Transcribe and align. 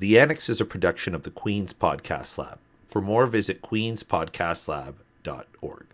The 0.00 0.18
Annex 0.18 0.48
is 0.48 0.60
a 0.62 0.64
production 0.64 1.14
of 1.14 1.24
the 1.24 1.30
Queen's 1.30 1.74
Podcast 1.74 2.38
Lab. 2.38 2.58
For 2.88 3.02
more, 3.02 3.26
visit 3.26 3.60
queenspodcastlab.org. 3.60 5.86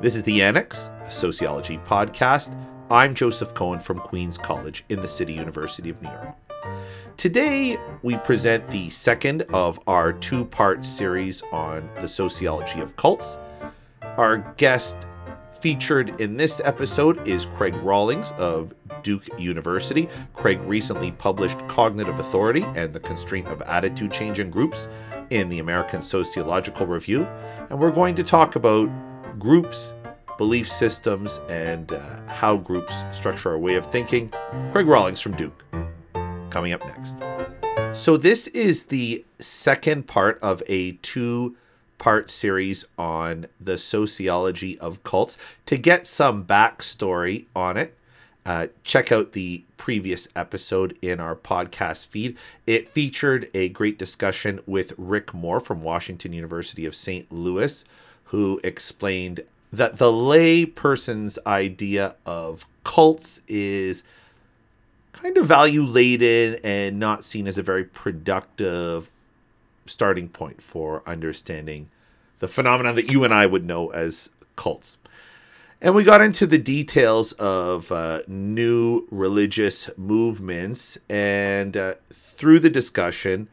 This 0.00 0.16
is 0.16 0.22
The 0.22 0.40
Annex, 0.40 0.90
a 1.02 1.10
sociology 1.10 1.76
podcast. 1.76 2.58
I'm 2.90 3.14
Joseph 3.14 3.52
Cohen 3.52 3.78
from 3.78 3.98
Queen's 3.98 4.38
College 4.38 4.86
in 4.88 5.02
the 5.02 5.08
City 5.08 5.34
University 5.34 5.90
of 5.90 6.00
New 6.00 6.08
York. 6.08 6.34
Today, 7.18 7.76
we 8.02 8.16
present 8.16 8.70
the 8.70 8.88
second 8.88 9.42
of 9.52 9.78
our 9.86 10.14
two 10.14 10.46
part 10.46 10.82
series 10.82 11.42
on 11.52 11.90
the 12.00 12.08
sociology 12.08 12.80
of 12.80 12.96
cults. 12.96 13.36
Our 14.16 14.38
guest 14.56 15.06
featured 15.60 16.20
in 16.20 16.36
this 16.36 16.60
episode 16.64 17.28
is 17.28 17.44
Craig 17.44 17.74
Rawlings 17.76 18.32
of 18.32 18.74
Duke 19.02 19.28
University. 19.38 20.08
Craig 20.32 20.58
recently 20.62 21.12
published 21.12 21.58
Cognitive 21.68 22.18
Authority 22.18 22.62
and 22.74 22.92
the 22.92 23.00
Constraint 23.00 23.46
of 23.48 23.60
Attitude 23.62 24.10
Change 24.10 24.40
in 24.40 24.50
Groups 24.50 24.88
in 25.28 25.50
the 25.50 25.58
American 25.58 26.00
Sociological 26.00 26.86
Review. 26.86 27.24
And 27.68 27.78
we're 27.78 27.90
going 27.90 28.14
to 28.14 28.24
talk 28.24 28.56
about 28.56 28.90
groups, 29.38 29.94
belief 30.38 30.66
systems, 30.66 31.40
and 31.50 31.92
uh, 31.92 32.20
how 32.26 32.56
groups 32.56 33.04
structure 33.10 33.50
our 33.50 33.58
way 33.58 33.74
of 33.74 33.86
thinking. 33.86 34.32
Craig 34.72 34.86
Rawlings 34.86 35.20
from 35.20 35.36
Duke 35.36 35.64
coming 36.48 36.72
up 36.72 36.84
next. 36.86 37.18
So, 37.92 38.16
this 38.16 38.46
is 38.48 38.84
the 38.84 39.24
second 39.38 40.06
part 40.06 40.38
of 40.40 40.62
a 40.68 40.92
two 41.02 41.56
part 42.00 42.30
series 42.30 42.84
on 42.98 43.46
the 43.60 43.78
sociology 43.78 44.76
of 44.80 45.04
cults. 45.04 45.38
To 45.66 45.78
get 45.78 46.08
some 46.08 46.44
backstory 46.44 47.44
on 47.54 47.76
it, 47.76 47.94
uh, 48.44 48.68
check 48.82 49.12
out 49.12 49.32
the 49.32 49.62
previous 49.76 50.26
episode 50.34 50.98
in 51.00 51.20
our 51.20 51.36
podcast 51.36 52.08
feed. 52.08 52.36
It 52.66 52.88
featured 52.88 53.48
a 53.54 53.68
great 53.68 53.98
discussion 53.98 54.60
with 54.66 54.94
Rick 54.98 55.32
Moore 55.32 55.60
from 55.60 55.82
Washington 55.82 56.32
University 56.32 56.86
of 56.86 56.96
St. 56.96 57.30
Louis, 57.30 57.84
who 58.24 58.60
explained 58.64 59.40
that 59.72 59.98
the 59.98 60.10
lay 60.10 60.64
person's 60.66 61.38
idea 61.46 62.16
of 62.26 62.66
cults 62.82 63.42
is 63.46 64.02
kind 65.12 65.36
of 65.36 65.46
value 65.46 65.82
laden 65.82 66.58
and 66.64 66.98
not 66.98 67.24
seen 67.24 67.46
as 67.46 67.58
a 67.58 67.62
very 67.62 67.84
productive 67.84 69.10
starting 69.90 70.28
point 70.28 70.62
for 70.62 71.02
understanding 71.06 71.90
the 72.38 72.48
phenomenon 72.48 72.94
that 72.96 73.10
you 73.10 73.24
and 73.24 73.34
I 73.34 73.46
would 73.46 73.64
know 73.64 73.90
as 73.90 74.30
cults. 74.56 74.98
And 75.82 75.94
we 75.94 76.04
got 76.04 76.20
into 76.20 76.46
the 76.46 76.58
details 76.58 77.32
of 77.32 77.90
uh, 77.90 78.20
new 78.28 79.06
religious 79.10 79.88
movements. 79.96 80.98
And 81.08 81.76
uh, 81.76 81.94
through 82.10 82.58
the 82.58 82.68
discussion, 82.68 83.48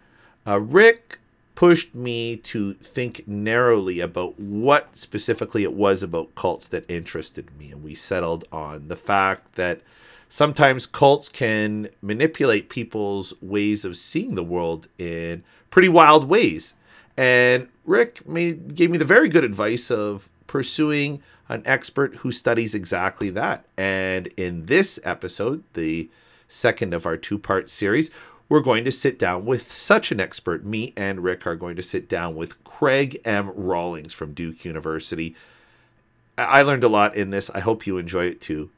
uh, 0.45 0.59
Rick 0.59 1.19
pushed 1.55 1.95
me 1.95 2.35
to 2.37 2.73
think 2.73 3.27
narrowly 3.27 3.99
about 3.99 4.39
what 4.39 4.95
specifically 4.97 5.63
it 5.63 5.73
was 5.73 6.03
about 6.03 6.35
cults 6.35 6.67
that 6.67 6.89
interested 6.89 7.57
me. 7.57 7.71
And 7.71 7.81
we 7.81 7.95
settled 7.95 8.45
on 8.51 8.89
the 8.89 8.95
fact 8.95 9.55
that 9.55 9.81
sometimes 10.29 10.85
cults 10.85 11.29
can 11.29 11.89
manipulate 12.01 12.69
people's 12.69 13.33
ways 13.41 13.85
of 13.85 13.95
seeing 13.95 14.35
the 14.35 14.43
world 14.43 14.87
in 14.97 15.43
pretty 15.69 15.89
wild 15.89 16.27
ways. 16.29 16.75
And 17.15 17.67
Rick 17.85 18.27
made, 18.27 18.75
gave 18.75 18.91
me 18.91 18.97
the 18.97 19.05
very 19.05 19.29
good 19.29 19.43
advice 19.43 19.89
of 19.89 20.29
pursuing 20.45 21.21
an 21.49 21.63
expert 21.65 22.17
who 22.17 22.31
studies 22.31 22.75
exactly 22.75 23.29
that. 23.31 23.65
And 23.77 24.27
in 24.37 24.65
this 24.65 24.99
episode, 25.03 25.63
the 25.73 26.09
second 26.47 26.93
of 26.93 27.05
our 27.05 27.17
two 27.17 27.39
part 27.39 27.69
series, 27.69 28.11
we're 28.49 28.61
going 28.61 28.85
to 28.85 28.91
sit 28.91 29.19
down 29.19 29.45
with 29.45 29.71
such 29.71 30.11
an 30.11 30.19
expert. 30.19 30.63
Me 30.63 30.93
and 30.95 31.21
Rick 31.21 31.45
are 31.45 31.55
going 31.55 31.75
to 31.75 31.83
sit 31.83 32.07
down 32.07 32.35
with 32.35 32.63
Craig 32.63 33.19
M. 33.25 33.51
Rawlings 33.55 34.13
from 34.13 34.33
Duke 34.33 34.63
University. 34.63 35.35
I 36.37 36.61
learned 36.61 36.83
a 36.83 36.89
lot 36.89 37.15
in 37.15 37.31
this. 37.31 37.49
I 37.49 37.59
hope 37.61 37.87
you 37.87 37.97
enjoy 37.97 38.25
it 38.25 38.39
too. 38.39 38.69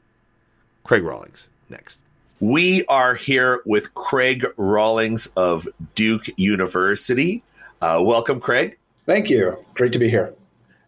Craig 0.84 1.02
Rawlings 1.02 1.50
next. 1.68 2.02
We 2.40 2.84
are 2.86 3.14
here 3.14 3.60
with 3.66 3.92
Craig 3.94 4.46
Rawlings 4.56 5.26
of 5.36 5.68
Duke 5.94 6.26
University. 6.38 7.42
Uh, 7.82 8.00
welcome, 8.02 8.40
Craig. 8.40 8.78
Thank 9.06 9.28
you. 9.30 9.58
Great 9.74 9.92
to 9.92 9.98
be 9.98 10.08
here. 10.08 10.34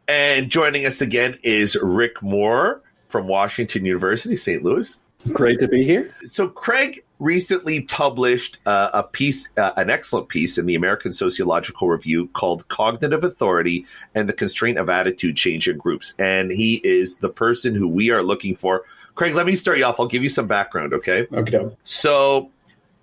And 0.09 0.51
joining 0.51 0.87
us 0.87 1.01
again 1.01 1.39
is 1.43 1.77
Rick 1.83 2.23
Moore 2.23 2.81
from 3.09 3.29
Washington 3.29 3.85
University, 3.85 4.37
St. 4.37 4.63
Louis. 4.63 5.01
Great 5.33 5.61
to 5.61 5.69
be 5.69 5.85
here. 5.85 6.13
So, 6.25 6.49
Craig 6.49 7.05
recently 7.21 7.83
published 7.83 8.59
uh, 8.67 8.91
a 8.93 9.05
piece, 9.05 9.49
uh, 9.57 9.71
an 9.77 9.91
excellent 9.91 10.29
piece 10.29 10.59
in 10.59 10.67
the 10.67 10.75
American 10.75 11.13
Sociological 11.13 11.89
Review 11.89 12.29
called 12.29 12.67
Cognitive 12.69 13.23
Authority 13.23 13.87
and 14.15 14.29
the 14.29 14.33
Constraint 14.33 14.79
of 14.79 14.89
Attitude 14.89 15.37
Change 15.37 15.69
in 15.69 15.79
Groups. 15.79 16.15
And 16.19 16.51
he 16.51 16.77
is 16.83 17.19
the 17.19 17.29
person 17.29 17.75
who 17.75 17.87
we 17.87 18.11
are 18.11 18.23
looking 18.23 18.57
for 18.57 18.83
Craig, 19.15 19.35
let 19.35 19.47
me 19.47 19.55
start 19.55 19.79
you 19.79 19.85
off. 19.85 20.01
I'll 20.01 20.07
give 20.07 20.23
you 20.23 20.29
some 20.29 20.47
background, 20.47 20.95
okay? 20.95 21.27
Okay. 21.33 21.71
So, 21.85 22.51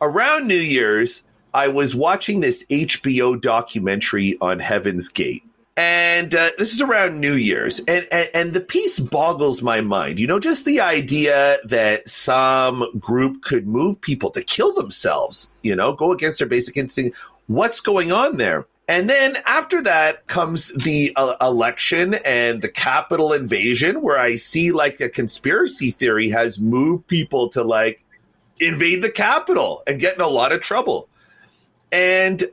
around 0.01 0.47
New 0.47 0.55
Year's, 0.55 1.23
I 1.53 1.67
was 1.67 1.95
watching 1.95 2.39
this 2.39 2.65
HBO 2.69 3.39
documentary 3.39 4.37
on 4.41 4.59
Heaven's 4.59 5.09
Gate. 5.09 5.43
And 5.77 6.35
uh, 6.35 6.49
this 6.57 6.73
is 6.73 6.81
around 6.81 7.21
New 7.21 7.35
Year's, 7.35 7.79
and, 7.79 8.05
and 8.11 8.29
and 8.33 8.53
the 8.53 8.59
piece 8.59 8.99
boggles 8.99 9.61
my 9.61 9.79
mind. 9.79 10.19
You 10.19 10.27
know, 10.27 10.37
just 10.37 10.65
the 10.65 10.81
idea 10.81 11.57
that 11.63 12.09
some 12.09 12.99
group 12.99 13.43
could 13.43 13.65
move 13.65 14.01
people 14.01 14.29
to 14.31 14.43
kill 14.43 14.73
themselves. 14.73 15.53
You 15.61 15.77
know, 15.77 15.93
go 15.93 16.11
against 16.11 16.39
their 16.39 16.49
basic 16.49 16.75
instinct. 16.75 17.17
What's 17.47 17.79
going 17.79 18.11
on 18.11 18.35
there? 18.35 18.67
And 18.89 19.07
then 19.07 19.37
after 19.45 19.83
that 19.83 20.25
comes 20.25 20.73
the 20.73 21.13
uh, 21.15 21.35
election 21.39 22.15
and 22.25 22.59
the 22.59 22.69
Capitol 22.69 23.33
invasion, 23.33 24.01
where 24.01 24.17
I 24.17 24.35
see 24.35 24.71
like 24.71 24.99
a 24.99 25.09
conspiracy 25.09 25.91
theory 25.91 26.31
has 26.31 26.59
moved 26.59 27.05
people 27.05 27.49
to 27.49 27.63
like 27.63 28.03
invade 28.59 29.03
the 29.03 29.11
Capitol 29.11 29.83
and 29.85 29.99
get 29.99 30.15
in 30.15 30.21
a 30.21 30.27
lot 30.27 30.51
of 30.51 30.61
trouble. 30.61 31.07
And 31.91 32.43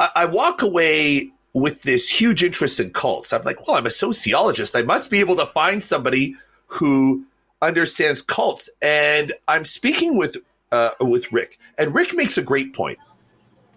I, 0.00 0.10
I 0.16 0.24
walk 0.24 0.62
away 0.62 1.30
with 1.54 1.82
this 1.82 2.10
huge 2.10 2.42
interest 2.42 2.80
in 2.80 2.90
cults. 2.90 3.32
I'm 3.32 3.44
like, 3.44 3.64
well, 3.64 3.76
I'm 3.76 3.86
a 3.86 3.90
sociologist. 3.90 4.74
I 4.74 4.82
must 4.82 5.12
be 5.12 5.20
able 5.20 5.36
to 5.36 5.46
find 5.46 5.80
somebody 5.80 6.34
who 6.66 7.24
understands 7.60 8.20
cults. 8.20 8.68
And 8.80 9.32
I'm 9.46 9.64
speaking 9.64 10.16
with 10.16 10.38
uh, 10.72 10.90
with 11.00 11.30
Rick, 11.30 11.58
and 11.78 11.94
Rick 11.94 12.14
makes 12.14 12.36
a 12.36 12.42
great 12.42 12.74
point 12.74 12.98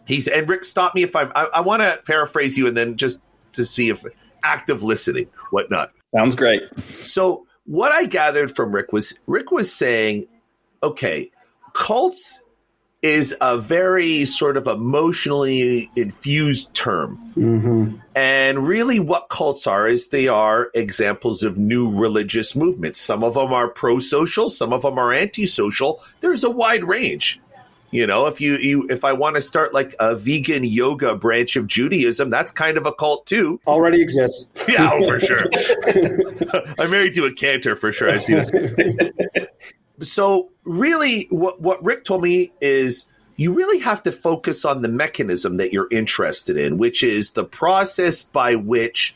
He's 0.06 0.28
and 0.28 0.48
Rick, 0.48 0.66
stop 0.66 0.96
me 0.96 1.04
if 1.04 1.16
I'm. 1.16 1.32
I, 1.36 1.46
I 1.56 1.62
want 1.62 1.82
to 1.82 2.00
paraphrase 2.06 2.58
you 2.58 2.68
and 2.68 2.78
then 2.78 2.98
just 2.98 3.22
to 3.54 3.66
see 3.66 3.90
if 3.90 4.06
active 4.44 4.84
listening, 4.84 5.28
whatnot. 5.50 5.92
Sounds 6.16 6.36
great. 6.36 6.62
So 7.02 7.46
what 7.66 7.92
I 7.92 8.06
gathered 8.06 8.56
from 8.56 8.72
Rick 8.72 8.94
was 8.94 9.20
Rick 9.28 9.52
was 9.52 9.74
saying, 9.74 10.28
okay, 10.84 11.32
cults 11.74 12.40
is 13.02 13.36
a 13.40 13.56
very 13.58 14.26
sort 14.26 14.58
of 14.58 14.66
emotionally 14.66 15.92
infused 15.96 16.74
term. 16.74 17.20
Mm-hmm. 17.36 17.98
And 18.16 18.68
really, 18.68 19.00
what 19.00 19.30
cults 19.30 19.68
are 19.68 19.88
is 19.88 20.08
they 20.08 20.28
are 20.28 20.72
examples 20.74 21.44
of 21.44 21.58
new 21.58 21.88
religious 21.88 22.56
movements. 22.56 23.00
Some 23.00 23.24
of 23.24 23.36
them 23.36 23.54
are 23.54 23.70
pro 23.70 24.00
social, 24.00 24.50
some 24.50 24.74
of 24.74 24.82
them 24.82 24.98
are 24.98 25.14
anti 25.14 25.46
social. 25.46 26.02
There's 26.22 26.44
a 26.44 26.50
wide 26.50 26.84
range. 26.84 27.40
You 27.96 28.06
know, 28.06 28.28
if 28.28 28.42
you, 28.42 28.58
you 28.58 28.86
if 28.90 29.04
I 29.04 29.14
want 29.14 29.36
to 29.36 29.42
start 29.42 29.74
like 29.74 29.96
a 30.00 30.16
vegan 30.16 30.64
yoga 30.64 31.16
branch 31.16 31.56
of 31.56 31.68
Judaism, 31.68 32.30
that's 32.30 32.52
kind 32.52 32.78
of 32.78 32.86
a 32.86 32.94
cult 32.94 33.26
too. 33.26 33.60
Already 33.66 34.02
exists. 34.02 34.50
Yeah, 34.68 34.90
oh, 34.92 35.08
for 35.08 35.20
sure. 35.20 35.46
I'm 36.80 36.90
married 36.90 37.14
to 37.14 37.26
a 37.26 37.32
cantor 37.32 37.76
for 37.76 37.92
sure. 37.92 38.10
I 38.10 38.18
see 38.18 38.34
that. 38.34 39.50
so 40.02 40.50
really, 40.64 41.28
what 41.30 41.62
what 41.62 41.84
Rick 41.84 42.04
told 42.04 42.24
me 42.24 42.52
is 42.62 43.06
you 43.36 43.54
really 43.54 43.80
have 43.80 44.02
to 44.04 44.12
focus 44.12 44.66
on 44.66 44.82
the 44.82 44.88
mechanism 44.88 45.58
that 45.58 45.72
you're 45.72 45.88
interested 45.92 46.58
in, 46.58 46.78
which 46.78 47.04
is 47.04 47.32
the 47.32 47.44
process 47.44 48.24
by 48.24 48.56
which 48.56 49.16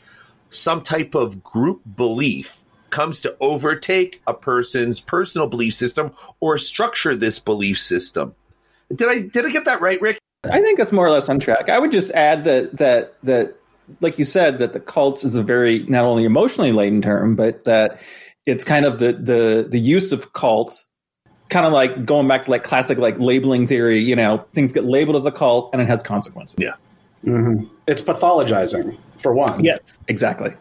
some 0.50 0.82
type 0.82 1.14
of 1.14 1.42
group 1.42 1.80
belief 1.96 2.62
comes 2.90 3.20
to 3.20 3.36
overtake 3.40 4.20
a 4.26 4.34
person's 4.34 5.00
personal 5.00 5.46
belief 5.46 5.74
system 5.74 6.12
or 6.40 6.58
structure 6.58 7.16
this 7.16 7.38
belief 7.38 7.78
system. 7.78 8.34
Did 8.94 9.08
I 9.08 9.22
did 9.22 9.46
I 9.46 9.50
get 9.50 9.64
that 9.66 9.80
right, 9.80 10.00
Rick? 10.00 10.18
I 10.44 10.60
think 10.60 10.78
that's 10.78 10.92
more 10.92 11.06
or 11.06 11.10
less 11.10 11.28
on 11.28 11.38
track. 11.38 11.68
I 11.68 11.78
would 11.78 11.92
just 11.92 12.12
add 12.12 12.44
that 12.44 12.76
that 12.78 13.14
that 13.22 13.56
like 14.00 14.18
you 14.18 14.24
said 14.24 14.58
that 14.58 14.72
the 14.72 14.80
cults 14.80 15.24
is 15.24 15.36
a 15.36 15.42
very 15.42 15.80
not 15.86 16.04
only 16.04 16.24
emotionally 16.24 16.72
laden 16.72 17.02
term, 17.02 17.36
but 17.36 17.64
that 17.64 18.00
it's 18.46 18.64
kind 18.64 18.84
of 18.84 18.98
the 18.98 19.12
the 19.12 19.66
the 19.68 19.78
use 19.78 20.12
of 20.12 20.32
cults 20.32 20.86
kind 21.50 21.66
of 21.66 21.72
like 21.72 22.04
going 22.04 22.28
back 22.28 22.44
to 22.44 22.50
like 22.50 22.64
classic 22.64 22.96
like 22.98 23.18
labeling 23.18 23.66
theory, 23.66 23.98
you 23.98 24.16
know, 24.16 24.38
things 24.50 24.72
get 24.72 24.84
labeled 24.84 25.16
as 25.16 25.26
a 25.26 25.32
cult 25.32 25.70
and 25.72 25.82
it 25.82 25.88
has 25.88 26.02
consequences. 26.02 26.58
Yeah. 26.58 26.74
Mm-hmm. 27.24 27.66
It's 27.86 28.00
pathologizing 28.00 28.96
for 29.18 29.34
one. 29.34 29.62
Yes, 29.62 29.98
exactly. 30.08 30.54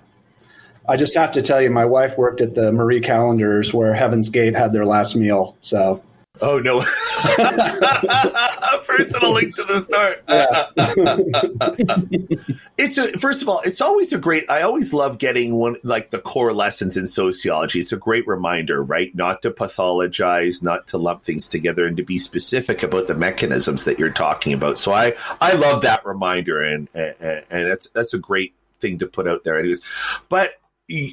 I 0.90 0.98
just 0.98 1.16
have 1.16 1.32
to 1.34 1.42
tell 1.42 1.62
you, 1.62 1.70
my 1.70 1.86
wife 1.86 2.18
worked 2.18 2.42
at 2.42 2.56
the 2.56 2.72
Marie 2.72 3.00
Callender's 3.00 3.74
where 3.74 3.94
Heaven's 3.94 4.30
Gate 4.30 4.56
had 4.56 4.74
their 4.74 4.86
last 4.86 5.16
meal. 5.16 5.56
So 5.62 6.04
Oh 6.42 6.60
no! 6.60 6.80
Personal 8.86 9.34
link 9.34 9.56
to 9.56 9.64
the 9.64 9.80
start. 9.82 10.24
it's 12.78 12.98
a 12.98 13.12
first 13.20 13.42
of 13.42 13.50
all, 13.50 13.60
it's 13.66 13.82
always 13.82 14.14
a 14.14 14.18
great. 14.18 14.50
I 14.50 14.62
always 14.62 14.94
love 14.94 15.18
getting 15.18 15.56
one 15.56 15.76
like 15.84 16.12
the 16.12 16.20
core 16.20 16.54
lessons 16.54 16.96
in 16.96 17.08
sociology. 17.08 17.82
It's 17.82 17.92
a 17.92 17.98
great 17.98 18.26
reminder, 18.26 18.82
right? 18.82 19.14
Not 19.14 19.42
to 19.42 19.52
pathologize, 19.52 20.64
not 20.64 20.88
to 20.88 20.98
lump 20.98 21.24
things 21.24 21.50
together, 21.50 21.86
and 21.86 21.98
to 21.98 22.04
be 22.04 22.18
specific 22.18 22.84
about 22.84 23.08
the 23.08 23.16
mechanisms 23.16 23.84
that 23.84 24.00
you're 24.00 24.10
talking 24.10 24.54
about. 24.54 24.78
So 24.78 24.94
I 24.94 25.16
I 25.42 25.54
love 25.54 25.82
that 25.82 26.06
reminder, 26.06 26.62
and 26.62 26.88
and, 26.94 27.44
and 27.50 27.70
that's 27.70 27.90
that's 27.90 28.14
a 28.14 28.20
great 28.20 28.54
thing 28.80 28.98
to 29.00 29.08
put 29.08 29.28
out 29.28 29.44
there, 29.44 29.60
anyways. 29.60 29.82
But 30.30 30.54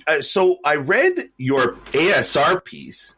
uh, 0.07 0.23
so 0.23 0.59
I 0.65 0.77
read 0.77 1.31
your 1.37 1.73
ASR 1.93 2.65
piece 2.65 3.16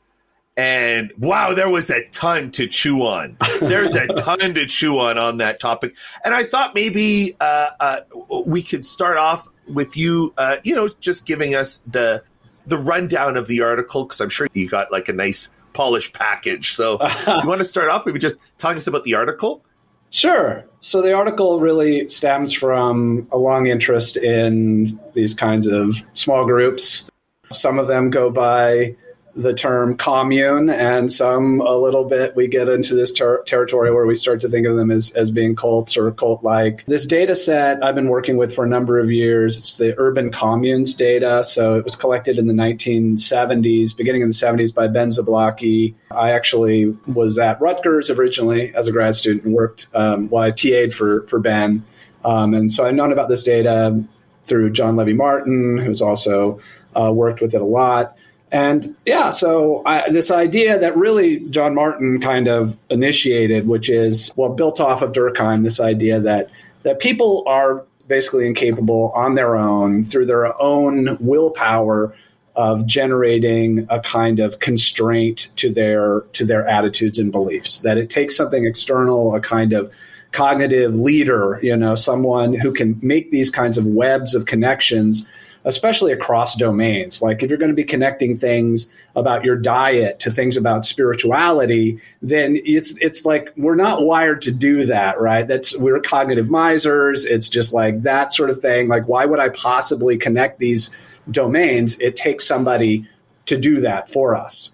and 0.59 1.13
wow, 1.19 1.55
there 1.55 1.69
was 1.69 1.89
a 1.89 2.05
ton 2.09 2.51
to 2.51 2.67
chew 2.67 3.03
on. 3.03 3.37
There's 3.61 3.95
a 3.95 4.07
ton 4.17 4.55
to 4.55 4.67
chew 4.67 4.99
on 4.99 5.17
on 5.17 5.37
that 5.37 5.61
topic. 5.61 5.97
And 6.25 6.35
I 6.35 6.43
thought 6.43 6.75
maybe 6.75 7.37
uh, 7.41 7.69
uh, 7.79 8.01
we 8.45 8.65
could 8.65 8.85
start 8.85 9.19
off 9.19 9.47
with 9.69 9.97
you, 9.97 10.35
uh, 10.37 10.57
you 10.65 10.75
know, 10.75 10.89
just 11.01 11.27
giving 11.27 11.55
us 11.55 11.81
the 11.87 12.25
the 12.67 12.77
rundown 12.77 13.37
of 13.37 13.47
the 13.47 13.63
article 13.63 14.05
because 14.05 14.21
I'm 14.21 14.29
sure 14.31 14.49
you 14.53 14.69
got 14.69 14.91
like 14.91 15.09
a 15.09 15.13
nice 15.13 15.51
polished 15.75 16.13
package. 16.13 16.75
So 16.75 16.99
you 17.27 17.49
want 17.49 17.61
to 17.61 17.65
start 17.65 17.89
off 17.89 18.05
maybe 18.05 18.19
just 18.19 18.41
talking 18.59 18.79
us 18.79 18.89
about 18.89 19.05
the 19.05 19.15
article? 19.15 19.65
Sure. 20.11 20.65
So 20.81 21.01
the 21.01 21.13
article 21.13 21.61
really 21.61 22.09
stems 22.09 22.53
from 22.53 23.29
a 23.31 23.39
long 23.39 23.67
interest 23.67 24.17
in 24.17 24.99
these 25.15 25.35
kinds 25.35 25.69
of 25.69 25.95
small 26.15 26.45
groups. 26.45 27.09
Some 27.53 27.79
of 27.79 27.87
them 27.87 28.11
go 28.11 28.29
by 28.29 28.97
the 29.39 29.55
term 29.55 29.97
commune, 29.97 30.69
and 30.69 31.13
some 31.13 31.61
a 31.61 31.77
little 31.77 32.05
bit 32.05 32.35
we 32.35 32.49
get 32.49 32.69
into 32.69 32.95
this 32.97 33.13
ter- 33.13 33.41
territory 33.45 33.93
where 33.93 34.05
we 34.05 34.17
start 34.17 34.41
to 34.41 34.49
think 34.49 34.67
of 34.67 34.77
them 34.77 34.91
as, 34.91 35.13
as 35.13 35.31
being 35.31 35.55
cults 35.55 35.97
or 35.97 36.11
cult 36.11 36.43
like. 36.43 36.85
This 36.87 37.07
data 37.07 37.37
set 37.37 37.83
I've 37.83 37.95
been 37.95 38.09
working 38.09 38.37
with 38.37 38.53
for 38.53 38.65
a 38.65 38.69
number 38.69 38.99
of 38.99 39.13
years. 39.13 39.57
It's 39.57 39.75
the 39.75 39.95
urban 39.97 40.33
communes 40.33 40.93
data. 40.93 41.45
So 41.45 41.77
it 41.77 41.85
was 41.85 41.95
collected 41.95 42.37
in 42.37 42.49
the 42.49 42.53
1970s, 42.53 43.97
beginning 43.97 44.23
in 44.23 44.29
the 44.29 44.35
70s 44.35 44.75
by 44.75 44.89
Ben 44.89 45.11
Zablocki. 45.11 45.95
I 46.11 46.33
actually 46.33 46.87
was 47.07 47.39
at 47.39 47.61
Rutgers 47.61 48.11
originally 48.11 48.75
as 48.75 48.89
a 48.89 48.93
grad 48.93 49.15
student 49.15 49.45
and 49.45 49.55
worked, 49.55 49.87
um, 49.95 50.29
well, 50.31 50.43
I 50.43 50.51
TA'd 50.51 50.93
for, 50.93 51.25
for 51.29 51.39
Ben. 51.39 51.85
Um, 52.25 52.55
and 52.55 52.73
so 52.73 52.85
I've 52.85 52.95
known 52.95 53.13
about 53.13 53.29
this 53.29 53.45
data 53.45 54.03
through 54.45 54.71
John 54.71 54.97
Levi 54.97 55.13
Martin, 55.13 55.79
who's 55.79 56.03
also 56.03 56.59
uh, 56.99 57.13
worked 57.13 57.41
with 57.41 57.55
it 57.55 57.61
a 57.61 57.65
lot. 57.65 58.17
And 58.51 58.97
yeah, 59.05 59.31
so 59.31 59.83
I, 59.85 60.11
this 60.11 60.31
idea 60.31 60.79
that 60.79 60.97
really 60.97 61.41
John 61.51 61.75
Martin 61.75 62.21
kind 62.21 62.49
of 62.49 62.77
initiated, 62.91 63.69
which 63.69 63.91
is 63.91 64.33
well 64.37 64.51
built 64.51 64.81
off 64.81 65.03
of 65.03 65.13
Durkheim, 65.13 65.63
this 65.63 65.81
idea 65.81 66.21
that 66.21 66.51
that 66.85 67.01
people 67.01 67.45
are 67.47 67.85
basically 68.07 68.47
incapable 68.47 69.13
on 69.15 69.35
their 69.35 69.57
own 69.57 70.05
through 70.05 70.27
their 70.27 70.61
own 70.61 71.19
willpower 71.21 72.15
of 72.57 72.85
generating 72.87 73.87
a 73.89 74.01
kind 74.01 74.41
of 74.41 74.59
constraint 74.59 75.51
to 75.57 75.73
their 75.73 76.23
to 76.33 76.45
their 76.45 76.67
attitudes 76.67 77.19
and 77.19 77.31
beliefs. 77.31 77.81
That 77.81 77.99
it 77.99 78.11
takes 78.11 78.37
something 78.37 78.65
external, 78.65 79.35
a 79.35 79.41
kind 79.41 79.73
of 79.73 79.93
cognitive 80.33 80.95
leader, 80.95 81.59
you 81.63 81.77
know, 81.77 81.95
someone 81.95 82.55
who 82.55 82.73
can 82.73 82.99
make 83.03 83.31
these 83.31 83.51
kinds 83.51 83.79
of 83.79 83.87
webs 83.87 84.35
of 84.35 84.47
connections 84.47 85.27
especially 85.65 86.13
across 86.13 86.57
domains. 86.57 87.21
Like 87.21 87.43
if 87.43 87.51
you're 87.51 87.59
going 87.59 87.71
to 87.71 87.75
be 87.75 87.85
connecting 87.85 88.37
things 88.37 88.89
about 89.17 89.45
your 89.45 89.57
diet 89.57 90.19
to 90.21 90.31
things 90.31 90.57
about 90.57 90.87
spirituality, 90.87 92.01
then 92.23 92.59
it's 92.65 92.95
it's 93.01 93.25
like 93.25 93.53
we're 93.57 93.75
not 93.75 94.03
wired 94.03 94.43
to 94.43 94.53
do 94.53 94.87
that, 94.87 95.21
right? 95.21 95.47
That's 95.47 95.77
we're 95.79 96.01
cognitive 96.01 96.49
misers. 96.49 97.25
It's 97.25 97.49
just 97.49 97.73
like 97.73 98.03
that 98.03 98.33
sort 98.33 98.51
of 98.51 98.61
thing. 98.61 98.89
Like 98.89 99.09
why 99.09 99.27
would 99.27 99.41
I 99.41 99.51
possibly 99.51 100.17
connect 100.17 100.59
these 100.59 100.91
domains? 101.31 101.99
It 102.01 102.17
takes 102.17 102.47
somebody 102.47 103.07
to 103.47 103.59
do 103.59 103.81
that 103.81 104.11
for 104.11 104.37
us. 104.37 104.73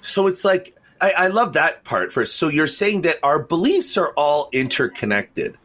So 0.00 0.26
it's 0.26 0.44
like 0.44 0.74
I, 1.00 1.12
I 1.16 1.26
love 1.28 1.54
that 1.54 1.84
part 1.84 2.12
first. 2.12 2.36
So 2.36 2.48
you're 2.48 2.66
saying 2.66 3.02
that 3.02 3.18
our 3.22 3.42
beliefs 3.42 3.96
are 3.96 4.12
all 4.16 4.48
interconnected. 4.52 5.56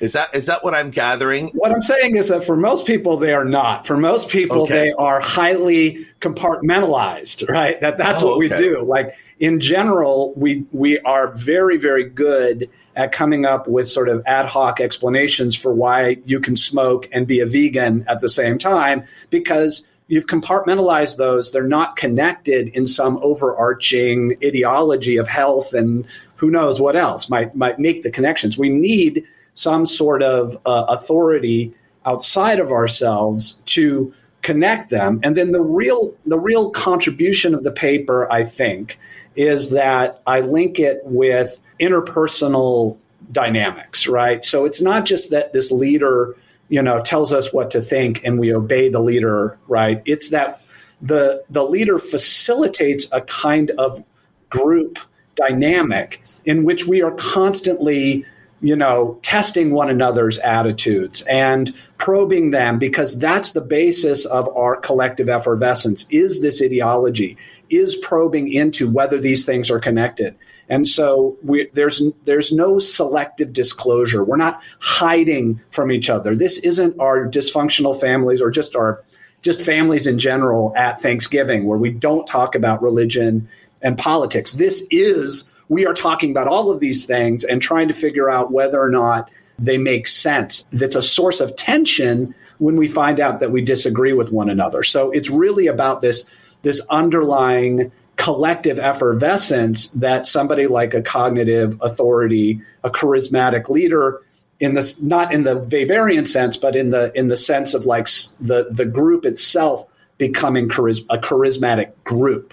Is 0.00 0.12
that 0.12 0.34
is 0.34 0.46
that 0.46 0.62
what 0.62 0.74
I'm 0.74 0.90
gathering? 0.90 1.48
What 1.48 1.72
I'm 1.72 1.82
saying 1.82 2.16
is 2.16 2.28
that 2.28 2.44
for 2.44 2.56
most 2.56 2.86
people 2.86 3.16
they 3.16 3.32
are 3.32 3.44
not. 3.44 3.86
For 3.86 3.96
most 3.96 4.28
people 4.28 4.62
okay. 4.62 4.74
they 4.74 4.92
are 4.92 5.20
highly 5.20 6.06
compartmentalized, 6.20 7.48
right? 7.48 7.80
That 7.80 7.98
that's 7.98 8.22
oh, 8.22 8.28
what 8.28 8.38
we 8.38 8.52
oh, 8.52 8.56
do. 8.56 8.82
Like 8.82 9.14
in 9.40 9.58
general, 9.58 10.32
we 10.36 10.64
we 10.72 11.00
are 11.00 11.28
very 11.32 11.78
very 11.78 12.08
good 12.08 12.70
at 12.94 13.12
coming 13.12 13.44
up 13.44 13.66
with 13.66 13.88
sort 13.88 14.08
of 14.08 14.22
ad 14.26 14.46
hoc 14.46 14.80
explanations 14.80 15.54
for 15.54 15.72
why 15.72 16.16
you 16.24 16.40
can 16.40 16.56
smoke 16.56 17.08
and 17.12 17.26
be 17.26 17.40
a 17.40 17.46
vegan 17.46 18.04
at 18.08 18.20
the 18.20 18.28
same 18.28 18.58
time 18.58 19.04
because 19.30 19.88
you've 20.08 20.26
compartmentalized 20.26 21.16
those. 21.16 21.50
They're 21.50 21.62
not 21.62 21.96
connected 21.96 22.68
in 22.68 22.86
some 22.86 23.18
overarching 23.22 24.36
ideology 24.44 25.16
of 25.16 25.28
health 25.28 25.74
and 25.74 26.06
who 26.36 26.50
knows 26.50 26.80
what 26.80 26.94
else 26.94 27.28
might 27.28 27.54
might 27.56 27.80
make 27.80 28.04
the 28.04 28.10
connections. 28.10 28.56
We 28.56 28.70
need 28.70 29.24
some 29.58 29.86
sort 29.86 30.22
of 30.22 30.56
uh, 30.66 30.84
authority 30.88 31.74
outside 32.06 32.60
of 32.60 32.70
ourselves 32.70 33.54
to 33.66 34.12
connect 34.42 34.90
them. 34.90 35.18
And 35.24 35.36
then 35.36 35.50
the 35.50 35.60
real 35.60 36.14
the 36.26 36.38
real 36.38 36.70
contribution 36.70 37.54
of 37.54 37.64
the 37.64 37.72
paper, 37.72 38.30
I 38.32 38.44
think, 38.44 38.98
is 39.34 39.70
that 39.70 40.22
I 40.26 40.40
link 40.40 40.78
it 40.78 41.00
with 41.04 41.60
interpersonal 41.80 42.96
dynamics, 43.32 44.06
right? 44.06 44.44
So 44.44 44.64
it's 44.64 44.80
not 44.80 45.04
just 45.04 45.30
that 45.30 45.52
this 45.52 45.72
leader, 45.72 46.36
you 46.68 46.80
know, 46.80 47.02
tells 47.02 47.32
us 47.32 47.52
what 47.52 47.70
to 47.72 47.80
think 47.80 48.22
and 48.24 48.38
we 48.38 48.54
obey 48.54 48.88
the 48.88 49.00
leader, 49.00 49.58
right? 49.66 50.00
It's 50.06 50.28
that 50.28 50.62
the 51.02 51.42
the 51.50 51.64
leader 51.64 51.98
facilitates 51.98 53.08
a 53.10 53.22
kind 53.22 53.72
of 53.72 54.04
group 54.50 55.00
dynamic 55.34 56.22
in 56.44 56.62
which 56.62 56.86
we 56.86 57.02
are 57.02 57.12
constantly 57.12 58.24
you 58.60 58.74
know, 58.74 59.18
testing 59.22 59.70
one 59.70 59.88
another's 59.88 60.38
attitudes 60.38 61.22
and 61.22 61.72
probing 61.96 62.50
them 62.50 62.78
because 62.78 63.18
that's 63.18 63.52
the 63.52 63.60
basis 63.60 64.24
of 64.24 64.48
our 64.56 64.76
collective 64.76 65.28
effervescence 65.28 66.06
is 66.10 66.40
this 66.40 66.60
ideology, 66.60 67.36
is 67.70 67.96
probing 67.96 68.52
into 68.52 68.90
whether 68.90 69.20
these 69.20 69.44
things 69.44 69.70
are 69.70 69.78
connected. 69.78 70.34
And 70.68 70.86
so 70.86 71.36
we, 71.42 71.68
there's 71.72 72.02
there's 72.24 72.52
no 72.52 72.78
selective 72.78 73.52
disclosure. 73.52 74.24
We're 74.24 74.36
not 74.36 74.60
hiding 74.80 75.60
from 75.70 75.90
each 75.90 76.10
other. 76.10 76.34
This 76.34 76.58
isn't 76.58 76.98
our 77.00 77.26
dysfunctional 77.26 77.98
families 77.98 78.42
or 78.42 78.50
just 78.50 78.76
our 78.76 79.02
just 79.40 79.62
families 79.62 80.06
in 80.06 80.18
general 80.18 80.74
at 80.76 81.00
Thanksgiving 81.00 81.64
where 81.64 81.78
we 81.78 81.90
don't 81.90 82.26
talk 82.26 82.54
about 82.54 82.82
religion 82.82 83.48
and 83.82 83.96
politics. 83.96 84.54
This 84.54 84.84
is 84.90 85.50
we 85.68 85.86
are 85.86 85.94
talking 85.94 86.30
about 86.30 86.48
all 86.48 86.70
of 86.70 86.80
these 86.80 87.04
things 87.04 87.44
and 87.44 87.60
trying 87.60 87.88
to 87.88 87.94
figure 87.94 88.30
out 88.30 88.52
whether 88.52 88.80
or 88.80 88.90
not 88.90 89.30
they 89.58 89.78
make 89.78 90.06
sense. 90.06 90.66
That's 90.72 90.96
a 90.96 91.02
source 91.02 91.40
of 91.40 91.54
tension 91.56 92.34
when 92.58 92.76
we 92.76 92.88
find 92.88 93.20
out 93.20 93.40
that 93.40 93.50
we 93.50 93.60
disagree 93.60 94.12
with 94.12 94.32
one 94.32 94.48
another. 94.48 94.82
So 94.82 95.10
it's 95.10 95.30
really 95.30 95.66
about 95.66 96.00
this 96.00 96.24
this 96.62 96.80
underlying 96.90 97.92
collective 98.16 98.80
effervescence 98.80 99.88
that 99.88 100.26
somebody 100.26 100.66
like 100.66 100.92
a 100.92 101.00
cognitive 101.00 101.78
authority, 101.80 102.60
a 102.82 102.90
charismatic 102.90 103.68
leader, 103.68 104.20
in 104.60 104.74
this 104.74 105.00
not 105.00 105.32
in 105.32 105.44
the 105.44 105.60
Weberian 105.60 106.26
sense, 106.26 106.56
but 106.56 106.74
in 106.74 106.90
the 106.90 107.16
in 107.16 107.28
the 107.28 107.36
sense 107.36 107.74
of 107.74 107.86
like 107.86 108.08
the 108.40 108.68
the 108.70 108.84
group 108.84 109.24
itself 109.24 109.84
becoming 110.18 110.64
a 110.64 110.68
charismatic 110.68 111.92
group. 112.04 112.52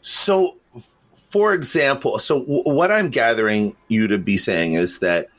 So 0.00 0.56
for 1.32 1.54
example, 1.54 2.18
so 2.18 2.40
w- 2.40 2.62
what 2.64 2.92
I'm 2.92 3.08
gathering 3.08 3.74
you 3.88 4.06
to 4.06 4.18
be 4.18 4.36
saying 4.36 4.74
is 4.74 4.98
that 4.98 5.30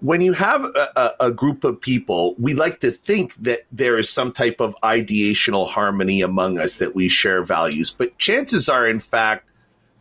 when 0.00 0.20
you 0.20 0.34
have 0.34 0.62
a, 0.62 1.12
a, 1.20 1.30
group 1.30 1.64
of 1.64 1.80
people, 1.80 2.34
we 2.38 2.52
like 2.52 2.80
to 2.80 2.90
think 2.90 3.34
that 3.36 3.60
there 3.72 3.96
is 3.96 4.10
some 4.10 4.30
type 4.30 4.60
of 4.60 4.74
ideational 4.82 5.66
harmony 5.66 6.20
among 6.20 6.58
us, 6.58 6.78
that 6.78 6.94
we 6.94 7.08
share 7.08 7.42
values. 7.42 7.90
But 7.90 8.16
chances 8.18 8.68
are, 8.68 8.86
in 8.86 9.00
fact, 9.00 9.48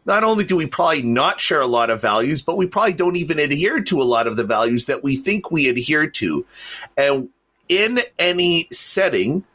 not 0.06 0.26
only 0.26 0.44
do 0.44 0.58
we 0.58 0.68
probably 0.68 1.04
not 1.04 1.40
share 1.40 1.62
a 1.62 1.68
lot 1.68 1.90
of 1.90 2.02
values, 2.02 2.42
but 2.42 2.58
we 2.58 2.68
probably 2.68 2.94
don't 2.94 3.16
even 3.16 3.40
adhere 3.40 3.82
to 3.84 4.02
a 4.02 4.04
lot 4.04 4.28
of 4.28 4.36
the 4.36 4.44
values 4.44 4.86
that 4.88 5.02
we 5.02 5.16
think 5.16 5.50
we 5.50 5.70
adhere 5.70 6.08
to. 6.08 6.46
And 6.98 7.30
in 7.70 8.02
any 8.18 8.68
setting, 8.70 9.46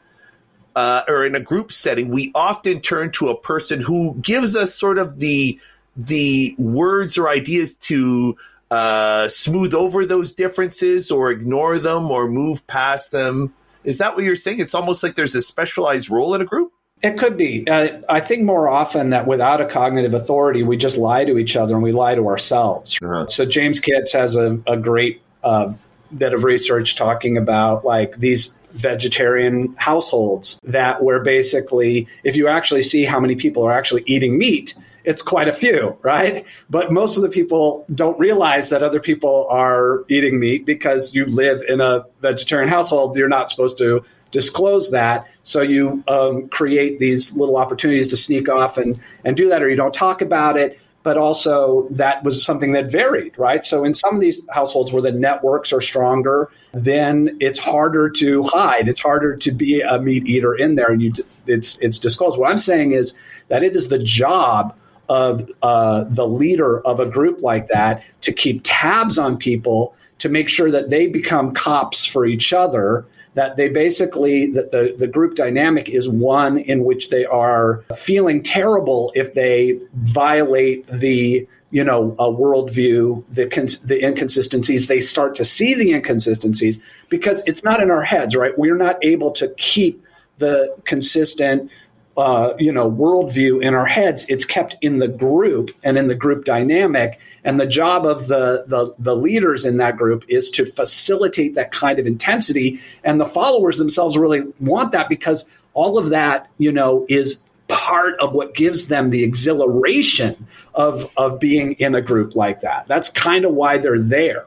uh, 0.75 1.03
or 1.07 1.25
in 1.25 1.35
a 1.35 1.39
group 1.39 1.71
setting, 1.71 2.09
we 2.09 2.31
often 2.35 2.81
turn 2.81 3.11
to 3.11 3.29
a 3.29 3.39
person 3.39 3.81
who 3.81 4.15
gives 4.15 4.55
us 4.55 4.75
sort 4.75 4.97
of 4.97 5.19
the 5.19 5.59
the 5.97 6.53
words 6.57 7.17
or 7.17 7.29
ideas 7.29 7.75
to 7.75 8.35
uh, 8.69 9.29
smooth 9.29 9.73
over 9.73 10.05
those 10.05 10.33
differences 10.33 11.09
or 11.09 11.31
ignore 11.31 11.79
them 11.79 12.11
or 12.11 12.27
move 12.27 12.65
past 12.67 13.11
them. 13.11 13.53
Is 13.85 13.99
that 13.99 14.15
what 14.15 14.25
you're 14.25 14.35
saying? 14.35 14.59
It's 14.59 14.75
almost 14.75 15.03
like 15.03 15.15
there's 15.15 15.35
a 15.35 15.41
specialized 15.41 16.09
role 16.09 16.33
in 16.33 16.41
a 16.41 16.45
group. 16.45 16.73
It 17.01 17.17
could 17.17 17.37
be. 17.37 17.67
Uh, 17.67 17.99
I 18.09 18.19
think 18.19 18.43
more 18.43 18.67
often 18.67 19.11
that 19.11 19.27
without 19.27 19.61
a 19.61 19.65
cognitive 19.65 20.13
authority, 20.13 20.63
we 20.63 20.75
just 20.75 20.97
lie 20.97 21.23
to 21.23 21.37
each 21.37 21.55
other 21.55 21.75
and 21.75 21.83
we 21.83 21.91
lie 21.91 22.15
to 22.15 22.27
ourselves. 22.27 22.97
Uh-huh. 23.01 23.27
So 23.27 23.45
James 23.45 23.79
Kitts 23.79 24.11
has 24.13 24.35
a, 24.35 24.59
a 24.65 24.75
great 24.75 25.21
uh, 25.43 25.73
bit 26.17 26.33
of 26.33 26.43
research 26.43 26.95
talking 26.95 27.37
about 27.37 27.85
like 27.85 28.17
these 28.17 28.55
vegetarian 28.75 29.73
households 29.77 30.59
that 30.63 31.01
where 31.03 31.21
basically 31.21 32.07
if 32.23 32.35
you 32.35 32.47
actually 32.47 32.83
see 32.83 33.03
how 33.03 33.19
many 33.19 33.35
people 33.35 33.63
are 33.63 33.71
actually 33.71 34.03
eating 34.05 34.37
meat 34.37 34.75
it's 35.05 35.21
quite 35.21 35.47
a 35.47 35.53
few 35.53 35.95
right? 36.01 36.45
But 36.69 36.91
most 36.91 37.15
of 37.15 37.23
the 37.23 37.29
people 37.29 37.85
don't 37.93 38.17
realize 38.19 38.69
that 38.69 38.83
other 38.83 38.99
people 38.99 39.47
are 39.49 40.03
eating 40.09 40.39
meat 40.39 40.65
because 40.65 41.13
you 41.13 41.25
live 41.25 41.61
in 41.67 41.79
a 41.79 42.05
vegetarian 42.21 42.69
household. 42.69 43.15
You're 43.15 43.29
not 43.29 43.49
supposed 43.49 43.77
to 43.77 44.03
disclose 44.31 44.91
that. 44.91 45.27
So 45.43 45.61
you 45.61 46.03
um, 46.07 46.49
create 46.49 46.99
these 46.99 47.33
little 47.33 47.57
opportunities 47.57 48.07
to 48.09 48.17
sneak 48.17 48.49
off 48.49 48.77
and, 48.77 48.99
and 49.23 49.37
do 49.37 49.47
that 49.49 49.61
or 49.63 49.69
you 49.69 49.75
don't 49.75 49.93
talk 49.93 50.21
about 50.21 50.57
it 50.57 50.79
but 51.05 51.19
also 51.19 51.87
that 51.91 52.23
was 52.23 52.43
something 52.43 52.71
that 52.71 52.89
varied, 52.89 53.37
right? 53.37 53.63
So 53.63 53.85
in 53.85 53.93
some 53.93 54.15
of 54.15 54.21
these 54.21 54.41
households 54.49 54.91
where 54.91 55.03
the 55.03 55.11
networks 55.11 55.71
are 55.71 55.79
stronger, 55.79 56.49
then 56.73 57.37
it's 57.39 57.59
harder 57.59 58.09
to 58.09 58.41
hide. 58.41 58.87
It's 58.87 58.99
harder 58.99 59.35
to 59.35 59.51
be 59.51 59.81
a 59.81 59.99
meat 59.99 60.25
eater 60.25 60.55
in 60.55 60.73
there, 60.73 60.91
and 60.91 61.03
you 61.03 61.13
it's 61.45 61.77
it's 61.77 61.99
disclosed. 61.99 62.39
What 62.39 62.49
I'm 62.49 62.57
saying 62.57 62.93
is 62.93 63.13
that 63.49 63.63
it 63.63 63.75
is 63.75 63.89
the 63.89 63.99
job 63.99 64.75
of 65.07 65.47
uh, 65.61 66.05
the 66.05 66.27
leader 66.27 66.81
of 66.81 66.99
a 66.99 67.05
group 67.05 67.43
like 67.43 67.67
that 67.67 68.03
to 68.21 68.33
keep 68.33 68.61
tabs 68.63 69.19
on 69.19 69.37
people 69.37 69.95
to 70.17 70.27
make 70.27 70.49
sure 70.49 70.71
that 70.71 70.89
they 70.89 71.05
become 71.05 71.53
cops 71.53 72.03
for 72.03 72.25
each 72.25 72.51
other 72.51 73.05
that 73.35 73.57
they 73.57 73.69
basically 73.69 74.51
that 74.51 74.71
the, 74.71 74.95
the 74.97 75.07
group 75.07 75.35
dynamic 75.35 75.87
is 75.89 76.09
one 76.09 76.57
in 76.57 76.83
which 76.83 77.09
they 77.09 77.25
are 77.25 77.83
feeling 77.95 78.41
terrible 78.41 79.11
if 79.13 79.33
they 79.33 79.79
violate 79.93 80.87
the 80.87 81.47
you 81.71 81.83
know 81.83 82.15
a 82.17 82.31
worldview 82.31 83.23
the 83.29 83.47
cons- 83.47 83.81
the 83.81 84.03
inconsistencies. 84.03 84.87
They 84.87 85.01
start 85.01 85.35
to 85.35 85.45
see 85.45 85.73
the 85.73 85.93
inconsistencies 85.93 86.79
because 87.09 87.43
it's 87.45 87.63
not 87.63 87.81
in 87.81 87.91
our 87.91 88.03
heads 88.03 88.35
right? 88.35 88.57
We're 88.57 88.77
not 88.77 88.97
able 89.03 89.31
to 89.31 89.49
keep 89.57 90.01
the 90.37 90.75
consistent 90.85 91.69
uh, 92.17 92.53
you 92.57 92.71
know 92.71 92.89
worldview 92.89 93.61
in 93.61 93.73
our 93.73 93.85
heads 93.85 94.25
it's 94.29 94.45
kept 94.45 94.75
in 94.81 94.97
the 94.99 95.07
group 95.07 95.69
and 95.83 95.97
in 95.97 96.07
the 96.07 96.15
group 96.15 96.45
dynamic 96.45 97.19
and 97.45 97.59
the 97.59 97.67
job 97.67 98.07
of 98.07 98.27
the, 98.27 98.65
the, 98.67 98.93
the 98.97 99.15
leaders 99.15 99.65
in 99.65 99.77
that 99.77 99.95
group 99.95 100.25
is 100.27 100.49
to 100.49 100.65
facilitate 100.65 101.53
that 101.53 101.71
kind 101.71 101.99
of 101.99 102.07
intensity. 102.07 102.81
And 103.03 103.21
the 103.21 103.27
followers 103.27 103.77
themselves 103.77 104.17
really 104.17 104.41
want 104.59 104.91
that 104.93 105.07
because 105.07 105.45
all 105.75 105.99
of 105.99 106.09
that, 106.09 106.49
you 106.57 106.71
know, 106.71 107.05
is 107.07 107.39
part 107.67 108.19
of 108.19 108.33
what 108.33 108.55
gives 108.55 108.87
them 108.87 109.11
the 109.11 109.23
exhilaration 109.23 110.47
of 110.73 111.09
of 111.17 111.39
being 111.39 111.73
in 111.73 111.95
a 111.95 112.01
group 112.01 112.35
like 112.35 112.61
that. 112.61 112.87
That's 112.87 113.09
kind 113.09 113.45
of 113.45 113.53
why 113.53 113.77
they're 113.77 114.01
there. 114.01 114.45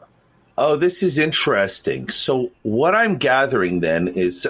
Oh, 0.57 0.77
this 0.77 1.03
is 1.03 1.19
interesting. 1.19 2.09
So 2.09 2.51
what 2.63 2.95
I'm 2.95 3.17
gathering 3.17 3.81
then 3.81 4.09
is 4.09 4.47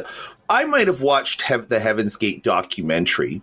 I 0.49 0.64
might 0.64 0.87
have 0.87 1.02
watched 1.02 1.45
the 1.69 1.81
Heaven's 1.81 2.17
Gate 2.17 2.43
documentary 2.43 3.43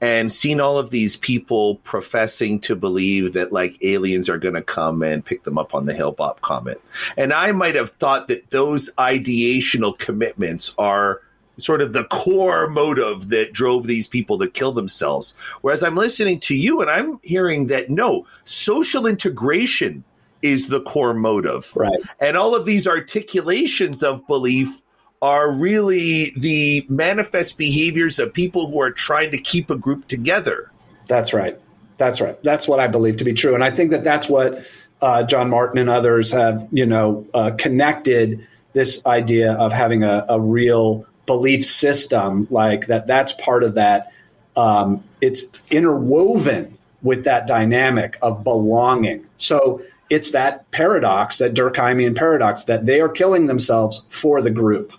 and 0.00 0.30
seen 0.30 0.60
all 0.60 0.78
of 0.78 0.90
these 0.90 1.16
people 1.16 1.76
professing 1.76 2.60
to 2.60 2.76
believe 2.76 3.32
that 3.32 3.52
like 3.52 3.82
aliens 3.82 4.28
are 4.28 4.38
going 4.38 4.54
to 4.54 4.62
come 4.62 5.02
and 5.02 5.24
pick 5.24 5.42
them 5.42 5.58
up 5.58 5.74
on 5.74 5.86
the 5.86 5.94
Hale-Bopp 5.94 6.40
comet. 6.40 6.80
And 7.16 7.32
I 7.32 7.52
might 7.52 7.74
have 7.74 7.90
thought 7.90 8.28
that 8.28 8.50
those 8.50 8.90
ideational 8.96 9.98
commitments 9.98 10.74
are 10.78 11.20
sort 11.56 11.82
of 11.82 11.92
the 11.92 12.04
core 12.04 12.68
motive 12.68 13.28
that 13.30 13.52
drove 13.52 13.88
these 13.88 14.06
people 14.06 14.38
to 14.38 14.48
kill 14.48 14.70
themselves. 14.70 15.34
Whereas 15.62 15.82
I'm 15.82 15.96
listening 15.96 16.38
to 16.40 16.54
you 16.54 16.80
and 16.80 16.88
I'm 16.88 17.18
hearing 17.24 17.66
that 17.66 17.90
no, 17.90 18.24
social 18.44 19.06
integration 19.06 20.04
is 20.40 20.68
the 20.68 20.82
core 20.82 21.14
motive. 21.14 21.72
Right. 21.74 21.98
And 22.20 22.36
all 22.36 22.54
of 22.54 22.64
these 22.64 22.86
articulations 22.86 24.04
of 24.04 24.24
belief 24.28 24.80
are 25.20 25.50
really 25.50 26.32
the 26.36 26.86
manifest 26.88 27.58
behaviors 27.58 28.18
of 28.18 28.32
people 28.32 28.70
who 28.70 28.80
are 28.80 28.90
trying 28.90 29.30
to 29.30 29.38
keep 29.38 29.70
a 29.70 29.76
group 29.76 30.06
together. 30.06 30.70
That's 31.06 31.32
right. 31.32 31.58
That's 31.96 32.20
right. 32.20 32.40
That's 32.42 32.68
what 32.68 32.78
I 32.78 32.86
believe 32.86 33.16
to 33.16 33.24
be 33.24 33.32
true, 33.32 33.54
and 33.54 33.64
I 33.64 33.70
think 33.70 33.90
that 33.90 34.04
that's 34.04 34.28
what 34.28 34.64
uh, 35.00 35.22
John 35.24 35.50
Martin 35.50 35.78
and 35.78 35.90
others 35.90 36.30
have, 36.32 36.66
you 36.72 36.86
know, 36.86 37.26
uh, 37.34 37.52
connected 37.58 38.46
this 38.72 39.04
idea 39.06 39.52
of 39.54 39.72
having 39.72 40.04
a, 40.04 40.24
a, 40.28 40.40
real 40.40 41.06
belief 41.26 41.64
system 41.64 42.46
like 42.50 42.86
that. 42.86 43.06
That's 43.06 43.32
part 43.32 43.62
of 43.62 43.74
that. 43.74 44.12
Um, 44.56 45.02
it's 45.20 45.44
interwoven 45.70 46.76
with 47.02 47.24
that 47.24 47.46
dynamic 47.46 48.18
of 48.22 48.42
belonging. 48.42 49.24
So 49.36 49.82
it's 50.10 50.32
that 50.32 50.68
paradox, 50.70 51.38
that 51.38 51.54
Durkheimian 51.54 52.16
paradox, 52.16 52.64
that 52.64 52.86
they 52.86 53.00
are 53.00 53.08
killing 53.08 53.46
themselves 53.46 54.04
for 54.08 54.42
the 54.42 54.50
group. 54.50 54.92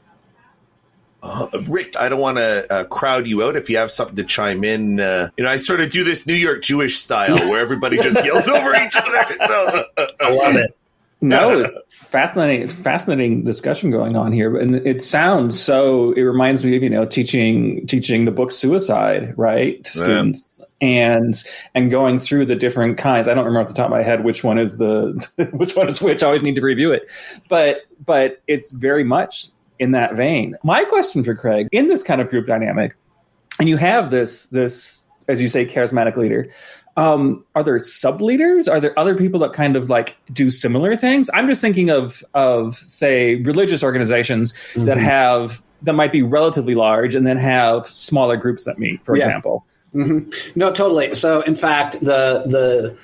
Uh, 1.22 1.48
Rick, 1.68 1.96
I 2.00 2.08
don't 2.08 2.22
want 2.22 2.38
to 2.38 2.72
uh, 2.74 2.84
crowd 2.86 3.28
you 3.28 3.44
out 3.44 3.56
if 3.56 3.70
you 3.70 3.78
have 3.78 3.92
something 3.92 4.16
to 4.16 4.24
chime 4.24 4.64
in. 4.64 5.00
Uh, 5.00 5.30
you 5.38 5.44
know, 5.44 5.50
I 5.50 5.58
sort 5.58 5.82
of 5.82 5.90
do 5.90 6.04
this 6.04 6.26
New 6.26 6.34
York 6.34 6.62
Jewish 6.62 6.98
style 6.98 7.38
where 7.50 7.60
everybody 7.60 7.98
just 7.98 8.24
yells 8.26 8.48
over 8.48 8.76
each 8.76 8.96
other. 8.96 9.36
So. 9.48 9.86
I 10.22 10.34
love 10.34 10.56
it. 10.56 10.76
No, 11.22 11.68
fascinating, 11.90 12.68
fascinating 12.68 13.44
discussion 13.44 13.92
going 13.92 14.16
on 14.16 14.32
here, 14.32 14.56
and 14.58 14.76
it 14.76 15.04
sounds 15.04 15.60
so. 15.60 16.14
It 16.14 16.22
reminds 16.22 16.64
me 16.64 16.78
of 16.78 16.84
you 16.84 16.90
know 16.90 17.06
teaching 17.06 17.86
teaching 17.88 18.24
the 18.24 18.32
book 18.32 18.52
Suicide, 18.52 19.38
right, 19.38 19.84
to 19.84 19.92
students, 19.92 20.66
and 20.80 21.36
and 21.76 21.92
going 21.92 22.20
through 22.20 22.46
the 22.46 22.56
different 22.56 22.98
kinds. 22.98 23.28
I 23.28 23.34
don't 23.34 23.44
remember 23.44 23.62
off 23.64 23.68
the 23.68 23.74
top 23.74 23.88
of 23.88 23.92
my 23.92 24.02
head 24.02 24.24
which 24.24 24.46
one 24.46 24.58
is 24.58 24.78
the 24.78 25.50
which 25.52 25.76
one 25.76 25.90
is 25.90 26.02
which. 26.02 26.24
I 26.24 26.28
always 26.28 26.44
need 26.44 26.56
to 26.56 26.62
review 26.62 26.94
it, 26.94 27.10
but 27.50 27.82
but 28.06 28.42
it's 28.48 28.72
very 28.72 29.04
much 29.04 29.50
in 29.80 29.92
that 29.92 30.16
vein. 30.16 30.56
My 30.64 30.84
question 30.86 31.24
for 31.24 31.36
Craig 31.36 31.68
in 31.72 31.88
this 31.88 32.04
kind 32.04 32.22
of 32.22 32.30
group 32.30 32.46
dynamic, 32.46 32.96
and 33.60 33.68
you 33.68 33.78
have 33.78 34.12
this 34.12 34.48
this 34.48 35.08
as 35.28 35.40
you 35.40 35.48
say 35.48 35.66
charismatic 35.66 36.16
leader. 36.18 36.48
Um, 36.98 37.46
are 37.56 37.64
there 37.64 37.80
sub 37.80 38.20
leaders? 38.20 38.68
Are 38.68 38.80
there 38.80 38.98
other 39.00 39.16
people 39.16 39.40
that 39.42 39.54
kind 39.54 39.78
of 39.78 39.90
like 39.90 40.18
do 40.34 40.52
similar 40.52 40.98
things? 40.98 41.30
I'm 41.34 41.48
just 41.48 41.62
thinking 41.62 41.90
of 41.90 42.24
of 42.34 42.76
say 42.76 43.36
religious 43.36 43.84
organizations 43.84 44.54
mm-hmm. 44.74 44.86
that 44.86 44.98
have 44.98 45.62
that 45.84 45.94
might 45.94 46.12
be 46.12 46.22
relatively 46.22 46.76
large 46.76 47.16
and 47.16 47.26
then 47.26 47.38
have 47.38 47.88
smaller 47.88 48.36
groups 48.36 48.66
that 48.66 48.80
meet, 48.80 49.04
for 49.06 49.16
yeah. 49.16 49.26
example. 49.26 49.66
Mm-hmm. 49.96 50.60
No, 50.60 50.72
totally. 50.72 51.14
So, 51.16 51.42
in 51.42 51.56
fact, 51.56 52.00
the 52.02 52.44
the 52.46 52.98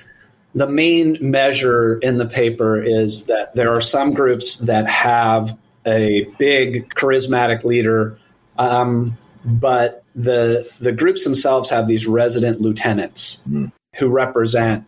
the 0.54 0.68
main 0.68 1.18
measure 1.20 1.98
in 2.00 2.18
the 2.18 2.26
paper 2.26 2.82
is 2.82 3.26
that 3.26 3.54
there 3.56 3.74
are 3.74 3.82
some 3.82 4.14
groups 4.14 4.58
that 4.58 4.88
have 4.88 5.58
a 5.86 6.26
big 6.40 6.90
charismatic 6.96 7.64
leader, 7.64 8.18
um, 8.58 9.18
but 9.44 10.04
the 10.16 10.70
the 10.80 10.92
groups 10.92 11.24
themselves 11.24 11.70
have 11.70 11.88
these 11.88 12.08
resident 12.08 12.62
lieutenants 12.62 13.42
mm. 13.48 13.72
who 13.98 14.10
represent 14.10 14.86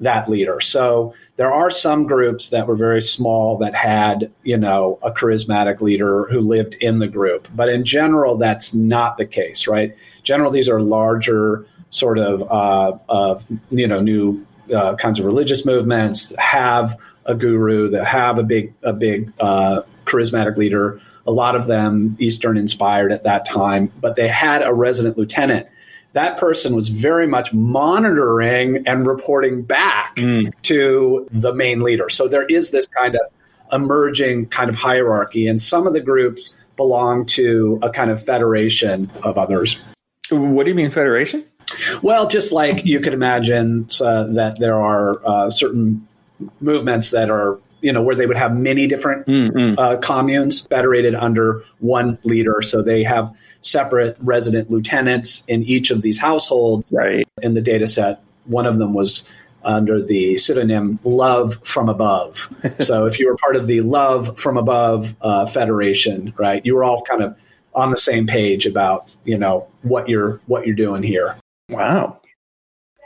that 0.00 0.28
leader. 0.28 0.60
So 0.60 1.14
there 1.36 1.52
are 1.52 1.70
some 1.70 2.06
groups 2.06 2.48
that 2.48 2.66
were 2.66 2.74
very 2.74 3.02
small 3.02 3.58
that 3.58 3.74
had, 3.74 4.32
you 4.42 4.56
know, 4.56 4.98
a 5.02 5.10
charismatic 5.10 5.80
leader 5.80 6.26
who 6.30 6.40
lived 6.40 6.74
in 6.80 6.98
the 6.98 7.06
group. 7.08 7.48
But 7.54 7.68
in 7.68 7.84
general, 7.84 8.36
that's 8.36 8.72
not 8.72 9.18
the 9.18 9.26
case, 9.26 9.68
right? 9.68 9.94
General, 10.22 10.50
these 10.50 10.68
are 10.68 10.80
larger 10.80 11.66
sort 11.90 12.18
of, 12.18 12.42
uh, 12.50 12.96
uh, 13.10 13.40
you 13.70 13.86
know, 13.86 14.00
new 14.00 14.44
uh, 14.74 14.94
kinds 14.96 15.18
of 15.18 15.26
religious 15.26 15.66
movements 15.66 16.30
that 16.30 16.40
have 16.40 16.96
a 17.26 17.34
guru 17.34 17.90
that 17.90 18.06
have 18.06 18.38
a 18.38 18.42
big, 18.42 18.72
a 18.82 18.94
big 18.94 19.30
uh, 19.40 19.82
charismatic 20.10 20.56
leader, 20.56 21.00
a 21.26 21.30
lot 21.30 21.54
of 21.54 21.66
them 21.66 22.16
Eastern 22.18 22.56
inspired 22.56 23.12
at 23.12 23.22
that 23.22 23.46
time, 23.46 23.92
but 24.00 24.16
they 24.16 24.28
had 24.28 24.62
a 24.62 24.72
resident 24.74 25.16
lieutenant. 25.16 25.66
That 26.12 26.38
person 26.38 26.74
was 26.74 26.88
very 26.88 27.28
much 27.28 27.52
monitoring 27.52 28.82
and 28.86 29.06
reporting 29.06 29.62
back 29.62 30.16
mm. 30.16 30.52
to 30.62 31.28
the 31.30 31.54
main 31.54 31.82
leader. 31.82 32.08
So 32.08 32.26
there 32.26 32.46
is 32.46 32.70
this 32.70 32.86
kind 32.88 33.14
of 33.14 33.20
emerging 33.72 34.46
kind 34.46 34.68
of 34.68 34.74
hierarchy, 34.74 35.46
and 35.46 35.62
some 35.62 35.86
of 35.86 35.92
the 35.92 36.00
groups 36.00 36.56
belong 36.76 37.26
to 37.26 37.78
a 37.82 37.90
kind 37.90 38.10
of 38.10 38.24
federation 38.24 39.10
of 39.22 39.38
others. 39.38 39.78
What 40.30 40.64
do 40.64 40.70
you 40.70 40.74
mean, 40.74 40.90
federation? 40.90 41.44
Well, 42.02 42.26
just 42.26 42.50
like 42.50 42.84
you 42.84 43.00
could 43.00 43.14
imagine 43.14 43.88
uh, 44.00 44.32
that 44.32 44.56
there 44.58 44.80
are 44.80 45.20
uh, 45.24 45.50
certain 45.50 46.06
movements 46.60 47.10
that 47.10 47.30
are 47.30 47.58
you 47.80 47.92
know, 47.92 48.02
where 48.02 48.14
they 48.14 48.26
would 48.26 48.36
have 48.36 48.56
many 48.56 48.86
different 48.86 49.26
mm-hmm. 49.26 49.78
uh, 49.78 49.96
communes 49.98 50.62
federated 50.66 51.14
under 51.14 51.62
one 51.78 52.18
leader. 52.24 52.62
So 52.62 52.82
they 52.82 53.02
have 53.02 53.32
separate 53.62 54.16
resident 54.20 54.70
lieutenants 54.70 55.44
in 55.46 55.62
each 55.64 55.90
of 55.90 56.02
these 56.02 56.18
households. 56.18 56.92
Right. 56.92 57.26
In 57.42 57.54
the 57.54 57.60
data 57.60 57.86
set, 57.86 58.22
one 58.46 58.66
of 58.66 58.78
them 58.78 58.94
was 58.94 59.24
under 59.62 60.00
the 60.00 60.38
pseudonym 60.38 60.98
Love 61.04 61.58
from 61.62 61.88
Above. 61.88 62.52
so 62.78 63.06
if 63.06 63.18
you 63.18 63.26
were 63.26 63.36
part 63.36 63.56
of 63.56 63.66
the 63.66 63.80
Love 63.82 64.38
from 64.38 64.56
Above 64.56 65.14
uh, 65.20 65.46
Federation, 65.46 66.32
right, 66.38 66.64
you 66.64 66.74
were 66.74 66.84
all 66.84 67.02
kind 67.02 67.22
of 67.22 67.36
on 67.74 67.90
the 67.90 67.96
same 67.96 68.26
page 68.26 68.66
about 68.66 69.06
you 69.24 69.38
know 69.38 69.66
what 69.82 70.08
you're 70.08 70.40
what 70.46 70.66
you're 70.66 70.74
doing 70.74 71.02
here. 71.02 71.36
Wow. 71.68 72.19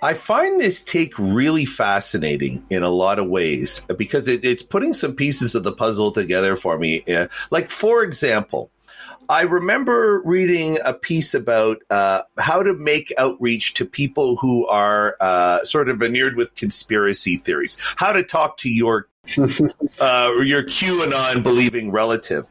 I 0.04 0.12
find 0.12 0.60
this 0.60 0.84
take 0.84 1.18
really 1.18 1.64
fascinating 1.64 2.62
in 2.68 2.82
a 2.82 2.90
lot 2.90 3.18
of 3.18 3.26
ways 3.26 3.80
because 3.96 4.28
it, 4.28 4.44
it's 4.44 4.62
putting 4.62 4.92
some 4.92 5.14
pieces 5.14 5.54
of 5.54 5.62
the 5.64 5.72
puzzle 5.72 6.12
together 6.12 6.56
for 6.56 6.78
me. 6.78 7.02
Uh, 7.04 7.28
like, 7.50 7.70
for 7.70 8.02
example, 8.02 8.70
I 9.30 9.44
remember 9.44 10.20
reading 10.22 10.76
a 10.84 10.92
piece 10.92 11.32
about 11.32 11.78
uh, 11.88 12.20
how 12.38 12.62
to 12.62 12.74
make 12.74 13.14
outreach 13.16 13.72
to 13.74 13.86
people 13.86 14.36
who 14.36 14.66
are 14.66 15.16
uh, 15.22 15.64
sort 15.64 15.88
of 15.88 16.00
veneered 16.00 16.36
with 16.36 16.54
conspiracy 16.54 17.38
theories, 17.38 17.78
how 17.96 18.12
to 18.12 18.22
talk 18.22 18.58
to 18.58 18.70
your 18.70 19.08
uh, 19.38 20.32
your 20.44 20.64
QAnon 20.64 21.42
believing 21.42 21.90
relative. 21.90 22.44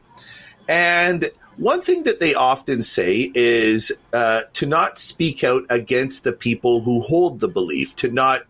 And 0.68 1.30
one 1.56 1.80
thing 1.80 2.04
that 2.04 2.20
they 2.20 2.34
often 2.34 2.82
say 2.82 3.30
is 3.34 3.92
uh, 4.12 4.42
to 4.54 4.66
not 4.66 4.98
speak 4.98 5.44
out 5.44 5.62
against 5.70 6.24
the 6.24 6.32
people 6.32 6.82
who 6.82 7.00
hold 7.00 7.40
the 7.40 7.48
belief, 7.48 7.94
to 7.96 8.10
not 8.10 8.42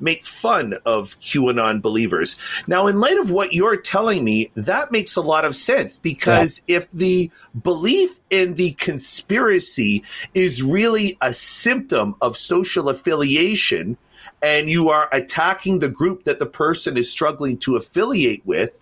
make 0.00 0.26
fun 0.26 0.74
of 0.84 1.18
QAnon 1.20 1.80
believers. 1.80 2.36
Now, 2.66 2.86
in 2.86 3.00
light 3.00 3.18
of 3.18 3.30
what 3.30 3.54
you're 3.54 3.76
telling 3.76 4.24
me, 4.24 4.50
that 4.54 4.92
makes 4.92 5.16
a 5.16 5.22
lot 5.22 5.44
of 5.44 5.56
sense 5.56 5.98
because 5.98 6.62
yeah. 6.66 6.78
if 6.78 6.90
the 6.90 7.30
belief 7.62 8.20
in 8.30 8.54
the 8.54 8.72
conspiracy 8.72 10.04
is 10.34 10.62
really 10.62 11.16
a 11.20 11.32
symptom 11.32 12.14
of 12.20 12.36
social 12.36 12.88
affiliation, 12.88 13.96
and 14.42 14.68
you 14.68 14.90
are 14.90 15.08
attacking 15.12 15.78
the 15.78 15.88
group 15.88 16.24
that 16.24 16.38
the 16.38 16.46
person 16.46 16.96
is 16.96 17.10
struggling 17.10 17.56
to 17.58 17.76
affiliate 17.76 18.44
with, 18.44 18.78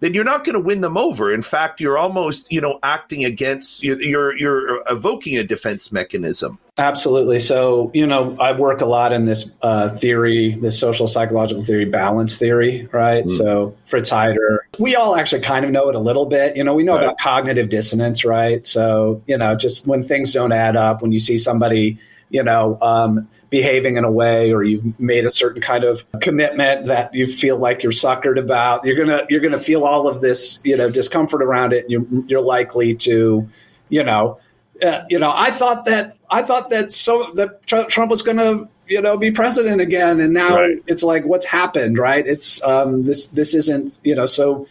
then 0.00 0.14
you're 0.14 0.24
not 0.24 0.44
going 0.44 0.54
to 0.54 0.60
win 0.60 0.80
them 0.82 0.96
over. 0.96 1.32
In 1.32 1.42
fact, 1.42 1.80
you're 1.80 1.96
almost, 1.96 2.52
you 2.52 2.60
know, 2.60 2.78
acting 2.82 3.24
against, 3.24 3.82
you're, 3.82 4.36
you're 4.36 4.82
evoking 4.90 5.38
a 5.38 5.44
defense 5.44 5.90
mechanism. 5.90 6.58
Absolutely. 6.78 7.40
So, 7.40 7.90
you 7.94 8.06
know, 8.06 8.36
I 8.38 8.52
work 8.52 8.82
a 8.82 8.86
lot 8.86 9.10
in 9.10 9.24
this 9.24 9.50
uh, 9.62 9.96
theory, 9.96 10.58
this 10.60 10.78
social 10.78 11.06
psychological 11.06 11.64
theory, 11.64 11.86
balance 11.86 12.36
theory, 12.36 12.86
right? 12.92 13.24
Mm. 13.24 13.30
So, 13.30 13.74
Fritz 13.86 14.10
Heider, 14.10 14.58
we 14.78 14.94
all 14.94 15.16
actually 15.16 15.40
kind 15.40 15.64
of 15.64 15.70
know 15.70 15.88
it 15.88 15.94
a 15.94 16.00
little 16.00 16.26
bit. 16.26 16.54
You 16.54 16.64
know, 16.64 16.74
we 16.74 16.82
know 16.82 16.96
right. 16.96 17.04
about 17.04 17.18
cognitive 17.18 17.70
dissonance, 17.70 18.26
right? 18.26 18.66
So, 18.66 19.22
you 19.26 19.38
know, 19.38 19.54
just 19.54 19.86
when 19.86 20.02
things 20.02 20.34
don't 20.34 20.52
add 20.52 20.76
up, 20.76 21.00
when 21.00 21.12
you 21.12 21.20
see 21.20 21.38
somebody, 21.38 21.98
you 22.30 22.42
know, 22.42 22.78
um, 22.82 23.28
behaving 23.50 23.96
in 23.96 24.04
a 24.04 24.10
way 24.10 24.52
or 24.52 24.62
you've 24.62 24.98
made 24.98 25.24
a 25.24 25.30
certain 25.30 25.62
kind 25.62 25.84
of 25.84 26.04
commitment 26.20 26.86
that 26.86 27.12
you 27.14 27.26
feel 27.26 27.56
like 27.58 27.82
you're 27.82 27.92
suckered 27.92 28.38
about 28.38 28.84
you're 28.84 28.96
gonna 28.96 29.22
you're 29.28 29.40
gonna 29.40 29.58
feel 29.58 29.84
all 29.84 30.08
of 30.08 30.20
this 30.20 30.60
you 30.64 30.76
know 30.76 30.90
discomfort 30.90 31.40
around 31.40 31.72
it 31.72 31.88
you're, 31.88 32.04
you're 32.26 32.40
likely 32.40 32.94
to 32.94 33.48
you 33.88 34.02
know 34.02 34.38
uh, 34.82 35.02
you 35.08 35.18
know 35.18 35.32
i 35.34 35.50
thought 35.50 35.84
that 35.84 36.16
i 36.28 36.42
thought 36.42 36.70
that 36.70 36.92
so 36.92 37.32
that 37.34 37.64
trump 37.66 38.10
was 38.10 38.22
gonna 38.22 38.68
you 38.88 39.00
know 39.00 39.16
be 39.16 39.30
president 39.30 39.80
again 39.80 40.20
and 40.20 40.34
now 40.34 40.56
right. 40.56 40.82
it's 40.86 41.04
like 41.04 41.24
what's 41.24 41.46
happened 41.46 41.98
right 41.98 42.26
it's 42.26 42.62
um 42.64 43.04
this 43.04 43.28
this 43.28 43.54
isn't 43.54 43.96
you 44.02 44.14
know 44.14 44.26
so 44.26 44.66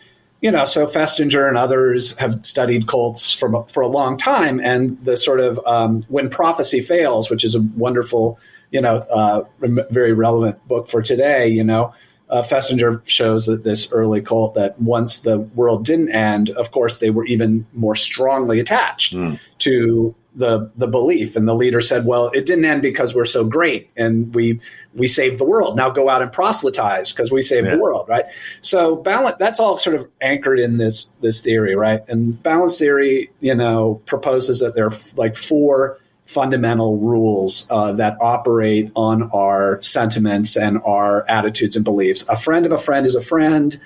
you 0.45 0.51
know, 0.51 0.63
so 0.63 0.85
Festinger 0.85 1.47
and 1.47 1.57
others 1.57 2.15
have 2.19 2.45
studied 2.45 2.87
cults 2.87 3.33
for 3.33 3.65
for 3.67 3.81
a 3.81 3.87
long 3.87 4.15
time, 4.15 4.59
and 4.59 5.03
the 5.03 5.17
sort 5.17 5.39
of 5.39 5.59
um, 5.65 6.03
when 6.07 6.29
prophecy 6.29 6.81
fails, 6.81 7.31
which 7.31 7.43
is 7.43 7.55
a 7.55 7.61
wonderful 7.75 8.37
you 8.71 8.81
know, 8.81 8.97
uh, 9.09 9.43
very 9.89 10.13
relevant 10.13 10.67
book 10.67 10.89
for 10.89 11.01
today, 11.01 11.47
you 11.47 11.63
know, 11.63 11.93
uh, 12.29 12.41
Festinger 12.41 13.01
shows 13.07 13.45
that 13.45 13.63
this 13.63 13.91
early 13.91 14.21
cult 14.21 14.53
that 14.55 14.79
once 14.79 15.19
the 15.19 15.39
world 15.39 15.85
didn't 15.85 16.11
end, 16.11 16.49
of 16.51 16.71
course, 16.71 16.97
they 16.97 17.09
were 17.09 17.25
even 17.25 17.65
more 17.73 17.95
strongly 17.95 18.59
attached 18.59 19.15
mm. 19.15 19.39
to 19.59 20.13
the 20.35 20.69
the 20.75 20.87
belief. 20.87 21.35
And 21.35 21.47
the 21.47 21.55
leader 21.55 21.81
said, 21.81 22.05
"Well, 22.05 22.29
it 22.33 22.45
didn't 22.45 22.65
end 22.65 22.81
because 22.81 23.15
we're 23.15 23.25
so 23.25 23.43
great 23.43 23.89
and 23.95 24.33
we 24.35 24.59
we 24.93 25.07
saved 25.07 25.39
the 25.39 25.45
world. 25.45 25.75
Now 25.75 25.89
go 25.89 26.09
out 26.09 26.21
and 26.21 26.31
proselytize 26.31 27.13
because 27.13 27.31
we 27.31 27.41
saved 27.41 27.67
yeah. 27.67 27.75
the 27.75 27.81
world, 27.81 28.07
right?" 28.07 28.25
So 28.61 28.97
balance 28.97 29.35
that's 29.39 29.59
all 29.59 29.77
sort 29.77 29.95
of 29.95 30.07
anchored 30.21 30.59
in 30.59 30.77
this 30.77 31.05
this 31.21 31.41
theory, 31.41 31.75
right? 31.75 32.01
And 32.07 32.41
balance 32.43 32.77
theory, 32.77 33.31
you 33.39 33.55
know, 33.55 34.01
proposes 34.05 34.59
that 34.59 34.75
there 34.75 34.87
are 34.87 34.97
like 35.15 35.37
four 35.37 35.99
fundamental 36.25 36.97
rules 36.97 37.67
uh, 37.69 37.93
that 37.93 38.17
operate 38.19 38.91
on 38.95 39.29
our 39.31 39.79
sentiments 39.81 40.57
and 40.57 40.81
our 40.83 41.23
attitudes 41.29 41.75
and 41.75 41.85
beliefs. 41.85 42.25
A 42.29 42.35
friend 42.35 42.65
of 42.65 42.71
a 42.71 42.77
friend 42.77 43.05
is 43.05 43.15
a 43.15 43.21
friend. 43.21 43.79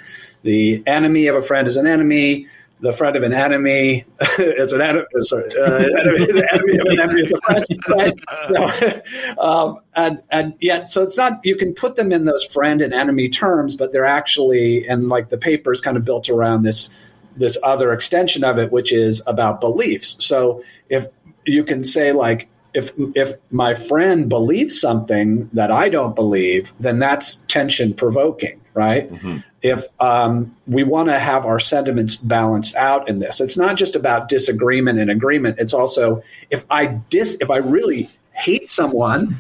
The 0.43 0.81
enemy 0.87 1.27
of 1.27 1.35
a 1.35 1.41
friend 1.41 1.67
is 1.67 1.75
an 1.75 1.85
enemy. 1.85 2.47
The 2.81 2.93
friend 2.93 3.15
of 3.17 3.23
an 3.23 3.33
enemy 3.33 4.05
it's 4.39 4.71
an 4.71 4.81
enemy. 4.81 5.05
Sorry, 5.21 5.51
uh, 5.59 5.63
enemy, 5.99 6.41
enemy 6.51 6.77
of 6.77 6.85
an 6.85 6.99
enemy 6.99 7.21
is 7.21 7.33
a 7.33 7.37
friend. 7.37 8.23
So, 8.47 9.37
um, 9.41 9.79
and 9.95 10.21
and 10.31 10.53
yet, 10.61 10.87
so 10.87 11.03
it's 11.03 11.17
not. 11.17 11.39
You 11.43 11.55
can 11.55 11.73
put 11.73 11.97
them 11.97 12.11
in 12.11 12.25
those 12.25 12.45
friend 12.45 12.81
and 12.81 12.93
enemy 12.93 13.27
terms, 13.27 13.75
but 13.75 13.91
they're 13.91 14.05
actually 14.05 14.87
and 14.87 15.09
like 15.09 15.29
the 15.29 15.37
paper 15.37 15.71
is 15.71 15.81
kind 15.81 15.97
of 15.97 16.05
built 16.05 16.29
around 16.29 16.63
this 16.63 16.89
this 17.35 17.57
other 17.63 17.91
extension 17.93 18.43
of 18.43 18.57
it, 18.57 18.71
which 18.71 18.93
is 18.93 19.21
about 19.27 19.61
beliefs. 19.61 20.15
So 20.19 20.63
if 20.89 21.07
you 21.45 21.63
can 21.63 21.83
say 21.83 22.11
like 22.11 22.49
if 22.73 22.91
if 23.15 23.35
my 23.51 23.73
friend 23.73 24.29
believes 24.29 24.79
something 24.79 25.49
that 25.53 25.71
I 25.71 25.89
don't 25.89 26.15
believe, 26.15 26.73
then 26.79 26.99
that's 26.99 27.37
tension 27.47 27.93
provoking, 27.93 28.58
right? 28.73 29.11
Mm-hmm. 29.11 29.37
If 29.61 29.85
um, 29.99 30.55
we 30.67 30.83
want 30.83 31.09
to 31.09 31.19
have 31.19 31.45
our 31.45 31.59
sentiments 31.59 32.15
balanced 32.15 32.75
out 32.75 33.09
in 33.09 33.19
this, 33.19 33.41
it's 33.41 33.57
not 33.57 33.75
just 33.75 33.95
about 33.95 34.29
disagreement 34.29 34.99
and 34.99 35.09
agreement. 35.09 35.57
It's 35.59 35.73
also 35.73 36.23
if 36.49 36.65
I 36.69 36.87
dis 37.09 37.37
if 37.41 37.49
I 37.51 37.57
really 37.57 38.09
hate 38.31 38.71
someone 38.71 39.35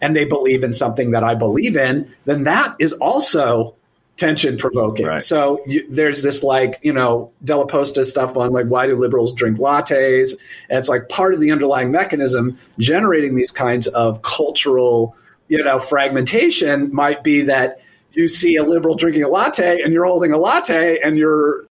and 0.00 0.16
they 0.16 0.24
believe 0.24 0.62
in 0.62 0.72
something 0.72 1.10
that 1.10 1.24
I 1.24 1.34
believe 1.34 1.76
in, 1.76 2.14
then 2.24 2.44
that 2.44 2.76
is 2.78 2.92
also 2.94 3.74
tension 4.20 4.58
provoking. 4.58 5.06
Right. 5.06 5.22
So 5.22 5.60
you, 5.66 5.84
there's 5.90 6.22
this 6.22 6.42
like, 6.42 6.78
you 6.82 6.92
know, 6.92 7.32
DellaPosta 7.44 8.04
stuff 8.04 8.36
on 8.36 8.52
like, 8.52 8.66
why 8.66 8.86
do 8.86 8.94
liberals 8.94 9.32
drink 9.32 9.58
lattes? 9.58 10.32
And 10.68 10.78
it's 10.78 10.88
like 10.88 11.08
part 11.08 11.32
of 11.32 11.40
the 11.40 11.50
underlying 11.50 11.90
mechanism 11.90 12.58
generating 12.78 13.34
these 13.34 13.50
kinds 13.50 13.86
of 13.88 14.20
cultural, 14.22 15.16
you 15.48 15.62
know, 15.62 15.78
fragmentation 15.78 16.94
might 16.94 17.24
be 17.24 17.42
that 17.42 17.80
you 18.12 18.28
see 18.28 18.56
a 18.56 18.62
liberal 18.62 18.94
drinking 18.94 19.22
a 19.22 19.28
latte 19.28 19.80
and 19.82 19.92
you're 19.92 20.04
holding 20.04 20.32
a 20.32 20.38
latte 20.38 20.98
and 21.02 21.16
you're 21.16 21.66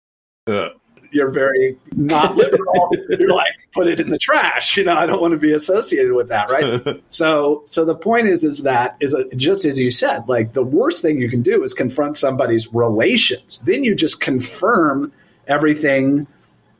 uh 0.47 0.69
you're 1.11 1.31
very 1.31 1.77
not 1.97 2.37
liberal. 2.37 2.91
you're 3.09 3.35
like, 3.35 3.53
put 3.73 3.87
it 3.87 4.01
in 4.01 4.11
the 4.11 4.19
trash. 4.19 4.77
You 4.77 4.85
know, 4.85 4.95
I 4.95 5.07
don't 5.07 5.21
want 5.21 5.33
to 5.33 5.39
be 5.39 5.53
associated 5.53 6.13
with 6.13 6.29
that, 6.29 6.51
right? 6.51 7.03
so, 7.09 7.63
so 7.65 7.85
the 7.85 7.95
point 7.95 8.29
is, 8.29 8.45
is 8.45 8.63
that 8.63 8.97
is 9.01 9.15
a, 9.15 9.25
just 9.37 9.65
as 9.65 9.79
you 9.79 9.91
said, 9.91 10.29
like 10.29 10.53
the 10.53 10.63
worst 10.63 11.03
thing 11.03 11.19
you 11.19 11.29
can 11.29 11.43
do 11.43 11.63
is 11.63 11.75
confront 11.75 12.17
somebody's 12.17 12.73
relations. 12.73 13.59
Then 13.61 13.85
you 13.85 13.95
just 13.95 14.21
confirm 14.21 15.13
everything 15.47 16.27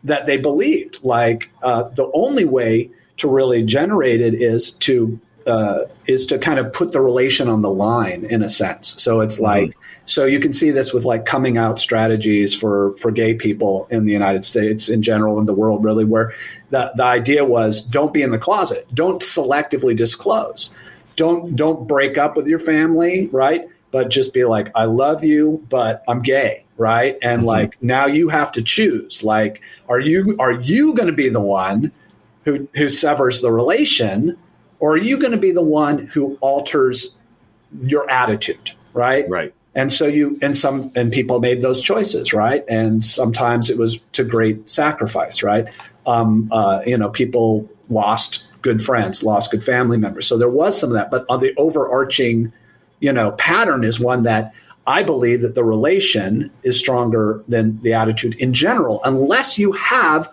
that 0.05 0.27
they 0.27 0.37
believed. 0.37 0.99
Like 1.03 1.51
uh, 1.63 1.89
the 1.91 2.11
only 2.13 2.45
way 2.45 2.91
to 3.19 3.29
really 3.29 3.63
generate 3.65 4.21
it 4.21 4.35
is 4.35 4.73
to 4.73 5.19
uh, 5.49 5.87
is 6.07 6.27
to 6.27 6.39
kind 6.39 6.59
of 6.59 6.73
put 6.73 6.93
the 6.93 7.01
relation 7.01 7.49
on 7.49 7.63
the 7.63 7.71
line 7.71 8.25
in 8.27 8.43
a 8.43 8.49
sense. 8.49 9.01
So 9.03 9.21
it's 9.21 9.37
mm-hmm. 9.37 9.45
like 9.45 9.71
mm-hmm. 9.71 9.81
so 10.05 10.27
you 10.27 10.39
can 10.39 10.53
see 10.53 10.71
this 10.71 10.93
with 10.93 11.05
like 11.05 11.25
coming 11.25 11.57
out 11.57 11.81
strategies 11.81 12.55
for 12.55 12.97
for 12.99 13.11
gay 13.11 13.35
people 13.35 13.89
in 13.91 14.05
the 14.05 14.13
United 14.13 14.45
States 14.45 14.89
in 14.89 15.03
general 15.03 15.39
in 15.39 15.47
the 15.47 15.55
world 15.55 15.83
really 15.83 16.05
where 16.05 16.35
the 16.71 16.93
the 16.97 17.05
idea 17.05 17.45
was 17.45 17.83
don't 17.83 18.13
be 18.13 18.23
in 18.23 18.31
the 18.31 18.39
closet, 18.39 18.87
don't 18.95 19.23
selectively 19.23 19.97
disclose, 19.97 20.75
don't 21.17 21.57
don't 21.57 21.89
break 21.89 22.19
up 22.19 22.37
with 22.37 22.47
your 22.47 22.61
family, 22.61 23.29
right? 23.29 23.67
But 23.91 24.11
just 24.11 24.35
be 24.35 24.45
like 24.45 24.71
I 24.75 24.85
love 24.85 25.25
you, 25.25 25.65
but 25.71 26.05
I'm 26.07 26.21
gay, 26.21 26.67
right? 26.77 27.17
And 27.23 27.41
mm-hmm. 27.41 27.49
like 27.49 27.83
now 27.83 28.07
you 28.07 28.29
have 28.29 28.53
to 28.53 28.63
choose. 28.63 29.25
Like 29.25 29.63
are 29.89 30.01
you 30.01 30.37
are 30.39 30.53
you 30.53 30.95
going 30.95 31.09
to 31.09 31.15
be 31.15 31.31
the 31.31 31.41
one 31.41 31.91
who 32.45 32.69
who 32.75 32.91
severs 32.91 33.41
the 33.41 33.51
relation? 33.51 34.37
Or 34.81 34.93
are 34.93 34.99
you 34.99 35.19
going 35.19 35.33
to 35.33 35.39
be 35.39 35.51
the 35.51 35.63
one 35.63 35.99
who 35.99 36.37
alters 36.41 37.15
your 37.83 38.09
attitude 38.11 38.73
right? 38.95 39.29
Right. 39.29 39.55
And 39.75 39.93
so 39.93 40.07
you 40.07 40.39
and 40.43 40.57
some 40.57 40.91
and 40.97 41.13
people 41.13 41.41
made 41.41 41.63
those 41.63 41.81
choices 41.81 42.33
right? 42.33 42.65
And 42.69 43.05
sometimes 43.05 43.71
it 43.71 43.79
was 43.79 43.99
to 44.13 44.25
great 44.25 44.69
sacrifice 44.69 45.43
right? 45.43 45.67
Um, 46.07 46.49
uh, 46.53 46.81
you 46.87 46.97
know 46.97 47.11
people 47.11 47.69
lost 47.91 48.45
good 48.61 48.85
friends 48.85 49.23
lost 49.23 49.51
good 49.51 49.63
family 49.63 49.99
members. 49.99 50.27
So 50.27 50.37
there 50.37 50.49
was 50.49 50.79
some 50.79 50.91
of 50.91 50.95
that 50.95 51.11
but 51.11 51.25
on 51.29 51.41
the 51.41 51.55
overarching 51.57 52.53
you 53.01 53.13
know 53.13 53.33
pattern 53.33 53.85
is 53.85 54.01
one 54.01 54.23
that 54.25 54.53
i 54.87 55.03
believe 55.03 55.41
that 55.43 55.55
the 55.55 55.65
relation 55.65 56.51
is 56.63 56.79
stronger 56.79 57.43
than 57.49 57.81
the 57.81 57.93
attitude 57.93 58.35
in 58.37 58.53
general 58.53 59.01
unless 59.05 59.59
you 59.59 59.73
have 59.73 60.31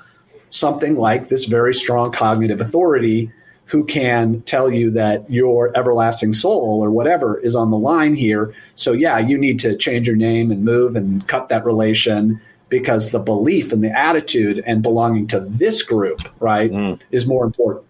something 0.49 0.95
like 0.95 1.29
this 1.29 1.45
very 1.45 1.73
strong 1.73 2.11
cognitive 2.11 2.61
authority 2.61 3.31
who 3.65 3.83
can 3.83 4.41
tell 4.41 4.71
you 4.71 4.91
that 4.91 5.29
your 5.29 5.75
everlasting 5.75 6.33
soul 6.33 6.79
or 6.83 6.91
whatever 6.91 7.39
is 7.39 7.55
on 7.55 7.71
the 7.71 7.77
line 7.77 8.15
here. 8.15 8.53
So, 8.75 8.91
yeah, 8.91 9.17
you 9.17 9.37
need 9.37 9.59
to 9.61 9.75
change 9.75 10.07
your 10.07 10.15
name 10.15 10.51
and 10.51 10.63
move 10.63 10.95
and 10.95 11.27
cut 11.27 11.49
that 11.49 11.65
relation 11.65 12.39
because 12.69 13.09
the 13.09 13.19
belief 13.19 13.71
and 13.71 13.83
the 13.83 13.91
attitude 13.91 14.63
and 14.65 14.81
belonging 14.81 15.27
to 15.27 15.39
this 15.39 15.81
group, 15.81 16.21
right, 16.39 16.71
mm. 16.71 16.99
is 17.11 17.25
more 17.25 17.45
important. 17.45 17.85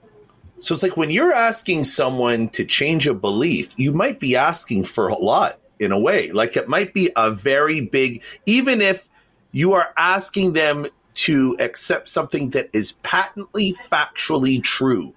So 0.59 0.73
it's 0.73 0.83
like 0.83 0.97
when 0.97 1.11
you're 1.11 1.33
asking 1.33 1.83
someone 1.83 2.49
to 2.49 2.65
change 2.65 3.07
a 3.07 3.13
belief, 3.13 3.77
you 3.77 3.91
might 3.91 4.19
be 4.19 4.35
asking 4.35 4.85
for 4.85 5.07
a 5.07 5.15
lot 5.15 5.59
in 5.79 5.91
a 5.91 5.99
way. 5.99 6.31
Like 6.31 6.55
it 6.57 6.67
might 6.67 6.93
be 6.93 7.11
a 7.15 7.31
very 7.31 7.81
big, 7.81 8.23
even 8.45 8.81
if 8.81 9.09
you 9.51 9.73
are 9.73 9.93
asking 9.97 10.53
them 10.53 10.87
to 11.15 11.55
accept 11.59 12.09
something 12.09 12.49
that 12.51 12.69
is 12.73 12.93
patently 13.03 13.75
factually 13.89 14.61
true, 14.61 15.13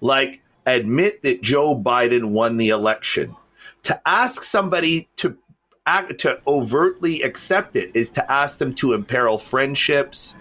like 0.00 0.42
admit 0.66 1.22
that 1.22 1.42
Joe 1.42 1.76
Biden 1.76 2.30
won 2.30 2.56
the 2.56 2.70
election. 2.70 3.34
To 3.84 4.00
ask 4.06 4.42
somebody 4.42 5.08
to 5.16 5.36
act, 5.86 6.18
to 6.20 6.38
overtly 6.46 7.22
accept 7.22 7.76
it 7.76 7.90
is 7.94 8.10
to 8.10 8.32
ask 8.32 8.58
them 8.58 8.74
to 8.74 8.92
imperil 8.92 9.38
friendships, 9.38 10.36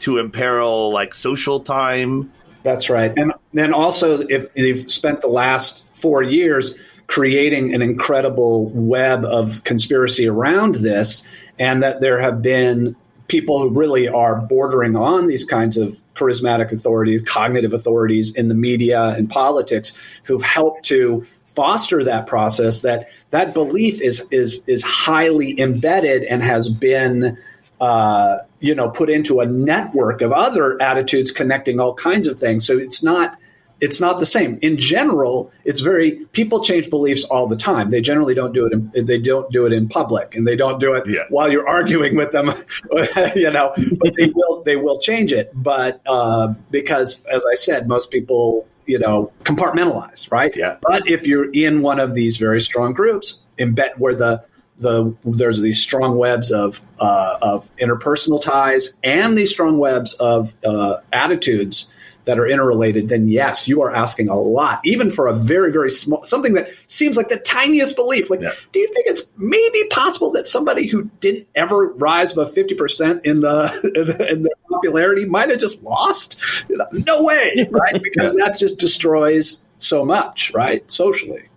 to 0.00 0.18
imperil 0.18 0.90
like 0.90 1.14
social 1.14 1.60
time. 1.60 2.32
That's 2.62 2.90
right. 2.90 3.12
And 3.16 3.32
then 3.52 3.72
also, 3.72 4.20
if 4.28 4.52
they've 4.54 4.90
spent 4.90 5.20
the 5.20 5.28
last 5.28 5.84
four 5.92 6.22
years 6.22 6.74
creating 7.06 7.74
an 7.74 7.80
incredible 7.80 8.68
web 8.70 9.24
of 9.24 9.64
conspiracy 9.64 10.26
around 10.26 10.76
this, 10.76 11.22
and 11.58 11.82
that 11.82 12.00
there 12.00 12.20
have 12.20 12.42
been 12.42 12.94
people 13.28 13.60
who 13.60 13.70
really 13.70 14.08
are 14.08 14.36
bordering 14.36 14.96
on 14.96 15.26
these 15.26 15.44
kinds 15.44 15.76
of 15.76 15.98
charismatic 16.18 16.72
authorities, 16.72 17.22
cognitive 17.22 17.72
authorities 17.72 18.34
in 18.34 18.48
the 18.48 18.54
media 18.54 19.10
and 19.10 19.30
politics 19.30 19.92
who've 20.24 20.42
helped 20.42 20.84
to 20.86 21.24
foster 21.48 22.04
that 22.04 22.26
process 22.26 22.80
that 22.82 23.08
that 23.30 23.52
belief 23.52 24.00
is 24.00 24.24
is 24.30 24.60
is 24.66 24.82
highly 24.82 25.58
embedded 25.58 26.22
and 26.24 26.42
has 26.42 26.68
been 26.68 27.36
uh, 27.80 28.38
you 28.60 28.74
know 28.74 28.88
put 28.88 29.10
into 29.10 29.40
a 29.40 29.46
network 29.46 30.20
of 30.20 30.32
other 30.32 30.80
attitudes 30.80 31.32
connecting 31.32 31.80
all 31.80 31.94
kinds 31.94 32.26
of 32.26 32.38
things. 32.38 32.66
So 32.66 32.78
it's 32.78 33.02
not 33.02 33.36
it's 33.80 34.00
not 34.00 34.18
the 34.18 34.26
same. 34.26 34.58
In 34.60 34.76
general, 34.76 35.52
it's 35.64 35.80
very 35.80 36.24
people 36.32 36.62
change 36.62 36.90
beliefs 36.90 37.24
all 37.24 37.46
the 37.46 37.56
time. 37.56 37.90
They 37.90 38.00
generally 38.00 38.34
don't 38.34 38.52
do 38.52 38.66
it. 38.66 38.72
In, 38.72 39.06
they 39.06 39.18
don't 39.18 39.50
do 39.52 39.66
it 39.66 39.72
in 39.72 39.88
public, 39.88 40.34
and 40.34 40.46
they 40.46 40.56
don't 40.56 40.80
do 40.80 40.94
it 40.94 41.08
yeah. 41.08 41.24
while 41.28 41.50
you're 41.50 41.68
arguing 41.68 42.16
with 42.16 42.32
them. 42.32 42.48
you 43.36 43.50
know, 43.50 43.72
but 43.98 44.14
they 44.16 44.30
will. 44.34 44.62
They 44.64 44.76
will 44.76 44.98
change 45.00 45.32
it. 45.32 45.50
But 45.54 46.00
uh, 46.06 46.54
because, 46.70 47.24
as 47.26 47.44
I 47.50 47.54
said, 47.54 47.88
most 47.88 48.10
people 48.10 48.66
you 48.86 48.98
know 48.98 49.32
compartmentalize, 49.44 50.30
right? 50.32 50.54
Yeah. 50.56 50.76
But 50.82 51.08
if 51.08 51.26
you're 51.26 51.50
in 51.52 51.82
one 51.82 52.00
of 52.00 52.14
these 52.14 52.36
very 52.36 52.60
strong 52.60 52.92
groups, 52.92 53.38
embed 53.58 53.98
where 53.98 54.14
the 54.14 54.44
the 54.78 55.14
there's 55.24 55.60
these 55.60 55.80
strong 55.80 56.16
webs 56.16 56.50
of 56.50 56.80
uh, 56.98 57.38
of 57.42 57.68
interpersonal 57.76 58.40
ties 58.40 58.96
and 59.04 59.36
these 59.36 59.50
strong 59.50 59.78
webs 59.78 60.14
of 60.14 60.52
uh, 60.64 60.96
attitudes 61.12 61.92
that 62.28 62.38
are 62.38 62.46
interrelated, 62.46 63.08
then 63.08 63.26
yes, 63.26 63.66
you 63.66 63.80
are 63.80 63.90
asking 63.90 64.28
a 64.28 64.34
lot, 64.34 64.80
even 64.84 65.10
for 65.10 65.28
a 65.28 65.32
very, 65.32 65.72
very 65.72 65.90
small, 65.90 66.22
something 66.24 66.52
that 66.52 66.68
seems 66.86 67.16
like 67.16 67.30
the 67.30 67.38
tiniest 67.38 67.96
belief. 67.96 68.28
Like, 68.28 68.42
yeah. 68.42 68.52
do 68.70 68.80
you 68.80 68.92
think 68.92 69.06
it's 69.06 69.22
maybe 69.38 69.88
possible 69.88 70.30
that 70.32 70.46
somebody 70.46 70.86
who 70.86 71.04
didn't 71.20 71.48
ever 71.54 71.86
rise 71.94 72.34
above 72.34 72.52
50% 72.52 73.22
in 73.24 73.40
the, 73.40 74.28
in 74.30 74.42
the, 74.42 74.50
popularity 74.68 75.24
might 75.24 75.48
have 75.48 75.58
just 75.58 75.82
lost? 75.82 76.36
No 76.68 77.22
way, 77.22 77.66
right? 77.70 78.02
Because 78.02 78.34
that 78.34 78.58
just 78.58 78.78
destroys 78.78 79.62
so 79.78 80.04
much, 80.04 80.52
right? 80.52 80.88
Socially. 80.90 81.47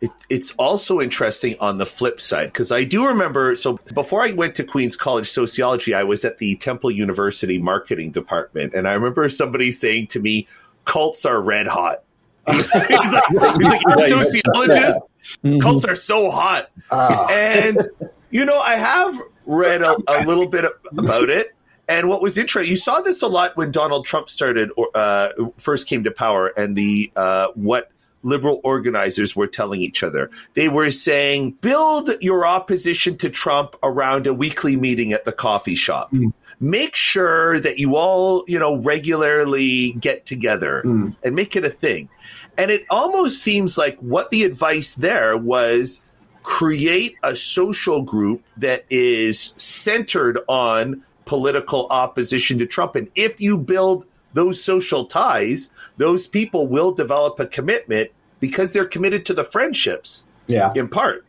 It, 0.00 0.10
it's 0.30 0.52
also 0.52 1.00
interesting 1.00 1.56
on 1.60 1.78
the 1.78 1.86
flip 1.86 2.20
side 2.20 2.46
because 2.46 2.72
I 2.72 2.84
do 2.84 3.06
remember. 3.06 3.54
So 3.56 3.78
before 3.94 4.22
I 4.22 4.32
went 4.32 4.54
to 4.54 4.64
Queens 4.64 4.96
College 4.96 5.28
sociology, 5.28 5.94
I 5.94 6.04
was 6.04 6.24
at 6.24 6.38
the 6.38 6.56
Temple 6.56 6.90
University 6.90 7.58
marketing 7.58 8.10
department, 8.10 8.72
and 8.74 8.88
I 8.88 8.92
remember 8.92 9.28
somebody 9.28 9.70
saying 9.72 10.08
to 10.08 10.20
me, 10.20 10.48
"Cults 10.86 11.26
are 11.26 11.40
red 11.40 11.66
hot." 11.66 12.02
he's 12.50 12.74
like, 12.74 12.88
he's 12.88 13.12
like 13.12 13.24
you're 13.60 14.20
a 14.20 14.24
sociologist. 14.24 14.98
Mm-hmm. 15.44 15.58
Cults 15.58 15.84
are 15.84 15.94
so 15.94 16.30
hot, 16.30 16.70
oh. 16.90 17.26
and 17.28 17.86
you 18.30 18.44
know 18.44 18.58
I 18.58 18.76
have 18.76 19.20
read 19.44 19.82
a, 19.82 19.96
a 20.08 20.24
little 20.24 20.46
bit 20.46 20.64
about 20.96 21.28
it. 21.28 21.54
And 21.88 22.08
what 22.08 22.22
was 22.22 22.38
interesting, 22.38 22.70
you 22.70 22.76
saw 22.76 23.00
this 23.00 23.20
a 23.20 23.26
lot 23.26 23.56
when 23.56 23.72
Donald 23.72 24.06
Trump 24.06 24.30
started, 24.30 24.70
or 24.76 24.90
uh, 24.94 25.30
first 25.58 25.88
came 25.88 26.04
to 26.04 26.10
power, 26.12 26.48
and 26.56 26.76
the 26.76 27.10
uh, 27.16 27.48
what 27.54 27.90
liberal 28.22 28.60
organizers 28.64 29.34
were 29.34 29.46
telling 29.46 29.80
each 29.82 30.02
other. 30.02 30.30
They 30.54 30.68
were 30.68 30.90
saying, 30.90 31.52
build 31.60 32.10
your 32.20 32.46
opposition 32.46 33.16
to 33.18 33.30
Trump 33.30 33.76
around 33.82 34.26
a 34.26 34.34
weekly 34.34 34.76
meeting 34.76 35.12
at 35.12 35.24
the 35.24 35.32
coffee 35.32 35.74
shop. 35.74 36.12
Mm. 36.12 36.32
Make 36.60 36.94
sure 36.94 37.60
that 37.60 37.78
you 37.78 37.96
all, 37.96 38.44
you 38.46 38.58
know, 38.58 38.76
regularly 38.76 39.92
get 39.92 40.26
together 40.26 40.82
mm. 40.84 41.16
and 41.24 41.34
make 41.34 41.56
it 41.56 41.64
a 41.64 41.70
thing. 41.70 42.08
And 42.58 42.70
it 42.70 42.84
almost 42.90 43.42
seems 43.42 43.78
like 43.78 43.98
what 44.00 44.30
the 44.30 44.44
advice 44.44 44.94
there 44.94 45.36
was 45.38 46.02
create 46.42 47.16
a 47.22 47.36
social 47.36 48.02
group 48.02 48.42
that 48.56 48.84
is 48.90 49.54
centered 49.56 50.38
on 50.48 51.02
political 51.24 51.86
opposition 51.90 52.58
to 52.58 52.66
Trump. 52.66 52.96
And 52.96 53.08
if 53.14 53.40
you 53.40 53.56
build 53.56 54.04
those 54.32 54.62
social 54.62 55.04
ties, 55.06 55.70
those 55.96 56.26
people 56.26 56.66
will 56.66 56.92
develop 56.92 57.40
a 57.40 57.46
commitment 57.46 58.10
because 58.38 58.72
they're 58.72 58.86
committed 58.86 59.24
to 59.26 59.34
the 59.34 59.44
friendships. 59.44 60.26
Yeah. 60.46 60.72
In 60.74 60.88
part. 60.88 61.24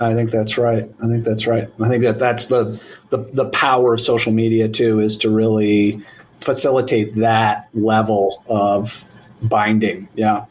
I 0.00 0.14
think 0.14 0.30
that's 0.30 0.58
right. 0.58 0.90
I 1.02 1.06
think 1.06 1.24
that's 1.24 1.46
right. 1.46 1.68
I 1.80 1.88
think 1.88 2.02
that 2.02 2.18
that's 2.18 2.46
the, 2.46 2.80
the 3.10 3.18
the 3.32 3.44
power 3.50 3.94
of 3.94 4.00
social 4.00 4.32
media 4.32 4.68
too 4.68 4.98
is 5.00 5.16
to 5.18 5.30
really 5.30 6.02
facilitate 6.40 7.14
that 7.16 7.68
level 7.74 8.42
of 8.48 9.04
binding. 9.42 10.08
Yeah. 10.14 10.46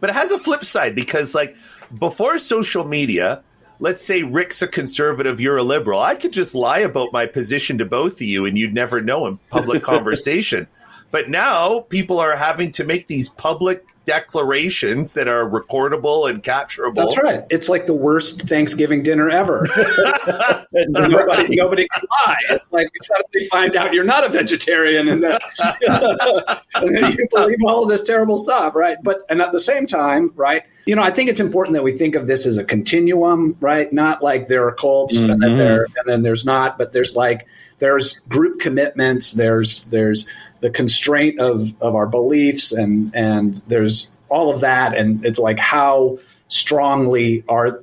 But 0.00 0.10
it 0.10 0.14
has 0.14 0.32
a 0.32 0.38
flip 0.38 0.64
side 0.64 0.94
because 0.94 1.34
like 1.34 1.56
before 1.98 2.38
social 2.38 2.84
media, 2.84 3.42
let's 3.78 4.04
say 4.04 4.22
Rick's 4.22 4.62
a 4.62 4.68
conservative, 4.68 5.40
you're 5.40 5.58
a 5.58 5.62
liberal. 5.62 6.00
I 6.00 6.14
could 6.14 6.32
just 6.32 6.54
lie 6.54 6.80
about 6.80 7.12
my 7.12 7.26
position 7.26 7.78
to 7.78 7.84
both 7.84 8.14
of 8.14 8.22
you 8.22 8.44
and 8.46 8.58
you'd 8.58 8.74
never 8.74 9.00
know 9.00 9.26
in 9.26 9.38
public 9.50 9.82
conversation. 9.84 10.66
But 11.10 11.28
now 11.28 11.80
people 11.80 12.18
are 12.18 12.36
having 12.36 12.72
to 12.72 12.84
make 12.84 13.06
these 13.06 13.28
public 13.28 13.88
declarations 14.10 15.14
that 15.14 15.28
are 15.28 15.48
recordable 15.48 16.28
and 16.28 16.42
capturable. 16.42 17.06
That's 17.06 17.16
right. 17.22 17.44
It's 17.48 17.68
like 17.68 17.86
the 17.86 17.94
worst 17.94 18.42
Thanksgiving 18.42 19.04
dinner 19.04 19.30
ever. 19.30 19.68
nobody, 20.72 21.54
nobody 21.54 21.86
can 21.86 22.02
lie. 22.26 22.36
It's 22.50 22.72
like 22.72 22.88
suddenly 23.02 23.46
find 23.46 23.76
out 23.76 23.94
you're 23.94 24.02
not 24.02 24.26
a 24.26 24.28
vegetarian 24.28 25.06
and, 25.06 25.22
that, 25.22 25.40
and 26.74 26.96
then 26.96 27.12
you 27.12 27.26
believe 27.30 27.58
all 27.64 27.84
of 27.84 27.88
this 27.88 28.02
terrible 28.02 28.36
stuff, 28.36 28.74
right? 28.74 28.96
But 29.00 29.20
and 29.28 29.40
at 29.40 29.52
the 29.52 29.60
same 29.60 29.86
time, 29.86 30.32
right? 30.34 30.64
You 30.86 30.96
know, 30.96 31.04
I 31.04 31.12
think 31.12 31.30
it's 31.30 31.40
important 31.40 31.74
that 31.74 31.84
we 31.84 31.96
think 31.96 32.16
of 32.16 32.26
this 32.26 32.46
as 32.46 32.58
a 32.58 32.64
continuum, 32.64 33.56
right? 33.60 33.92
Not 33.92 34.24
like 34.24 34.48
there 34.48 34.66
are 34.66 34.74
cults 34.74 35.18
mm-hmm. 35.18 35.30
and 35.30 35.40
then 35.40 35.56
there 35.56 35.84
and 35.84 36.06
then 36.06 36.22
there's 36.22 36.44
not, 36.44 36.78
but 36.78 36.92
there's 36.92 37.14
like 37.14 37.46
there's 37.78 38.18
group 38.28 38.58
commitments. 38.58 39.34
There's 39.34 39.84
there's 39.84 40.26
the 40.60 40.70
constraint 40.70 41.40
of 41.40 41.72
of 41.80 41.94
our 41.94 42.06
beliefs 42.06 42.72
and 42.72 43.14
and 43.14 43.62
there's 43.66 43.99
all 44.30 44.52
of 44.52 44.60
that 44.60 44.96
and 44.96 45.24
it's 45.24 45.38
like 45.38 45.58
how 45.58 46.18
strongly 46.48 47.44
are 47.48 47.82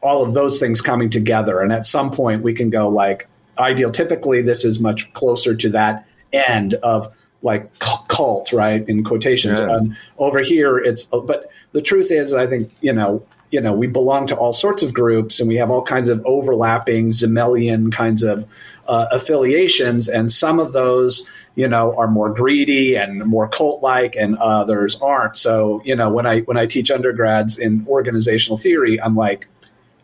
all 0.00 0.22
of 0.22 0.34
those 0.34 0.58
things 0.60 0.80
coming 0.80 1.10
together 1.10 1.60
and 1.60 1.72
at 1.72 1.84
some 1.84 2.10
point 2.10 2.42
we 2.42 2.52
can 2.52 2.70
go 2.70 2.88
like 2.88 3.28
ideal 3.58 3.90
typically 3.90 4.40
this 4.40 4.64
is 4.64 4.78
much 4.78 5.12
closer 5.14 5.54
to 5.54 5.68
that 5.68 6.06
end 6.32 6.74
of 6.74 7.12
like 7.42 7.70
cult 8.08 8.52
right 8.52 8.88
in 8.88 9.04
quotations 9.04 9.58
yeah. 9.58 9.76
and 9.76 9.96
over 10.18 10.40
here 10.40 10.78
it's 10.78 11.04
but 11.04 11.50
the 11.72 11.82
truth 11.82 12.10
is 12.10 12.32
i 12.32 12.46
think 12.46 12.70
you 12.80 12.92
know 12.92 13.24
you 13.50 13.60
know 13.60 13.72
we 13.72 13.86
belong 13.86 14.26
to 14.26 14.36
all 14.36 14.52
sorts 14.52 14.82
of 14.82 14.92
groups 14.92 15.40
and 15.40 15.48
we 15.48 15.56
have 15.56 15.70
all 15.70 15.82
kinds 15.82 16.08
of 16.08 16.24
overlapping 16.26 17.12
Simmelian 17.12 17.90
kinds 17.92 18.22
of 18.22 18.46
uh, 18.88 19.06
affiliations 19.10 20.08
and 20.08 20.32
some 20.32 20.58
of 20.58 20.72
those 20.72 21.28
you 21.58 21.66
know, 21.66 21.92
are 21.96 22.06
more 22.06 22.32
greedy 22.32 22.94
and 22.94 23.24
more 23.24 23.48
cult-like, 23.48 24.14
and 24.14 24.36
others 24.36 24.96
aren't. 25.02 25.36
So, 25.36 25.82
you 25.84 25.96
know, 25.96 26.08
when 26.08 26.24
I 26.24 26.42
when 26.42 26.56
I 26.56 26.66
teach 26.66 26.88
undergrads 26.88 27.58
in 27.58 27.84
organizational 27.88 28.58
theory, 28.58 29.00
I'm 29.00 29.16
like, 29.16 29.48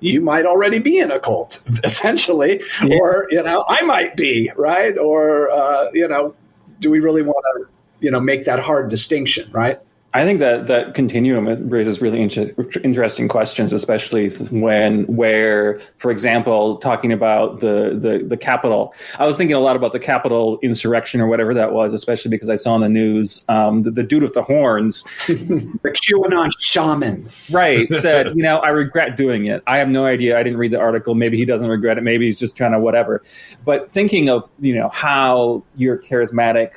you 0.01 0.21
might 0.21 0.47
already 0.47 0.81
be 0.81 0.99
in 0.99 1.13
a 1.13 1.21
cult, 1.21 1.63
essentially, 1.85 2.61
yeah. 2.83 2.99
or 2.99 3.29
you 3.31 3.41
know, 3.41 3.65
I 3.69 3.83
might 3.83 4.17
be, 4.17 4.51
right? 4.57 4.99
Or 4.99 5.49
uh, 5.53 5.91
you 5.93 6.09
know, 6.09 6.35
do 6.81 6.91
we 6.91 6.99
really 6.99 7.23
want 7.23 7.45
to, 7.55 7.69
you 8.01 8.11
know, 8.11 8.19
make 8.19 8.47
that 8.47 8.59
hard 8.59 8.91
distinction, 8.91 9.49
right? 9.53 9.79
I 10.15 10.25
think 10.25 10.39
that 10.39 10.69
that 10.69 10.95
continuum 10.95 11.69
raises 11.69 12.01
really 12.01 12.21
inter- 12.21 12.55
interesting 12.85 13.27
questions, 13.27 13.73
especially 13.73 14.31
when, 14.31 15.05
where, 15.07 15.81
for 15.99 16.13
example, 16.13 16.77
talking 16.77 17.13
about 17.13 17.59
the, 17.59 17.99
the 17.99 18.25
the 18.25 18.37
Capitol. 18.37 18.95
I 19.19 19.27
was 19.27 19.37
thinking 19.37 19.57
a 19.57 19.61
lot 19.61 19.75
about 19.75 19.91
the 19.91 19.99
Capitol 19.99 20.61
insurrection 20.63 21.21
or 21.21 21.27
whatever 21.27 21.53
that 21.55 21.73
was, 21.73 21.93
especially 21.93 22.31
because 22.31 22.49
I 22.49 22.55
saw 22.55 22.75
on 22.75 22.81
the 22.81 22.89
news 22.89 23.45
um, 23.49 23.83
the, 23.83 23.91
the, 23.91 24.05
dude 24.05 24.23
with 24.23 24.35
the 24.35 24.43
horns, 24.43 25.03
the 25.27 25.91
QAnon 25.91 26.53
shaman, 26.61 27.29
right, 27.51 27.93
said, 27.93 28.29
you 28.37 28.43
know, 28.43 28.59
I 28.59 28.69
regret 28.69 29.17
doing 29.17 29.47
it. 29.47 29.65
I 29.67 29.79
have 29.79 29.89
no 29.89 30.07
idea. 30.07 30.39
I 30.39 30.45
didn't 30.45 30.61
read 30.61 30.71
the 30.71 30.81
article. 30.81 31.17
Maybe 31.17 31.37
he 31.37 31.45
doesn't 31.45 31.69
regret 31.69 31.99
it. 31.99 32.03
Maybe 32.03 32.27
he's 32.27 32.39
just 32.39 32.57
trying 32.57 32.73
to 32.73 32.79
whatever. 32.79 33.21
But 33.65 33.91
thinking 33.91 34.29
of 34.29 34.49
you 34.61 34.77
know 34.77 34.91
how 34.91 35.65
your 35.75 35.99
charismatic 35.99 36.75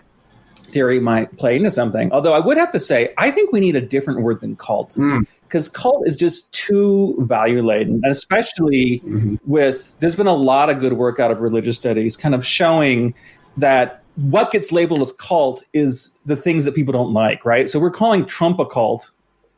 theory 0.69 0.99
might 0.99 1.37
play 1.37 1.55
into 1.55 1.71
something. 1.71 2.11
Although 2.11 2.33
I 2.33 2.39
would 2.39 2.57
have 2.57 2.71
to 2.71 2.79
say, 2.79 3.13
I 3.17 3.31
think 3.31 3.51
we 3.51 3.59
need 3.59 3.75
a 3.75 3.81
different 3.81 4.21
word 4.21 4.41
than 4.41 4.55
cult 4.55 4.97
because 5.43 5.69
mm. 5.69 5.73
cult 5.73 6.07
is 6.07 6.17
just 6.17 6.53
too 6.53 7.15
value 7.19 7.61
laden, 7.61 8.01
and 8.03 8.11
especially 8.11 9.01
mm-hmm. 9.05 9.35
with 9.45 9.97
there's 9.99 10.15
been 10.15 10.27
a 10.27 10.35
lot 10.35 10.69
of 10.69 10.79
good 10.79 10.93
work 10.93 11.19
out 11.19 11.31
of 11.31 11.39
religious 11.39 11.77
studies, 11.77 12.17
kind 12.17 12.35
of 12.35 12.45
showing 12.45 13.13
that 13.57 14.03
what 14.15 14.51
gets 14.51 14.71
labeled 14.71 15.01
as 15.01 15.13
cult 15.13 15.63
is 15.73 16.17
the 16.25 16.35
things 16.35 16.65
that 16.65 16.73
people 16.73 16.91
don't 16.91 17.13
like, 17.13 17.45
right? 17.45 17.69
So 17.69 17.79
we're 17.79 17.91
calling 17.91 18.25
Trump 18.25 18.59
a 18.59 18.65
cult. 18.65 19.11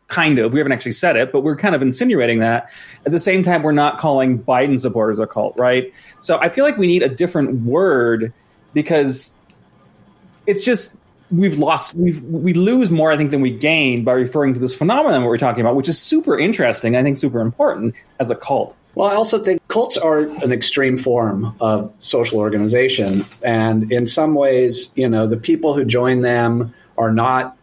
Kind 0.07 0.39
of. 0.39 0.53
We 0.53 0.59
haven't 0.59 0.71
actually 0.71 0.93
said 0.93 1.17
it, 1.17 1.31
but 1.31 1.41
we're 1.41 1.55
kind 1.55 1.75
of 1.75 1.83
insinuating 1.83 2.39
that. 2.39 2.71
At 3.05 3.11
the 3.11 3.19
same 3.19 3.43
time, 3.43 3.61
we're 3.61 3.73
not 3.73 3.99
calling 3.99 4.39
Biden 4.41 4.79
supporters 4.79 5.19
a 5.19 5.27
cult, 5.27 5.55
right? 5.55 5.93
So 6.17 6.39
I 6.39 6.49
feel 6.49 6.65
like 6.65 6.77
we 6.77 6.87
need 6.87 7.03
a 7.03 7.09
different 7.09 7.61
word 7.61 8.33
because 8.73 9.35
it's 10.47 10.63
just 10.63 10.95
we've 11.31 11.57
lost 11.57 11.95
we've 11.95 12.21
we 12.23 12.53
lose 12.53 12.89
more 12.89 13.11
i 13.11 13.17
think 13.17 13.31
than 13.31 13.41
we 13.41 13.51
gain 13.51 14.03
by 14.03 14.13
referring 14.13 14.53
to 14.53 14.59
this 14.59 14.75
phenomenon 14.75 15.21
what 15.21 15.29
we're 15.29 15.37
talking 15.37 15.61
about 15.61 15.75
which 15.75 15.89
is 15.89 15.99
super 15.99 16.37
interesting 16.37 16.95
i 16.95 17.03
think 17.03 17.17
super 17.17 17.39
important 17.39 17.95
as 18.19 18.31
a 18.31 18.35
cult. 18.35 18.75
Well 18.95 19.09
i 19.09 19.15
also 19.15 19.43
think 19.43 19.65
cults 19.67 19.97
are 19.97 20.19
an 20.19 20.51
extreme 20.51 20.97
form 20.97 21.55
of 21.59 21.93
social 21.99 22.39
organization. 22.39 23.25
And 23.43 23.91
in 23.91 24.05
some 24.07 24.33
ways 24.33 24.91
you 24.95 25.07
know 25.07 25.27
the 25.27 25.37
people 25.37 25.73
who 25.73 25.85
join 25.85 26.21
them 26.21 26.73
are 26.97 27.11
not 27.11 27.55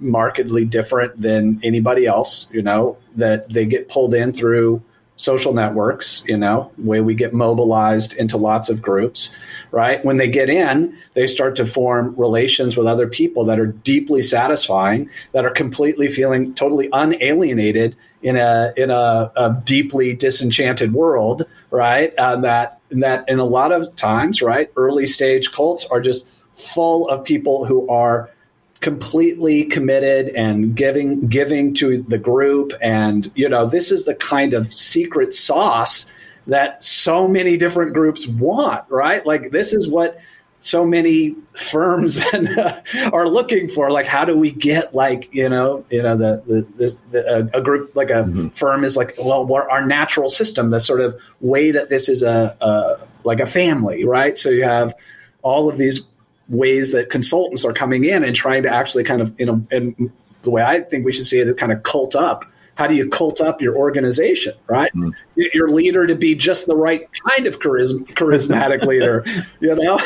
markedly 0.00 0.64
different 0.64 1.20
than 1.20 1.60
anybody 1.62 2.06
else 2.06 2.50
you 2.52 2.62
know 2.62 2.96
that 3.16 3.52
they 3.52 3.66
get 3.66 3.88
pulled 3.88 4.14
in 4.14 4.32
through 4.32 4.82
social 5.18 5.52
networks, 5.52 6.22
you 6.26 6.36
know, 6.36 6.70
where 6.76 7.02
we 7.02 7.12
get 7.12 7.34
mobilized 7.34 8.12
into 8.14 8.36
lots 8.36 8.68
of 8.68 8.80
groups, 8.80 9.34
right? 9.72 10.02
When 10.04 10.16
they 10.16 10.28
get 10.28 10.48
in, 10.48 10.96
they 11.14 11.26
start 11.26 11.56
to 11.56 11.66
form 11.66 12.14
relations 12.16 12.76
with 12.76 12.86
other 12.86 13.08
people 13.08 13.44
that 13.44 13.58
are 13.58 13.66
deeply 13.66 14.22
satisfying, 14.22 15.10
that 15.32 15.44
are 15.44 15.50
completely 15.50 16.06
feeling 16.06 16.54
totally 16.54 16.88
unalienated 16.92 17.96
in 18.22 18.36
a 18.36 18.72
in 18.76 18.90
a, 18.90 19.32
a 19.36 19.60
deeply 19.64 20.14
disenchanted 20.14 20.94
world, 20.94 21.44
right? 21.72 22.14
Uh, 22.14 22.36
that 22.36 22.78
that 22.90 23.28
in 23.28 23.40
a 23.40 23.44
lot 23.44 23.72
of 23.72 23.94
times, 23.96 24.40
right, 24.40 24.70
early 24.76 25.06
stage 25.06 25.50
cults 25.50 25.84
are 25.86 26.00
just 26.00 26.26
full 26.54 27.08
of 27.08 27.24
people 27.24 27.64
who 27.64 27.88
are 27.88 28.30
completely 28.80 29.64
committed 29.64 30.28
and 30.30 30.74
giving 30.74 31.26
giving 31.26 31.74
to 31.74 32.02
the 32.02 32.18
group. 32.18 32.72
And 32.80 33.30
you 33.34 33.48
know 33.48 33.66
this 33.66 33.90
is 33.90 34.04
the 34.04 34.14
kind 34.14 34.54
of 34.54 34.72
secret 34.72 35.34
sauce 35.34 36.10
that 36.46 36.82
so 36.82 37.28
many 37.28 37.56
different 37.56 37.92
groups 37.92 38.26
want 38.26 38.84
right? 38.88 39.24
Like 39.26 39.50
this 39.50 39.72
is 39.72 39.88
what 39.88 40.18
so 40.60 40.84
many 40.84 41.36
firms 41.52 42.20
are 43.12 43.28
looking 43.28 43.68
for. 43.68 43.90
Like 43.90 44.06
how 44.06 44.24
do 44.24 44.36
we 44.36 44.50
get 44.50 44.94
like 44.94 45.28
you 45.32 45.48
know 45.48 45.84
you 45.90 46.02
know 46.02 46.16
the 46.16 46.42
the, 46.46 46.66
the, 46.76 46.96
the 47.10 47.50
a 47.54 47.60
group 47.60 47.94
like 47.94 48.10
a 48.10 48.24
mm-hmm. 48.24 48.48
firm 48.48 48.84
is 48.84 48.96
like 48.96 49.14
well 49.18 49.52
our 49.52 49.86
natural 49.86 50.28
system 50.28 50.70
the 50.70 50.80
sort 50.80 51.00
of 51.00 51.20
way 51.40 51.70
that 51.70 51.88
this 51.88 52.08
is 52.08 52.22
a, 52.22 52.56
a 52.60 53.06
like 53.24 53.40
a 53.40 53.46
family 53.46 54.04
right? 54.04 54.38
So 54.38 54.50
you 54.50 54.64
have 54.64 54.94
all 55.42 55.68
of 55.68 55.78
these 55.78 56.00
ways 56.48 56.92
that 56.92 57.10
consultants 57.10 57.64
are 57.64 57.72
coming 57.72 58.04
in 58.04 58.24
and 58.24 58.34
trying 58.34 58.62
to 58.62 58.72
actually 58.72 59.04
kind 59.04 59.20
of, 59.20 59.38
you 59.38 59.46
know, 59.46 59.66
and 59.70 60.10
the 60.42 60.50
way 60.50 60.62
I 60.62 60.80
think 60.80 61.04
we 61.04 61.12
should 61.12 61.26
see 61.26 61.40
it 61.40 61.48
is 61.48 61.54
kind 61.54 61.72
of 61.72 61.82
cult 61.82 62.14
up. 62.14 62.44
How 62.76 62.86
do 62.86 62.94
you 62.94 63.08
cult 63.08 63.40
up 63.40 63.60
your 63.60 63.76
organization, 63.76 64.54
right? 64.68 64.92
Mm. 64.94 65.12
Your 65.34 65.68
leader 65.68 66.06
to 66.06 66.14
be 66.14 66.36
just 66.36 66.66
the 66.66 66.76
right 66.76 67.08
kind 67.28 67.46
of 67.46 67.58
charism- 67.58 68.06
charismatic 68.14 68.84
leader, 68.84 69.24
you 69.60 69.74
know? 69.74 69.98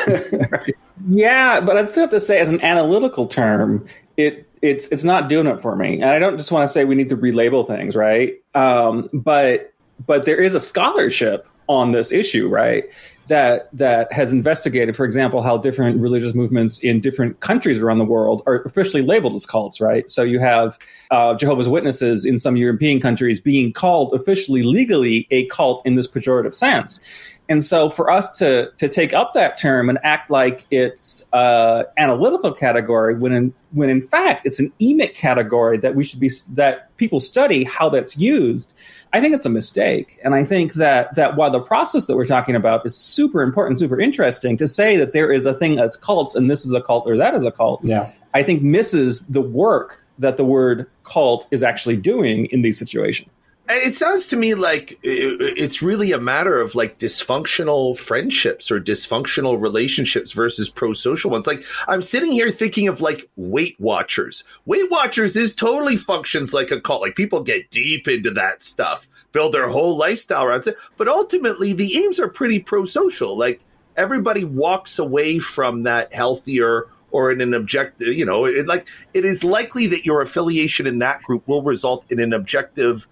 yeah, 1.08 1.60
but 1.60 1.76
I'd 1.76 1.90
still 1.90 2.04
have 2.04 2.10
to 2.10 2.20
say, 2.20 2.40
as 2.40 2.48
an 2.48 2.62
analytical 2.62 3.26
term, 3.26 3.86
it 4.16 4.48
it's 4.62 4.88
it's 4.88 5.04
not 5.04 5.28
doing 5.28 5.46
it 5.46 5.60
for 5.60 5.76
me. 5.76 5.94
And 5.94 6.04
I 6.04 6.18
don't 6.18 6.38
just 6.38 6.50
want 6.50 6.66
to 6.66 6.72
say 6.72 6.84
we 6.84 6.94
need 6.94 7.10
to 7.10 7.16
relabel 7.16 7.66
things, 7.66 7.94
right? 7.94 8.34
Um, 8.54 9.10
but 9.12 9.72
but 10.06 10.24
there 10.24 10.40
is 10.40 10.54
a 10.54 10.60
scholarship 10.60 11.46
on 11.68 11.92
this 11.92 12.12
issue, 12.12 12.48
right? 12.48 12.84
That 13.28 13.70
that 13.72 14.12
has 14.12 14.32
investigated, 14.32 14.96
for 14.96 15.04
example, 15.04 15.42
how 15.42 15.56
different 15.56 16.00
religious 16.00 16.34
movements 16.34 16.78
in 16.80 17.00
different 17.00 17.40
countries 17.40 17.78
around 17.78 17.98
the 17.98 18.04
world 18.04 18.42
are 18.46 18.62
officially 18.62 19.02
labeled 19.02 19.34
as 19.34 19.46
cults, 19.46 19.80
right? 19.80 20.10
So 20.10 20.22
you 20.22 20.40
have 20.40 20.78
uh, 21.10 21.34
Jehovah's 21.34 21.68
Witnesses 21.68 22.24
in 22.24 22.38
some 22.38 22.56
European 22.56 23.00
countries 23.00 23.40
being 23.40 23.72
called 23.72 24.14
officially, 24.14 24.62
legally, 24.62 25.26
a 25.30 25.46
cult 25.46 25.84
in 25.86 25.94
this 25.94 26.08
pejorative 26.08 26.54
sense. 26.54 27.00
And 27.48 27.62
so 27.62 27.90
for 27.90 28.10
us 28.10 28.38
to 28.38 28.70
to 28.78 28.88
take 28.88 29.12
up 29.12 29.34
that 29.34 29.58
term 29.58 29.90
and 29.90 29.98
act 30.02 30.30
like 30.30 30.64
it's 30.70 31.28
uh, 31.32 31.82
analytical 31.98 32.52
category 32.52 33.14
when 33.14 33.32
in, 33.32 33.54
when 33.72 33.90
in 33.90 34.00
fact 34.00 34.46
it's 34.46 34.60
an 34.60 34.72
emic 34.80 35.14
category 35.14 35.76
that 35.78 35.94
we 35.94 36.04
should 36.04 36.20
be 36.20 36.30
that 36.52 36.96
people 36.96 37.20
study 37.20 37.64
how 37.64 37.88
that's 37.88 38.16
used, 38.16 38.74
I 39.12 39.20
think 39.20 39.34
it's 39.34 39.44
a 39.44 39.50
mistake. 39.50 40.18
And 40.24 40.34
I 40.34 40.44
think 40.44 40.74
that 40.74 41.14
that 41.16 41.36
while 41.36 41.50
the 41.50 41.60
process 41.60 42.06
that 42.06 42.16
we're 42.16 42.26
talking 42.26 42.54
about 42.54 42.86
is 42.86 42.96
super 43.14 43.42
important, 43.42 43.78
super 43.78 44.00
interesting, 44.00 44.56
to 44.56 44.68
say 44.68 44.96
that 44.96 45.12
there 45.12 45.30
is 45.32 45.46
a 45.46 45.54
thing 45.54 45.78
as 45.78 45.96
cults 45.96 46.34
and 46.34 46.50
this 46.50 46.64
is 46.64 46.72
a 46.72 46.80
cult 46.80 47.06
or 47.06 47.16
that 47.16 47.34
is 47.34 47.44
a 47.44 47.52
cult, 47.52 47.84
yeah. 47.84 48.10
I 48.34 48.42
think 48.42 48.62
misses 48.62 49.26
the 49.28 49.40
work 49.40 50.00
that 50.18 50.36
the 50.36 50.44
word 50.44 50.86
cult 51.04 51.46
is 51.50 51.62
actually 51.62 51.96
doing 51.96 52.46
in 52.46 52.62
these 52.62 52.78
situations. 52.78 53.28
It 53.70 53.94
sounds 53.94 54.28
to 54.28 54.36
me 54.36 54.54
like 54.54 54.98
it's 55.02 55.82
really 55.82 56.10
a 56.12 56.18
matter 56.18 56.60
of 56.60 56.74
like 56.74 56.98
dysfunctional 56.98 57.96
friendships 57.96 58.72
or 58.72 58.80
dysfunctional 58.80 59.60
relationships 59.60 60.32
versus 60.32 60.68
pro 60.68 60.92
social 60.92 61.30
ones. 61.30 61.46
Like 61.46 61.64
I'm 61.86 62.02
sitting 62.02 62.32
here 62.32 62.50
thinking 62.50 62.88
of 62.88 63.00
like 63.00 63.30
Weight 63.36 63.76
Watchers. 63.78 64.42
Weight 64.66 64.90
Watchers 64.90 65.36
is 65.36 65.54
totally 65.54 65.96
functions 65.96 66.52
like 66.52 66.72
a 66.72 66.80
cult. 66.80 67.02
Like 67.02 67.14
people 67.14 67.42
get 67.42 67.70
deep 67.70 68.08
into 68.08 68.32
that 68.32 68.64
stuff, 68.64 69.06
build 69.32 69.52
their 69.52 69.68
whole 69.68 69.96
lifestyle 69.96 70.44
around 70.44 70.66
it. 70.66 70.76
But 70.96 71.08
ultimately, 71.08 71.72
the 71.72 71.96
aims 71.96 72.20
are 72.20 72.28
pretty 72.28 72.60
pro 72.60 72.84
social. 72.84 73.36
Like 73.36 73.60
everybody 73.96 74.44
walks 74.44 74.98
away 74.98 75.38
from 75.38 75.82
that 75.84 76.12
healthier 76.12 76.88
or 77.10 77.30
in 77.30 77.40
an 77.40 77.52
objective, 77.52 78.08
you 78.08 78.24
know, 78.24 78.46
it, 78.46 78.66
like 78.66 78.88
it 79.12 79.24
is 79.24 79.44
likely 79.44 79.86
that 79.88 80.06
your 80.06 80.22
affiliation 80.22 80.86
in 80.86 80.98
that 80.98 81.22
group 81.22 81.46
will 81.46 81.62
result 81.62 82.04
in 82.10 82.18
an 82.18 82.32
objective 82.32 83.06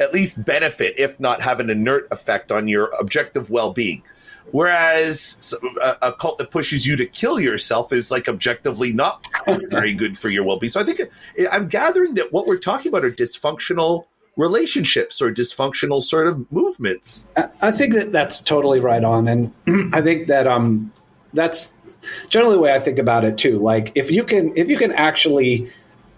at 0.00 0.12
least 0.12 0.44
benefit, 0.44 0.94
if 0.98 1.18
not 1.20 1.42
have 1.42 1.60
an 1.60 1.70
inert 1.70 2.06
effect 2.10 2.50
on 2.50 2.68
your 2.68 2.90
objective 2.98 3.50
well 3.50 3.72
being. 3.72 4.02
Whereas 4.50 5.54
a, 5.82 6.08
a, 6.08 6.12
cult 6.12 6.38
that 6.38 6.50
pushes 6.50 6.86
you 6.86 6.96
to 6.96 7.06
kill 7.06 7.40
yourself 7.40 7.92
is 7.92 8.10
like 8.10 8.28
objectively 8.28 8.92
not 8.92 9.26
very 9.46 9.94
good 9.94 10.18
for 10.18 10.28
your 10.28 10.44
well 10.44 10.58
being. 10.58 10.70
So 10.70 10.80
I 10.80 10.84
think 10.84 11.00
eh, 11.00 11.46
I'm 11.50 11.66
gathering 11.66 12.14
that 12.14 12.32
what 12.32 12.46
we're 12.46 12.58
talking 12.58 12.90
about 12.90 13.04
are 13.04 13.10
dysfunctional 13.10 14.04
relationships 14.36 15.22
or 15.22 15.32
dysfunctional 15.32 16.02
sort 16.02 16.26
of 16.26 16.50
movements. 16.50 17.28
I 17.60 17.70
think 17.70 17.94
that 17.94 18.12
that's 18.12 18.40
totally 18.40 18.80
right 18.80 19.04
on, 19.04 19.28
and 19.28 19.52
I 19.94 20.02
think 20.02 20.28
that 20.28 20.46
um 20.46 20.92
that's 21.32 21.74
generally 22.28 22.56
the 22.56 22.60
way 22.60 22.72
I 22.72 22.80
think 22.80 22.98
about 22.98 23.24
it 23.24 23.38
too. 23.38 23.58
Like 23.58 23.92
if 23.94 24.10
you 24.10 24.24
can 24.24 24.56
if 24.56 24.68
you 24.68 24.76
can 24.76 24.92
actually 24.92 25.70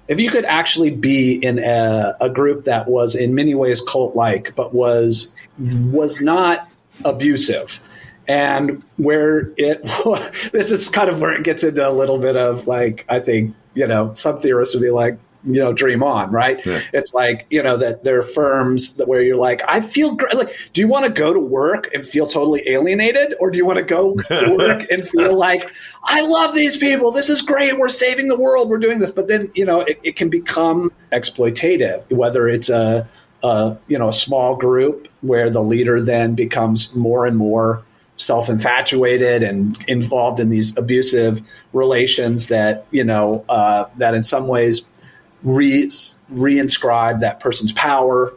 if 0.08 0.20
you 0.20 0.30
could 0.30 0.44
actually 0.44 0.90
be 0.90 1.34
in 1.34 1.58
a, 1.58 2.16
a 2.20 2.30
group 2.30 2.64
that 2.64 2.88
was 2.88 3.14
in 3.14 3.34
many 3.34 3.54
ways 3.54 3.80
cult 3.80 4.14
like, 4.14 4.54
but 4.54 4.72
was 4.72 5.34
was 5.58 6.20
not 6.20 6.68
abusive, 7.04 7.80
and 8.28 8.82
where 8.96 9.52
it 9.56 9.82
this 10.52 10.70
is 10.70 10.88
kind 10.88 11.10
of 11.10 11.20
where 11.20 11.32
it 11.32 11.44
gets 11.44 11.64
into 11.64 11.86
a 11.86 11.90
little 11.90 12.18
bit 12.18 12.36
of 12.36 12.66
like 12.66 13.04
I 13.08 13.20
think 13.20 13.54
you 13.74 13.86
know 13.86 14.14
some 14.14 14.40
theorists 14.40 14.74
would 14.74 14.82
be 14.82 14.90
like 14.90 15.18
you 15.46 15.60
know 15.60 15.72
dream 15.72 16.02
on 16.02 16.30
right? 16.30 16.64
Yeah. 16.66 16.80
it's 16.92 17.14
like 17.14 17.46
you 17.50 17.62
know 17.62 17.76
that 17.76 18.04
there 18.04 18.18
are 18.18 18.22
firms 18.22 18.96
that 18.96 19.08
where 19.08 19.22
you're 19.22 19.36
like 19.36 19.62
i 19.66 19.80
feel 19.80 20.14
great 20.14 20.34
like 20.34 20.54
do 20.72 20.80
you 20.80 20.88
want 20.88 21.06
to 21.06 21.10
go 21.10 21.32
to 21.32 21.40
work 21.40 21.92
and 21.94 22.06
feel 22.06 22.26
totally 22.26 22.62
alienated? 22.68 23.34
Or 23.40 23.50
do 23.50 23.58
you 23.58 23.66
want 23.66 23.78
to 23.78 23.84
go 23.84 24.14
to 24.14 24.56
work 24.58 24.86
and 24.90 25.08
feel 25.08 25.36
like 25.36 25.70
i 26.04 26.20
love 26.20 26.54
these 26.54 26.76
people. 26.76 27.10
This 27.10 27.30
is 27.30 27.42
great. 27.42 27.78
We're 27.78 27.88
saving 27.88 28.28
the 28.28 28.38
world. 28.38 28.68
We're 28.68 28.78
doing 28.78 28.98
this. 28.98 29.10
But 29.10 29.28
then 29.28 29.50
you 29.54 29.64
know 29.64 29.80
it, 29.80 29.98
it 30.02 30.16
can 30.16 30.28
become 30.28 30.92
exploitative 31.12 32.10
whether 32.10 32.48
it's 32.48 32.68
a, 32.68 33.08
a 33.42 33.76
you 33.86 33.98
know 33.98 34.08
a 34.08 34.12
small 34.12 34.56
group 34.56 35.08
where 35.20 35.50
the 35.50 35.62
leader 35.62 36.00
then 36.02 36.34
becomes 36.34 36.94
more 36.94 37.26
and 37.26 37.36
more 37.36 37.84
self 38.16 38.48
infatuated 38.48 39.42
and 39.42 39.82
involved 39.86 40.40
in 40.40 40.48
these 40.48 40.76
abusive 40.76 41.40
relations 41.72 42.46
that 42.48 42.86
you 42.90 43.04
know 43.04 43.44
uh, 43.48 43.84
that 43.96 44.14
in 44.14 44.22
some 44.22 44.46
ways 44.46 44.82
re 45.46 45.86
reinscribe 45.86 47.20
that 47.20 47.40
person's 47.40 47.72
power, 47.72 48.34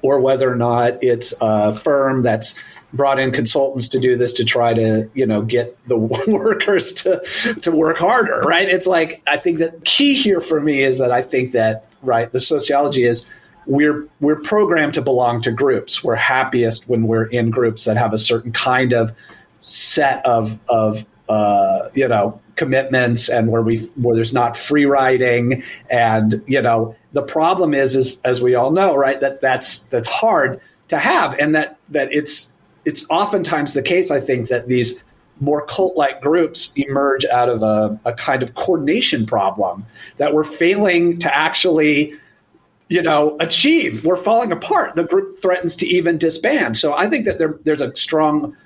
or 0.00 0.20
whether 0.20 0.50
or 0.50 0.56
not 0.56 1.02
it's 1.02 1.34
a 1.42 1.74
firm 1.74 2.22
that's 2.22 2.54
brought 2.92 3.20
in 3.20 3.30
consultants 3.30 3.86
to 3.88 4.00
do 4.00 4.16
this 4.16 4.32
to 4.32 4.44
try 4.44 4.72
to 4.72 5.08
you 5.12 5.26
know 5.26 5.42
get 5.42 5.76
the 5.86 5.96
workers 6.28 6.92
to 6.92 7.22
to 7.60 7.70
work 7.70 7.98
harder 7.98 8.40
right? 8.40 8.68
It's 8.68 8.86
like 8.86 9.22
i 9.26 9.36
think 9.36 9.58
that 9.58 9.84
key 9.84 10.14
here 10.14 10.40
for 10.40 10.60
me 10.60 10.82
is 10.82 10.98
that 10.98 11.12
i 11.12 11.22
think 11.22 11.52
that 11.52 11.86
right 12.02 12.32
the 12.32 12.40
sociology 12.40 13.04
is 13.04 13.24
we're 13.66 14.08
we're 14.20 14.40
programmed 14.40 14.94
to 14.94 15.02
belong 15.02 15.40
to 15.42 15.52
groups. 15.52 16.02
We're 16.02 16.16
happiest 16.16 16.88
when 16.88 17.04
we're 17.04 17.26
in 17.26 17.50
groups 17.50 17.84
that 17.84 17.96
have 17.96 18.12
a 18.12 18.18
certain 18.18 18.52
kind 18.52 18.92
of 18.92 19.14
set 19.60 20.24
of 20.26 20.58
of 20.68 21.04
uh, 21.28 21.88
you 21.94 22.08
know 22.08 22.40
commitments 22.60 23.28
and 23.28 23.48
where 23.48 23.62
we 23.62 23.78
where 23.96 24.14
there's 24.14 24.32
not 24.32 24.56
free 24.56 24.84
riding 24.84 25.62
and 25.90 26.42
you 26.46 26.62
know 26.62 26.94
the 27.12 27.22
problem 27.22 27.74
is 27.74 27.96
is 27.96 28.20
as 28.22 28.40
we 28.40 28.54
all 28.54 28.70
know 28.70 28.94
right 28.94 29.20
that 29.20 29.40
that's 29.40 29.80
that's 29.90 30.06
hard 30.06 30.60
to 30.88 30.98
have 30.98 31.34
and 31.38 31.54
that 31.54 31.78
that 31.88 32.12
it's 32.12 32.52
it's 32.84 33.08
oftentimes 33.10 33.72
the 33.72 33.82
case, 33.82 34.10
I 34.10 34.20
think, 34.20 34.48
that 34.48 34.68
these 34.68 35.02
more 35.40 35.64
cult 35.64 35.96
like 35.96 36.20
groups 36.20 36.72
emerge 36.76 37.24
out 37.26 37.48
of 37.48 37.62
a, 37.62 37.98
a, 38.04 38.12
kind 38.12 38.42
of 38.42 38.54
coordination 38.56 39.24
problem 39.24 39.86
that 40.18 40.34
we're 40.34 40.44
failing 40.44 41.18
to 41.18 41.34
actually 41.34 42.14
you 42.88 43.02
know 43.02 43.36
achieve. 43.40 44.04
We're 44.04 44.16
falling 44.16 44.52
apart. 44.52 44.96
The 44.96 45.04
group 45.04 45.40
threatens 45.40 45.76
to 45.76 45.86
even 45.86 46.18
disband. 46.18 46.76
So 46.76 46.94
i 46.94 47.08
think 47.08 47.24
that 47.24 47.38
there, 47.38 47.58
there's 47.64 47.80
a 47.80 47.94
strong 47.96 48.56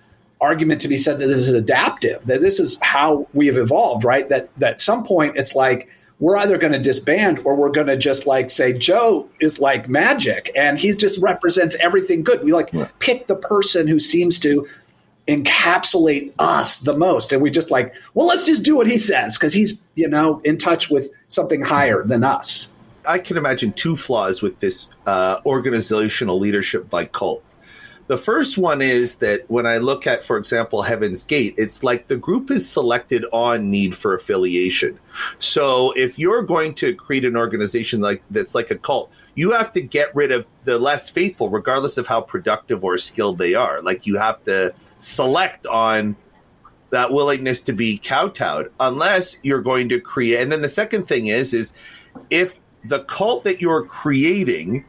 argument 0.44 0.80
to 0.80 0.88
be 0.88 0.96
said 0.96 1.18
that 1.18 1.26
this 1.26 1.38
is 1.38 1.54
adaptive 1.54 2.24
that 2.26 2.40
this 2.40 2.60
is 2.60 2.78
how 2.80 3.26
we 3.32 3.46
have 3.46 3.56
evolved 3.56 4.04
right 4.04 4.28
that 4.28 4.48
that 4.58 4.74
at 4.74 4.80
some 4.80 5.04
point 5.04 5.36
it's 5.36 5.54
like 5.54 5.88
we're 6.20 6.36
either 6.36 6.56
going 6.56 6.72
to 6.72 6.78
disband 6.78 7.40
or 7.44 7.54
we're 7.54 7.70
going 7.70 7.86
to 7.86 7.96
just 7.96 8.26
like 8.26 8.50
say 8.50 8.72
Joe 8.72 9.28
is 9.40 9.58
like 9.58 9.88
magic 9.88 10.50
and 10.56 10.78
he 10.78 10.92
just 10.92 11.20
represents 11.20 11.76
everything 11.80 12.22
good. 12.22 12.42
We 12.44 12.52
like 12.52 12.70
yeah. 12.72 12.88
pick 12.98 13.26
the 13.26 13.36
person 13.36 13.88
who 13.88 13.98
seems 13.98 14.38
to 14.40 14.66
encapsulate 15.26 16.32
us 16.38 16.78
the 16.78 16.96
most 16.96 17.32
and 17.32 17.42
we 17.42 17.50
just 17.50 17.70
like, 17.70 17.94
well, 18.14 18.26
let's 18.26 18.46
just 18.46 18.62
do 18.62 18.76
what 18.76 18.86
he 18.86 18.98
says 18.98 19.36
because 19.36 19.52
he's, 19.52 19.78
you 19.96 20.08
know, 20.08 20.40
in 20.44 20.56
touch 20.56 20.88
with 20.88 21.10
something 21.28 21.62
higher 21.62 22.04
than 22.04 22.22
us. 22.22 22.70
I 23.06 23.18
can 23.18 23.36
imagine 23.36 23.72
two 23.72 23.96
flaws 23.96 24.40
with 24.40 24.58
this 24.60 24.88
uh, 25.06 25.40
organizational 25.44 26.38
leadership 26.38 26.88
by 26.88 27.06
cult. 27.06 27.42
The 28.06 28.18
first 28.18 28.58
one 28.58 28.82
is 28.82 29.16
that 29.16 29.50
when 29.50 29.66
I 29.66 29.78
look 29.78 30.06
at, 30.06 30.24
for 30.24 30.36
example, 30.36 30.82
Heaven's 30.82 31.24
Gate, 31.24 31.54
it's 31.56 31.82
like 31.82 32.06
the 32.06 32.16
group 32.16 32.50
is 32.50 32.68
selected 32.68 33.24
on 33.32 33.70
need 33.70 33.96
for 33.96 34.14
affiliation. 34.14 34.98
So 35.38 35.92
if 35.92 36.18
you're 36.18 36.42
going 36.42 36.74
to 36.76 36.94
create 36.94 37.24
an 37.24 37.34
organization 37.36 38.00
like 38.00 38.22
that's 38.30 38.54
like 38.54 38.70
a 38.70 38.76
cult, 38.76 39.10
you 39.34 39.52
have 39.52 39.72
to 39.72 39.80
get 39.80 40.14
rid 40.14 40.32
of 40.32 40.44
the 40.64 40.78
less 40.78 41.08
faithful, 41.08 41.48
regardless 41.48 41.96
of 41.96 42.06
how 42.06 42.20
productive 42.20 42.84
or 42.84 42.98
skilled 42.98 43.38
they 43.38 43.54
are. 43.54 43.80
Like 43.80 44.06
you 44.06 44.18
have 44.18 44.44
to 44.44 44.74
select 44.98 45.66
on 45.66 46.16
that 46.90 47.10
willingness 47.10 47.62
to 47.62 47.72
be 47.72 47.98
kowtowed, 47.98 48.70
unless 48.78 49.38
you're 49.42 49.62
going 49.62 49.88
to 49.88 49.98
create. 49.98 50.42
And 50.42 50.52
then 50.52 50.60
the 50.60 50.68
second 50.68 51.08
thing 51.08 51.28
is, 51.28 51.54
is 51.54 51.72
if 52.28 52.60
the 52.84 53.00
cult 53.04 53.44
that 53.44 53.62
you're 53.62 53.84
creating 53.84 54.84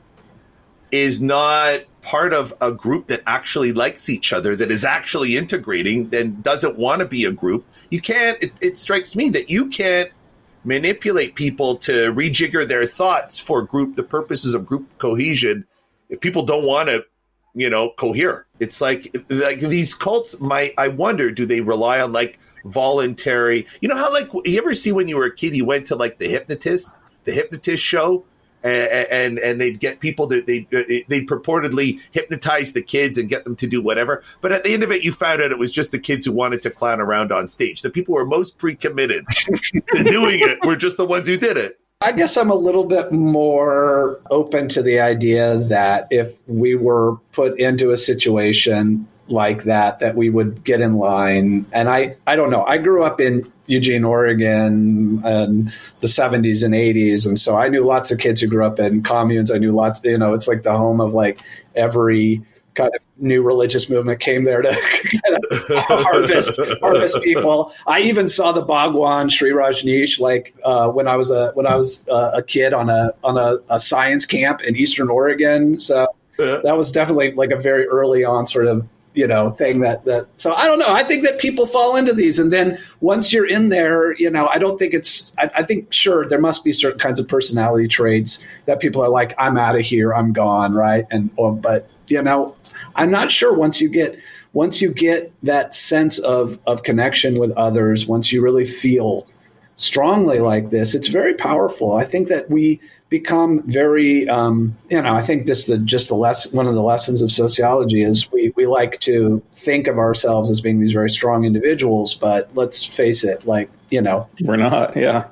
is 0.91 1.21
not 1.21 1.81
part 2.01 2.33
of 2.33 2.53
a 2.61 2.71
group 2.71 3.07
that 3.07 3.23
actually 3.25 3.73
likes 3.73 4.09
each 4.09 4.31
other, 4.31 4.55
that 4.55 4.71
is 4.71 4.85
actually 4.85 5.35
integrating, 5.35 6.13
and 6.13 6.43
doesn't 6.43 6.77
want 6.77 6.99
to 6.99 7.05
be 7.05 7.25
a 7.25 7.31
group, 7.31 7.65
you 7.89 8.01
can't. 8.01 8.41
It, 8.41 8.53
it 8.61 8.77
strikes 8.77 9.15
me 9.15 9.29
that 9.29 9.49
you 9.49 9.67
can't 9.67 10.11
manipulate 10.65 11.35
people 11.35 11.77
to 11.77 12.11
rejigger 12.13 12.67
their 12.67 12.85
thoughts 12.85 13.39
for 13.39 13.61
group 13.61 13.95
the 13.95 14.03
purposes 14.03 14.53
of 14.53 14.65
group 14.65 14.85
cohesion 14.97 15.65
if 16.09 16.19
people 16.19 16.43
don't 16.43 16.65
want 16.65 16.89
to 16.89 17.05
you 17.53 17.69
know 17.69 17.91
cohere 17.97 18.47
it's 18.59 18.81
like 18.81 19.15
like 19.29 19.59
these 19.59 19.93
cults 19.93 20.39
might 20.39 20.73
i 20.77 20.87
wonder 20.87 21.29
do 21.29 21.45
they 21.45 21.61
rely 21.61 22.01
on 22.01 22.11
like 22.11 22.39
voluntary 22.65 23.65
you 23.79 23.87
know 23.87 23.95
how 23.95 24.11
like 24.11 24.27
you 24.43 24.57
ever 24.57 24.73
see 24.73 24.91
when 24.91 25.07
you 25.07 25.15
were 25.15 25.25
a 25.25 25.35
kid 25.35 25.55
you 25.55 25.63
went 25.63 25.85
to 25.85 25.95
like 25.95 26.17
the 26.17 26.27
hypnotist 26.27 26.95
the 27.25 27.31
hypnotist 27.31 27.83
show 27.83 28.25
and 28.65 29.07
and, 29.11 29.39
and 29.39 29.61
they'd 29.61 29.79
get 29.79 29.99
people 29.99 30.27
that 30.27 30.47
they 30.47 30.67
uh, 30.73 31.03
they 31.07 31.21
purportedly 31.21 32.01
hypnotize 32.11 32.73
the 32.73 32.81
kids 32.81 33.17
and 33.17 33.29
get 33.29 33.43
them 33.43 33.55
to 33.57 33.67
do 33.67 33.81
whatever. 33.81 34.23
But 34.41 34.51
at 34.51 34.63
the 34.63 34.73
end 34.73 34.83
of 34.83 34.91
it, 34.91 35.03
you 35.03 35.11
found 35.11 35.41
out 35.41 35.51
it 35.51 35.59
was 35.59 35.71
just 35.71 35.91
the 35.91 35.99
kids 35.99 36.25
who 36.25 36.31
wanted 36.31 36.61
to 36.63 36.69
clown 36.71 36.99
around 36.99 37.31
on 37.31 37.47
stage. 37.47 37.81
The 37.81 37.89
people 37.89 38.13
who 38.13 38.21
were 38.21 38.25
most 38.25 38.57
pre-committed 38.57 39.25
to 39.91 40.03
doing 40.03 40.39
it 40.41 40.59
were 40.63 40.75
just 40.75 40.97
the 40.97 41.05
ones 41.05 41.27
who 41.27 41.37
did 41.37 41.57
it. 41.57 41.79
I 42.01 42.11
guess 42.11 42.35
I'm 42.35 42.49
a 42.49 42.55
little 42.55 42.83
bit 42.83 43.11
more 43.11 44.19
open 44.29 44.67
to 44.69 44.83
the 44.83 44.99
idea 44.99 45.57
that 45.57 46.07
if 46.11 46.35
we 46.47 46.75
were 46.75 47.15
put 47.31 47.57
into 47.59 47.91
a 47.91 47.97
situation 47.97 49.07
like 49.27 49.63
that, 49.63 49.99
that 49.99 50.15
we 50.15 50.29
would 50.29 50.63
get 50.63 50.81
in 50.81 50.95
line. 50.95 51.65
And 51.71 51.89
I, 51.89 52.17
I 52.27 52.35
don't 52.35 52.51
know. 52.51 52.63
I 52.63 52.77
grew 52.77 53.03
up 53.05 53.21
in 53.21 53.51
Eugene, 53.67 54.03
Oregon, 54.03 55.21
and 55.23 55.73
the 56.01 56.07
70s 56.07 56.63
and 56.63 56.73
80s, 56.73 57.25
and 57.25 57.39
so 57.39 57.55
I 57.55 57.67
knew 57.67 57.85
lots 57.85 58.11
of 58.11 58.19
kids 58.19 58.41
who 58.41 58.47
grew 58.47 58.65
up 58.65 58.79
in 58.79 59.03
communes. 59.03 59.51
I 59.51 59.57
knew 59.57 59.71
lots. 59.71 60.01
You 60.03 60.17
know, 60.17 60.33
it's 60.33 60.47
like 60.47 60.63
the 60.63 60.77
home 60.77 61.01
of 61.01 61.13
like 61.13 61.41
every 61.75 62.41
kind 62.75 62.93
of 62.93 63.01
new 63.17 63.41
religious 63.41 63.89
movement 63.89 64.19
came 64.19 64.43
there 64.43 64.61
to 64.61 64.69
kind 65.23 65.37
of 65.37 65.79
harvest 65.79 66.59
harvest 66.81 67.21
people. 67.21 67.73
I 67.87 68.01
even 68.01 68.29
saw 68.29 68.51
the 68.51 68.61
Bhagwan 68.61 69.29
Shree 69.29 69.51
Rajneesh 69.51 70.19
like 70.19 70.53
uh, 70.63 70.89
when 70.89 71.07
I 71.07 71.15
was 71.15 71.31
a 71.31 71.51
when 71.53 71.65
I 71.65 71.75
was 71.75 72.07
uh, 72.07 72.31
a 72.33 72.43
kid 72.43 72.73
on 72.73 72.89
a 72.89 73.11
on 73.23 73.37
a, 73.37 73.57
a, 73.73 73.79
science 73.79 74.25
camp 74.25 74.61
in 74.61 74.75
Eastern 74.75 75.09
Oregon. 75.09 75.79
So 75.79 76.07
that 76.37 76.77
was 76.77 76.91
definitely 76.91 77.31
like 77.31 77.51
a 77.51 77.57
very 77.57 77.87
early 77.87 78.23
on 78.23 78.45
sort 78.45 78.67
of 78.67 78.87
you 79.15 79.27
know 79.27 79.51
thing 79.51 79.79
that 79.79 80.05
that 80.05 80.27
so 80.37 80.53
i 80.53 80.67
don't 80.67 80.79
know. 80.79 80.93
I 80.93 81.03
think 81.03 81.23
that 81.23 81.39
people 81.39 81.65
fall 81.65 81.95
into 81.95 82.13
these 82.13 82.37
and 82.37 82.51
then 82.51 82.77
once 82.99 83.31
you're 83.33 83.47
in 83.47 83.69
there 83.69 84.13
you 84.17 84.29
know 84.29 84.47
i 84.47 84.57
don't 84.57 84.77
think 84.77 84.93
it's 84.93 85.33
i, 85.37 85.49
I 85.55 85.63
think 85.63 85.91
sure 85.91 86.27
there 86.27 86.39
must 86.39 86.63
be 86.63 86.73
certain 86.73 86.99
kinds 86.99 87.19
of 87.19 87.27
personality 87.27 87.87
traits 87.87 88.43
that 88.65 88.79
people 88.79 89.01
are 89.01 89.09
like 89.09 89.33
i'm 89.37 89.57
out 89.57 89.75
of 89.75 89.81
here 89.81 90.13
i'm 90.13 90.33
gone 90.33 90.73
right? 90.73 91.05
And 91.11 91.29
or, 91.37 91.55
but 91.55 91.89
you 92.07 92.21
know 92.21 92.55
i'm 92.95 93.11
not 93.11 93.31
sure 93.31 93.53
once 93.53 93.81
you 93.81 93.89
get 93.89 94.17
once 94.53 94.81
you 94.81 94.91
get 94.91 95.31
that 95.43 95.75
sense 95.75 96.19
of 96.19 96.59
of 96.67 96.83
connection 96.83 97.39
with 97.39 97.51
others 97.51 98.05
once 98.07 98.31
you 98.31 98.41
really 98.41 98.65
feel 98.65 99.27
strongly 99.75 100.39
like 100.39 100.69
this 100.69 100.95
it's 100.95 101.07
very 101.07 101.33
powerful. 101.33 101.95
I 101.95 102.05
think 102.05 102.27
that 102.29 102.49
we 102.49 102.79
become 103.19 103.61
very 103.63 104.27
um, 104.27 104.75
you 104.89 105.01
know 105.01 105.15
i 105.15 105.21
think 105.21 105.45
this 105.45 105.67
the 105.67 105.77
just 105.77 106.09
the 106.09 106.15
less 106.15 106.51
one 106.51 106.67
of 106.67 106.75
the 106.75 106.83
lessons 106.83 107.21
of 107.21 107.31
sociology 107.31 108.03
is 108.03 108.29
we, 108.33 108.51
we 108.57 108.65
like 108.65 108.99
to 108.99 109.41
think 109.53 109.87
of 109.87 109.97
ourselves 109.97 110.51
as 110.51 110.59
being 110.59 110.81
these 110.81 110.91
very 110.91 111.09
strong 111.09 111.45
individuals 111.45 112.13
but 112.13 112.49
let's 112.55 112.83
face 112.83 113.23
it 113.23 113.47
like 113.47 113.69
you 113.89 114.01
know 114.01 114.27
we're 114.41 114.57
not 114.57 114.97
yeah 114.97 115.29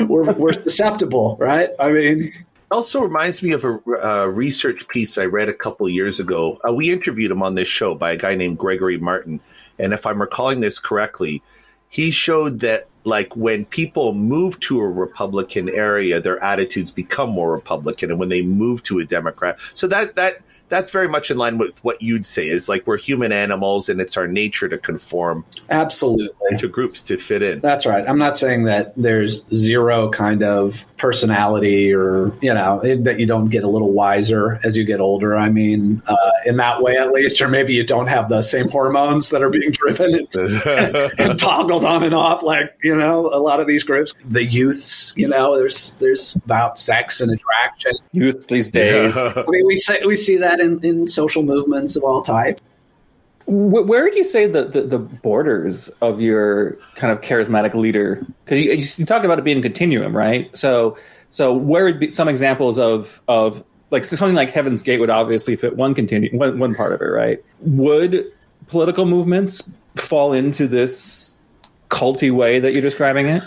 we're, 0.08 0.32
we're 0.32 0.52
susceptible 0.52 1.36
right 1.38 1.70
i 1.78 1.92
mean 1.92 2.32
also 2.72 3.00
reminds 3.02 3.40
me 3.40 3.52
of 3.52 3.64
a 3.64 3.80
uh, 4.04 4.24
research 4.26 4.88
piece 4.88 5.18
I 5.18 5.24
read 5.24 5.48
a 5.48 5.54
couple 5.54 5.88
years 5.88 6.20
ago. 6.20 6.56
Uh, 6.64 6.72
we 6.72 6.92
interviewed 6.92 7.32
him 7.32 7.42
on 7.42 7.56
this 7.56 7.66
show 7.66 7.96
by 7.96 8.12
a 8.12 8.16
guy 8.16 8.36
named 8.36 8.58
Gregory 8.58 8.96
Martin. 8.96 9.40
And 9.80 9.92
if 9.92 10.06
I'm 10.06 10.20
recalling 10.20 10.60
this 10.60 10.78
correctly, 10.78 11.42
he 11.88 12.12
showed 12.12 12.60
that 12.60 12.86
like 13.04 13.34
when 13.36 13.64
people 13.66 14.14
move 14.14 14.60
to 14.60 14.80
a 14.80 14.88
Republican 14.88 15.68
area, 15.70 16.20
their 16.20 16.42
attitudes 16.42 16.90
become 16.90 17.30
more 17.30 17.52
Republican, 17.52 18.10
and 18.10 18.18
when 18.18 18.28
they 18.28 18.42
move 18.42 18.82
to 18.84 18.98
a 18.98 19.04
Democrat, 19.04 19.58
so 19.74 19.86
that 19.86 20.14
that 20.16 20.42
that's 20.70 20.90
very 20.90 21.08
much 21.08 21.30
in 21.30 21.36
line 21.36 21.58
with 21.58 21.82
what 21.84 22.00
you'd 22.00 22.24
say 22.24 22.48
is 22.48 22.68
like 22.68 22.86
we're 22.86 22.96
human 22.96 23.32
animals 23.32 23.88
and 23.88 24.00
it's 24.00 24.16
our 24.16 24.26
nature 24.26 24.68
to 24.68 24.78
conform 24.78 25.44
absolutely. 25.68 26.56
to 26.56 26.68
groups 26.68 27.02
to 27.02 27.18
fit 27.18 27.42
in. 27.42 27.60
That's 27.60 27.84
right. 27.84 28.08
I'm 28.08 28.18
not 28.18 28.38
saying 28.38 28.64
that 28.64 28.94
there's 28.96 29.44
zero 29.52 30.08
kind 30.10 30.42
of 30.42 30.84
personality 30.96 31.92
or 31.92 32.32
you 32.40 32.52
know 32.54 32.80
that 33.02 33.18
you 33.18 33.26
don't 33.26 33.48
get 33.48 33.64
a 33.64 33.68
little 33.68 33.92
wiser 33.92 34.60
as 34.64 34.76
you 34.76 34.84
get 34.84 35.00
older. 35.00 35.36
I 35.36 35.50
mean 35.50 36.02
uh, 36.06 36.16
in 36.46 36.56
that 36.58 36.82
way 36.82 36.96
at 36.96 37.10
least 37.10 37.42
or 37.42 37.48
maybe 37.48 37.74
you 37.74 37.84
don't 37.84 38.06
have 38.06 38.28
the 38.28 38.42
same 38.42 38.68
hormones 38.68 39.30
that 39.30 39.42
are 39.42 39.50
being 39.50 39.72
driven 39.72 40.14
and, 40.14 40.28
and 41.18 41.38
toggled 41.38 41.84
on 41.84 42.02
and 42.04 42.14
off 42.14 42.42
like 42.42 42.76
you 42.82 42.94
know 42.94 43.26
a 43.32 43.40
lot 43.40 43.60
of 43.60 43.66
these 43.66 43.82
groups. 43.82 44.14
The 44.26 44.44
youths 44.44 45.12
you 45.16 45.26
know 45.26 45.56
there's 45.56 45.92
there's 45.94 46.36
about 46.36 46.78
sex 46.78 47.20
and 47.20 47.32
attraction. 47.32 47.92
Youth 48.12 48.46
these 48.46 48.68
days. 48.68 49.16
I 49.16 49.44
mean 49.48 49.66
we 49.66 49.76
say 49.76 50.04
we 50.06 50.16
see 50.16 50.36
that 50.36 50.59
in, 50.60 50.84
in 50.84 51.08
social 51.08 51.42
movements 51.42 51.96
of 51.96 52.02
all 52.04 52.22
types. 52.22 52.62
Where 53.46 54.04
would 54.04 54.14
you 54.14 54.22
say 54.22 54.46
the, 54.46 54.64
the, 54.64 54.82
the, 54.82 54.98
borders 54.98 55.88
of 56.00 56.20
your 56.20 56.74
kind 56.94 57.12
of 57.12 57.20
charismatic 57.20 57.74
leader? 57.74 58.24
Because 58.44 58.60
you, 58.60 58.72
you 58.72 59.06
talk 59.06 59.24
about 59.24 59.40
it 59.40 59.44
being 59.44 59.60
continuum, 59.60 60.16
right? 60.16 60.56
So 60.56 60.96
so 61.30 61.52
where 61.52 61.84
would 61.84 61.98
be 61.98 62.10
some 62.10 62.28
examples 62.28 62.78
of 62.78 63.20
of 63.26 63.64
like 63.90 64.04
something 64.04 64.36
like 64.36 64.50
Heaven's 64.50 64.82
Gate 64.82 65.00
would 65.00 65.10
obviously 65.10 65.56
fit 65.56 65.76
one 65.76 65.94
continue 65.94 66.36
one, 66.36 66.58
one 66.58 66.74
part 66.74 66.92
of 66.92 67.00
it, 67.00 67.06
right? 67.06 67.42
Would 67.60 68.32
political 68.68 69.06
movements 69.06 69.68
fall 69.96 70.32
into 70.32 70.68
this 70.68 71.38
culty 71.88 72.30
way 72.30 72.60
that 72.60 72.72
you're 72.72 72.82
describing 72.82 73.26
it? 73.26 73.42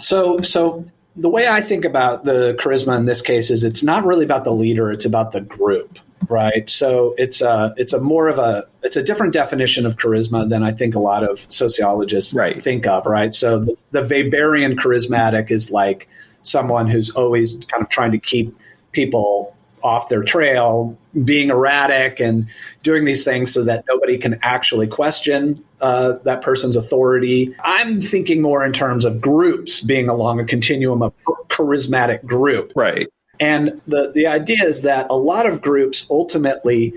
So 0.00 0.40
so 0.40 0.84
the 1.16 1.28
way 1.28 1.48
I 1.48 1.60
think 1.60 1.84
about 1.84 2.24
the 2.24 2.54
charisma 2.60 2.96
in 2.96 3.04
this 3.04 3.22
case 3.22 3.50
is 3.50 3.64
it's 3.64 3.82
not 3.82 4.04
really 4.04 4.24
about 4.24 4.44
the 4.44 4.52
leader; 4.52 4.90
it's 4.92 5.04
about 5.04 5.32
the 5.32 5.40
group, 5.40 5.98
right? 6.28 6.68
So 6.70 7.14
it's 7.18 7.42
a 7.42 7.74
it's 7.76 7.92
a 7.92 8.00
more 8.00 8.28
of 8.28 8.38
a 8.38 8.64
it's 8.82 8.96
a 8.96 9.02
different 9.02 9.32
definition 9.32 9.86
of 9.86 9.96
charisma 9.96 10.48
than 10.48 10.62
I 10.62 10.72
think 10.72 10.94
a 10.94 11.00
lot 11.00 11.24
of 11.24 11.46
sociologists 11.48 12.32
right. 12.34 12.62
think 12.62 12.86
of, 12.86 13.06
right? 13.06 13.34
So 13.34 13.58
the, 13.58 13.76
the 13.90 14.02
Weberian 14.02 14.76
charismatic 14.76 15.50
is 15.50 15.70
like 15.70 16.08
someone 16.42 16.86
who's 16.86 17.10
always 17.10 17.54
kind 17.54 17.82
of 17.82 17.88
trying 17.88 18.12
to 18.12 18.18
keep 18.18 18.56
people 18.92 19.54
off 19.82 20.08
their 20.08 20.22
trail, 20.22 20.96
being 21.24 21.50
erratic 21.50 22.20
and 22.20 22.46
doing 22.82 23.04
these 23.04 23.24
things 23.24 23.52
so 23.52 23.64
that 23.64 23.84
nobody 23.88 24.16
can 24.18 24.38
actually 24.42 24.86
question 24.86 25.62
uh, 25.80 26.12
that 26.24 26.42
person's 26.42 26.76
authority. 26.76 27.54
I'm 27.64 28.00
thinking 28.00 28.42
more 28.42 28.64
in 28.64 28.72
terms 28.72 29.04
of 29.04 29.20
groups 29.20 29.80
being 29.80 30.08
along 30.08 30.40
a 30.40 30.44
continuum 30.44 31.02
of 31.02 31.12
charismatic 31.48 32.24
group. 32.24 32.72
Right. 32.76 33.08
And 33.38 33.80
the, 33.86 34.12
the 34.14 34.26
idea 34.26 34.64
is 34.64 34.82
that 34.82 35.06
a 35.08 35.16
lot 35.16 35.46
of 35.46 35.62
groups 35.62 36.06
ultimately 36.10 36.94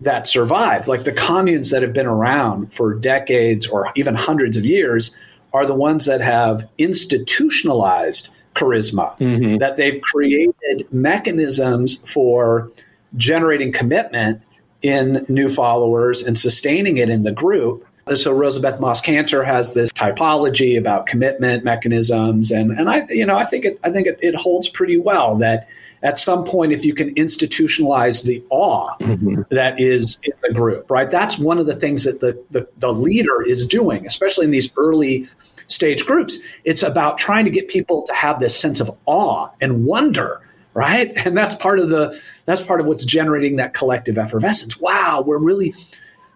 that 0.00 0.26
survive, 0.26 0.88
like 0.88 1.04
the 1.04 1.12
communes 1.12 1.70
that 1.70 1.82
have 1.82 1.92
been 1.92 2.06
around 2.06 2.72
for 2.72 2.94
decades 2.94 3.66
or 3.66 3.90
even 3.96 4.14
hundreds 4.14 4.56
of 4.56 4.64
years, 4.64 5.14
are 5.52 5.66
the 5.66 5.74
ones 5.74 6.06
that 6.06 6.20
have 6.20 6.68
institutionalized 6.78 8.30
charisma, 8.58 9.16
mm-hmm. 9.18 9.56
that 9.58 9.76
they've 9.76 10.00
created 10.02 10.86
mechanisms 10.92 11.96
for 12.04 12.70
generating 13.16 13.72
commitment 13.72 14.42
in 14.82 15.24
new 15.28 15.48
followers 15.48 16.22
and 16.22 16.38
sustaining 16.38 16.98
it 16.98 17.08
in 17.08 17.22
the 17.22 17.32
group. 17.32 17.84
So 18.14 18.34
Rosabeth 18.34 18.80
Moss 18.80 19.02
Kanter 19.02 19.44
has 19.44 19.74
this 19.74 19.92
typology 19.92 20.78
about 20.78 21.06
commitment 21.06 21.62
mechanisms, 21.62 22.50
and 22.50 22.70
and 22.70 22.88
I 22.88 23.06
you 23.10 23.26
know 23.26 23.36
I 23.36 23.44
think 23.44 23.66
it 23.66 23.78
I 23.84 23.90
think 23.90 24.06
it, 24.06 24.18
it 24.22 24.34
holds 24.34 24.66
pretty 24.66 24.96
well 24.96 25.36
that 25.36 25.68
at 26.02 26.18
some 26.18 26.44
point 26.44 26.72
if 26.72 26.86
you 26.86 26.94
can 26.94 27.14
institutionalize 27.16 28.22
the 28.22 28.42
awe 28.48 28.96
mm-hmm. 29.00 29.42
that 29.50 29.78
is 29.78 30.18
in 30.22 30.32
the 30.42 30.54
group, 30.54 30.90
right? 30.90 31.10
That's 31.10 31.38
one 31.38 31.58
of 31.58 31.66
the 31.66 31.76
things 31.76 32.04
that 32.04 32.20
the, 32.20 32.42
the 32.50 32.66
the 32.78 32.94
leader 32.94 33.42
is 33.42 33.66
doing, 33.66 34.06
especially 34.06 34.46
in 34.46 34.52
these 34.52 34.70
early 34.78 35.28
stage 35.66 36.06
groups. 36.06 36.38
It's 36.64 36.82
about 36.82 37.18
trying 37.18 37.44
to 37.44 37.50
get 37.50 37.68
people 37.68 38.02
to 38.02 38.14
have 38.14 38.40
this 38.40 38.58
sense 38.58 38.80
of 38.80 38.90
awe 39.06 39.48
and 39.60 39.84
wonder, 39.84 40.40
right? 40.74 41.12
And 41.24 41.36
that's 41.36 41.54
part 41.56 41.78
of 41.78 41.88
the 41.88 42.18
that's 42.46 42.62
part 42.62 42.80
of 42.80 42.86
what's 42.86 43.04
generating 43.04 43.56
that 43.56 43.74
collective 43.74 44.18
effervescence. 44.18 44.80
Wow, 44.80 45.22
we're 45.26 45.38
really 45.38 45.74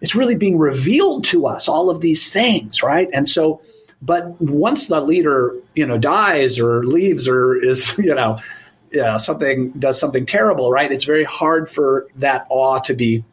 it's 0.00 0.14
really 0.14 0.36
being 0.36 0.58
revealed 0.58 1.24
to 1.24 1.46
us 1.46 1.68
all 1.68 1.88
of 1.88 2.00
these 2.00 2.30
things, 2.30 2.82
right? 2.82 3.08
And 3.12 3.28
so 3.28 3.60
but 4.02 4.34
once 4.40 4.86
the 4.86 5.00
leader, 5.00 5.54
you 5.76 5.86
know, 5.86 5.96
dies 5.96 6.58
or 6.58 6.84
leaves 6.84 7.28
or 7.28 7.54
is, 7.54 7.96
you 7.98 8.14
know, 8.14 8.40
yeah, 8.90 9.16
something 9.16 9.70
does 9.70 9.98
something 9.98 10.26
terrible, 10.26 10.70
right? 10.70 10.92
It's 10.92 11.04
very 11.04 11.24
hard 11.24 11.70
for 11.70 12.08
that 12.16 12.46
awe 12.50 12.80
to 12.80 12.94
be 12.94 13.24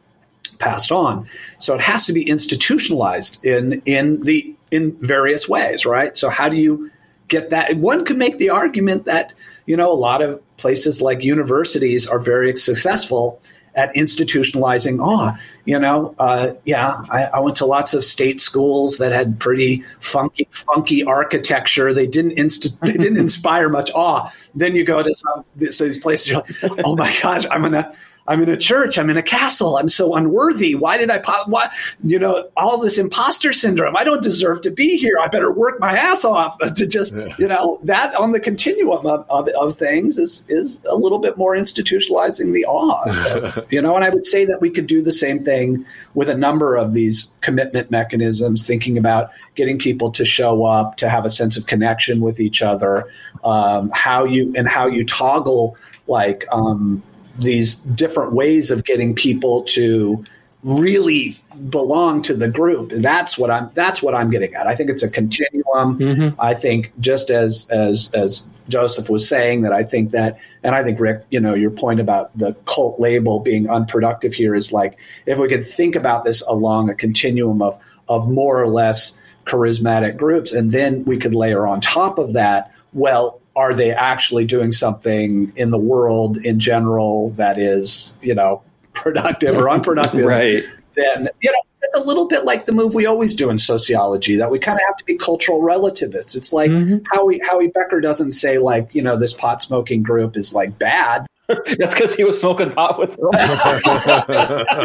passed 0.58 0.90
on. 0.90 1.28
So 1.58 1.74
it 1.74 1.80
has 1.80 2.06
to 2.06 2.12
be 2.12 2.26
institutionalized 2.26 3.44
in 3.44 3.82
in 3.84 4.22
the 4.22 4.54
in 4.70 4.96
various 5.00 5.48
ways, 5.48 5.84
right? 5.86 6.16
So 6.16 6.30
how 6.30 6.48
do 6.48 6.56
you 6.56 6.90
get 7.28 7.50
that? 7.50 7.76
One 7.76 8.04
could 8.04 8.18
make 8.18 8.38
the 8.38 8.50
argument 8.50 9.04
that 9.04 9.32
you 9.66 9.76
know 9.76 9.92
a 9.92 9.94
lot 9.94 10.22
of 10.22 10.40
places 10.56 11.00
like 11.00 11.24
universities 11.24 12.06
are 12.06 12.18
very 12.18 12.56
successful 12.56 13.40
at 13.74 13.94
institutionalizing 13.94 15.04
awe. 15.04 15.36
You 15.64 15.78
know, 15.78 16.14
uh, 16.18 16.54
yeah, 16.64 17.02
I, 17.10 17.24
I, 17.26 17.40
went 17.40 17.56
to 17.58 17.66
lots 17.66 17.94
of 17.94 18.04
state 18.04 18.40
schools 18.40 18.98
that 18.98 19.12
had 19.12 19.38
pretty 19.38 19.84
funky, 20.00 20.48
funky 20.50 21.04
architecture. 21.04 21.94
They 21.94 22.06
didn't 22.06 22.32
inst- 22.32 22.80
they 22.84 22.94
didn't 22.94 23.18
inspire 23.18 23.68
much 23.68 23.90
awe. 23.94 24.30
Then 24.54 24.74
you 24.74 24.84
go 24.84 25.02
to 25.02 25.14
some 25.14 25.44
so 25.70 25.84
these 25.84 25.98
places, 25.98 26.28
you're 26.28 26.42
like, 26.62 26.80
oh 26.84 26.96
my 26.96 27.14
gosh, 27.22 27.46
I'm 27.50 27.62
gonna 27.62 27.94
I'm 28.30 28.40
in 28.44 28.48
a 28.48 28.56
church. 28.56 28.96
I'm 28.96 29.10
in 29.10 29.16
a 29.16 29.24
castle. 29.24 29.76
I'm 29.76 29.88
so 29.88 30.14
unworthy. 30.14 30.76
Why 30.76 30.96
did 30.96 31.10
I 31.10 31.18
pop? 31.18 31.48
What 31.48 31.72
you 32.04 32.16
know? 32.16 32.48
All 32.56 32.78
this 32.78 32.96
imposter 32.96 33.52
syndrome. 33.52 33.96
I 33.96 34.04
don't 34.04 34.22
deserve 34.22 34.60
to 34.60 34.70
be 34.70 34.96
here. 34.96 35.18
I 35.20 35.26
better 35.26 35.52
work 35.52 35.80
my 35.80 35.98
ass 35.98 36.24
off 36.24 36.56
to 36.76 36.86
just 36.86 37.12
yeah. 37.12 37.34
you 37.40 37.48
know 37.48 37.80
that 37.82 38.14
on 38.14 38.30
the 38.30 38.38
continuum 38.38 39.04
of, 39.04 39.26
of, 39.28 39.48
of, 39.48 39.76
things 39.76 40.16
is 40.16 40.44
is 40.48 40.80
a 40.88 40.94
little 40.94 41.18
bit 41.18 41.36
more 41.36 41.56
institutionalizing 41.56 42.52
the 42.52 42.64
awe. 42.66 43.64
you 43.70 43.82
know, 43.82 43.96
and 43.96 44.04
I 44.04 44.10
would 44.10 44.26
say 44.26 44.44
that 44.44 44.60
we 44.60 44.70
could 44.70 44.86
do 44.86 45.02
the 45.02 45.12
same 45.12 45.42
thing 45.42 45.84
with 46.14 46.28
a 46.28 46.36
number 46.36 46.76
of 46.76 46.94
these 46.94 47.34
commitment 47.40 47.90
mechanisms. 47.90 48.64
Thinking 48.64 48.96
about 48.96 49.30
getting 49.56 49.76
people 49.76 50.12
to 50.12 50.24
show 50.24 50.64
up, 50.64 50.96
to 50.98 51.08
have 51.08 51.24
a 51.24 51.30
sense 51.30 51.56
of 51.56 51.66
connection 51.66 52.20
with 52.20 52.38
each 52.38 52.62
other, 52.62 53.08
um, 53.42 53.90
how 53.92 54.24
you 54.24 54.54
and 54.56 54.68
how 54.68 54.86
you 54.86 55.04
toggle 55.04 55.76
like. 56.06 56.44
Um, 56.52 57.02
these 57.38 57.76
different 57.76 58.32
ways 58.32 58.70
of 58.70 58.84
getting 58.84 59.14
people 59.14 59.62
to 59.62 60.24
really 60.62 61.40
belong 61.68 62.22
to 62.22 62.34
the 62.34 62.48
group. 62.48 62.92
And 62.92 63.04
that's 63.04 63.38
what 63.38 63.50
I'm 63.50 63.70
that's 63.74 64.02
what 64.02 64.14
I'm 64.14 64.30
getting 64.30 64.54
at. 64.54 64.66
I 64.66 64.74
think 64.74 64.90
it's 64.90 65.02
a 65.02 65.08
continuum. 65.08 65.98
Mm-hmm. 65.98 66.40
I 66.40 66.54
think 66.54 66.92
just 67.00 67.30
as 67.30 67.66
as 67.70 68.10
as 68.14 68.44
Joseph 68.68 69.08
was 69.08 69.26
saying 69.28 69.62
that 69.62 69.72
I 69.72 69.82
think 69.82 70.10
that 70.12 70.38
and 70.62 70.74
I 70.74 70.84
think 70.84 71.00
Rick, 71.00 71.24
you 71.30 71.40
know, 71.40 71.54
your 71.54 71.70
point 71.70 72.00
about 72.00 72.36
the 72.36 72.54
cult 72.66 73.00
label 73.00 73.40
being 73.40 73.68
unproductive 73.68 74.34
here 74.34 74.54
is 74.54 74.72
like 74.72 74.98
if 75.26 75.38
we 75.38 75.48
could 75.48 75.66
think 75.66 75.96
about 75.96 76.24
this 76.24 76.42
along 76.42 76.90
a 76.90 76.94
continuum 76.94 77.62
of 77.62 77.78
of 78.08 78.28
more 78.28 78.60
or 78.60 78.68
less 78.68 79.16
charismatic 79.46 80.16
groups 80.16 80.52
and 80.52 80.72
then 80.72 81.04
we 81.04 81.16
could 81.16 81.34
layer 81.34 81.66
on 81.66 81.80
top 81.80 82.18
of 82.18 82.34
that 82.34 82.70
well 82.92 83.39
are 83.60 83.74
they 83.74 83.92
actually 83.92 84.46
doing 84.46 84.72
something 84.72 85.52
in 85.54 85.70
the 85.70 85.78
world 85.78 86.38
in 86.38 86.58
general 86.58 87.30
that 87.32 87.58
is, 87.58 88.14
you 88.22 88.34
know, 88.34 88.62
productive 88.94 89.56
or 89.56 89.68
unproductive? 89.68 90.24
right. 90.24 90.62
Then, 90.96 91.28
you 91.40 91.52
know, 91.52 91.58
it's 91.82 91.96
a 91.96 92.00
little 92.00 92.26
bit 92.26 92.44
like 92.44 92.66
the 92.66 92.72
move 92.72 92.94
we 92.94 93.06
always 93.06 93.34
do 93.34 93.50
in 93.50 93.58
sociology 93.58 94.36
that 94.36 94.50
we 94.50 94.58
kind 94.58 94.76
of 94.76 94.82
have 94.86 94.96
to 94.96 95.04
be 95.04 95.16
cultural 95.16 95.62
relativists. 95.62 96.34
It's 96.34 96.52
like 96.52 96.70
mm-hmm. 96.70 96.98
Howie, 97.12 97.40
Howie 97.48 97.68
Becker 97.68 98.00
doesn't 98.00 98.32
say 98.32 98.58
like, 98.58 98.94
you 98.94 99.02
know, 99.02 99.16
this 99.16 99.32
pot 99.32 99.62
smoking 99.62 100.02
group 100.02 100.36
is 100.36 100.52
like 100.52 100.78
bad. 100.78 101.26
That's 101.48 101.94
because 101.94 102.14
he 102.14 102.24
was 102.24 102.38
smoking 102.38 102.70
pot 102.70 102.98
with 102.98 103.16
them. 103.16 103.30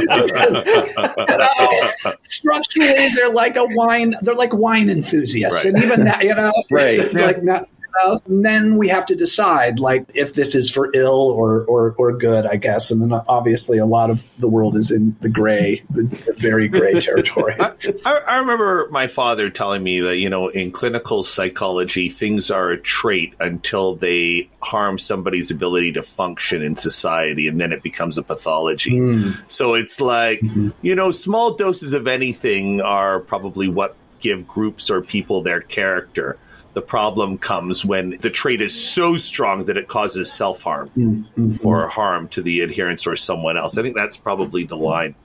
you 0.07 0.97
know, 1.37 2.13
structurally, 2.23 3.09
they're 3.15 3.29
like 3.29 3.55
a 3.55 3.65
wine. 3.65 4.15
They're 4.21 4.35
like 4.35 4.53
wine 4.53 4.89
enthusiasts, 4.89 5.63
right. 5.63 5.75
and 5.75 5.83
even 5.83 6.05
now, 6.05 6.19
you 6.21 6.33
know, 6.33 6.51
right. 6.71 7.13
like 7.13 7.43
not, 7.43 7.69
about, 7.95 8.21
then 8.27 8.77
we 8.77 8.87
have 8.87 9.05
to 9.07 9.15
decide 9.15 9.79
like 9.79 10.05
if 10.13 10.33
this 10.33 10.55
is 10.55 10.69
for 10.69 10.91
ill 10.93 11.29
or 11.31 11.65
or, 11.65 11.95
or 11.97 12.11
good, 12.11 12.45
I 12.45 12.55
guess. 12.55 12.91
And 12.91 13.01
then 13.01 13.13
obviously 13.27 13.77
a 13.77 13.85
lot 13.85 14.09
of 14.09 14.23
the 14.39 14.47
world 14.47 14.75
is 14.77 14.91
in 14.91 15.15
the 15.21 15.29
gray, 15.29 15.83
the, 15.89 16.03
the 16.03 16.33
very 16.37 16.67
gray 16.67 16.99
territory. 16.99 17.55
I, 17.59 18.21
I, 18.27 18.39
remember 18.39 18.87
my 18.91 19.07
father 19.07 19.49
telling 19.49 19.83
me 19.83 19.99
that 20.01 20.17
you 20.17 20.29
know 20.29 20.49
in 20.49 20.71
clinical 20.71 21.23
psychology 21.23 22.09
things 22.09 22.51
are 22.51 22.69
a 22.69 22.79
trait 22.79 23.33
until 23.39 23.95
they 23.95 24.49
harm 24.61 24.97
somebody's 24.97 25.51
ability 25.51 25.91
to 25.93 26.03
function 26.03 26.61
in 26.61 26.75
society, 26.75 27.47
and 27.47 27.59
then 27.59 27.71
it 27.71 27.83
becomes 27.83 28.17
a 28.17 28.23
pathology. 28.23 28.99
Mm. 28.99 29.39
So 29.51 29.73
it's 29.73 30.01
like 30.01 30.39
mm-hmm. 30.41 30.69
you 30.81 30.95
know 30.95 31.11
small 31.11 31.53
doses 31.53 31.93
of 31.93 32.07
anything 32.07 32.81
are 32.81 33.19
probably 33.19 33.67
what 33.67 33.95
give 34.19 34.47
groups 34.47 34.89
or 34.89 35.01
people 35.01 35.41
their 35.41 35.61
character. 35.61 36.37
The 36.75 36.81
problem 36.81 37.37
comes 37.37 37.85
when 37.85 38.17
the 38.19 38.29
trait 38.29 38.59
is 38.59 38.75
so 38.77 39.15
strong 39.15 39.63
that 39.65 39.77
it 39.77 39.87
causes 39.87 40.29
self 40.29 40.61
harm 40.61 40.89
mm-hmm. 40.89 41.65
or 41.65 41.87
harm 41.87 42.27
to 42.29 42.41
the 42.41 42.61
adherents 42.61 43.07
or 43.07 43.15
someone 43.15 43.55
else. 43.55 43.77
I 43.77 43.81
think 43.81 43.95
that's 43.95 44.17
probably 44.17 44.65
the 44.65 44.75
line. 44.75 45.15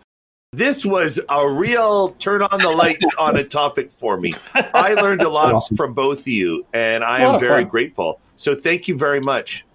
This 0.53 0.87
was 0.87 1.19
a 1.29 1.51
real 1.51 2.11
turn 2.13 2.43
on 2.43 2.61
the 2.61 2.71
lights 2.71 3.15
on 3.19 3.37
a 3.37 3.43
topic 3.43 3.91
for 3.91 4.17
me. 4.17 4.33
I 4.55 4.95
learned 4.95 5.23
a 5.23 5.29
lot 5.29 5.55
awesome. 5.55 5.77
from 5.77 5.93
both 5.93 6.21
of 6.21 6.29
you, 6.29 6.65
and 6.73 7.03
I 7.03 7.23
am 7.23 7.41
very 7.41 7.65
fun. 7.65 7.71
grateful. 7.71 8.21
So 8.37 8.55
thank 8.55 8.87
you 8.87 8.97
very 8.97 9.21
much. 9.21 9.67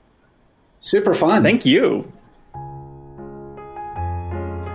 Super 0.80 1.13
fun. 1.13 1.43
Thank 1.43 1.65
you. 1.65 2.09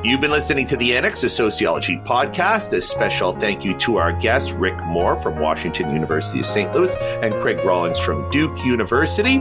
You've 0.03 0.23
been 0.23 0.31
listening 0.31 0.65
to 0.69 0.79
the 0.79 0.97
Annex, 0.97 1.23
a 1.25 1.29
sociology 1.29 1.99
podcast. 1.99 2.73
A 2.73 2.81
special 2.81 3.33
thank 3.33 3.67
you 3.67 3.77
to 3.81 3.97
our 3.97 4.13
guests, 4.13 4.51
Rick 4.53 4.83
Moore 4.85 5.21
from 5.21 5.39
Washington 5.39 5.93
University 5.93 6.41
of 6.41 6.47
St. 6.47 6.75
Louis 6.75 6.95
and 7.23 7.35
Craig 7.43 7.63
Rawlings 7.67 7.99
from 7.99 8.31
Duke 8.31 8.65
University. 8.65 9.41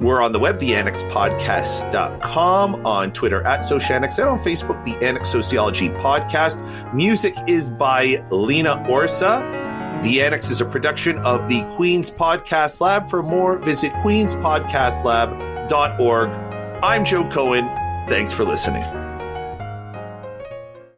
We're 0.00 0.20
on 0.20 0.32
the 0.32 0.40
web, 0.40 0.58
theannexpodcast.com, 0.58 2.84
on 2.84 3.12
Twitter 3.12 3.46
at 3.46 3.60
Sociannex, 3.60 4.18
and 4.18 4.28
on 4.28 4.40
Facebook, 4.40 4.84
the 4.84 4.96
Annex 5.06 5.28
Sociology 5.28 5.88
Podcast. 5.88 6.92
Music 6.92 7.36
is 7.46 7.70
by 7.70 8.24
Lena 8.30 8.84
Orsa. 8.88 9.40
The 10.02 10.20
Annex 10.20 10.50
is 10.50 10.60
a 10.60 10.64
production 10.64 11.18
of 11.18 11.46
the 11.46 11.62
Queen's 11.76 12.10
Podcast 12.10 12.80
Lab. 12.80 13.08
For 13.08 13.22
more, 13.22 13.58
visit 13.58 13.92
queenspodcastlab.org. 13.94 16.30
I'm 16.82 17.04
Joe 17.04 17.28
Cohen. 17.28 17.68
Thanks 18.08 18.32
for 18.32 18.44
listening. 18.44 19.03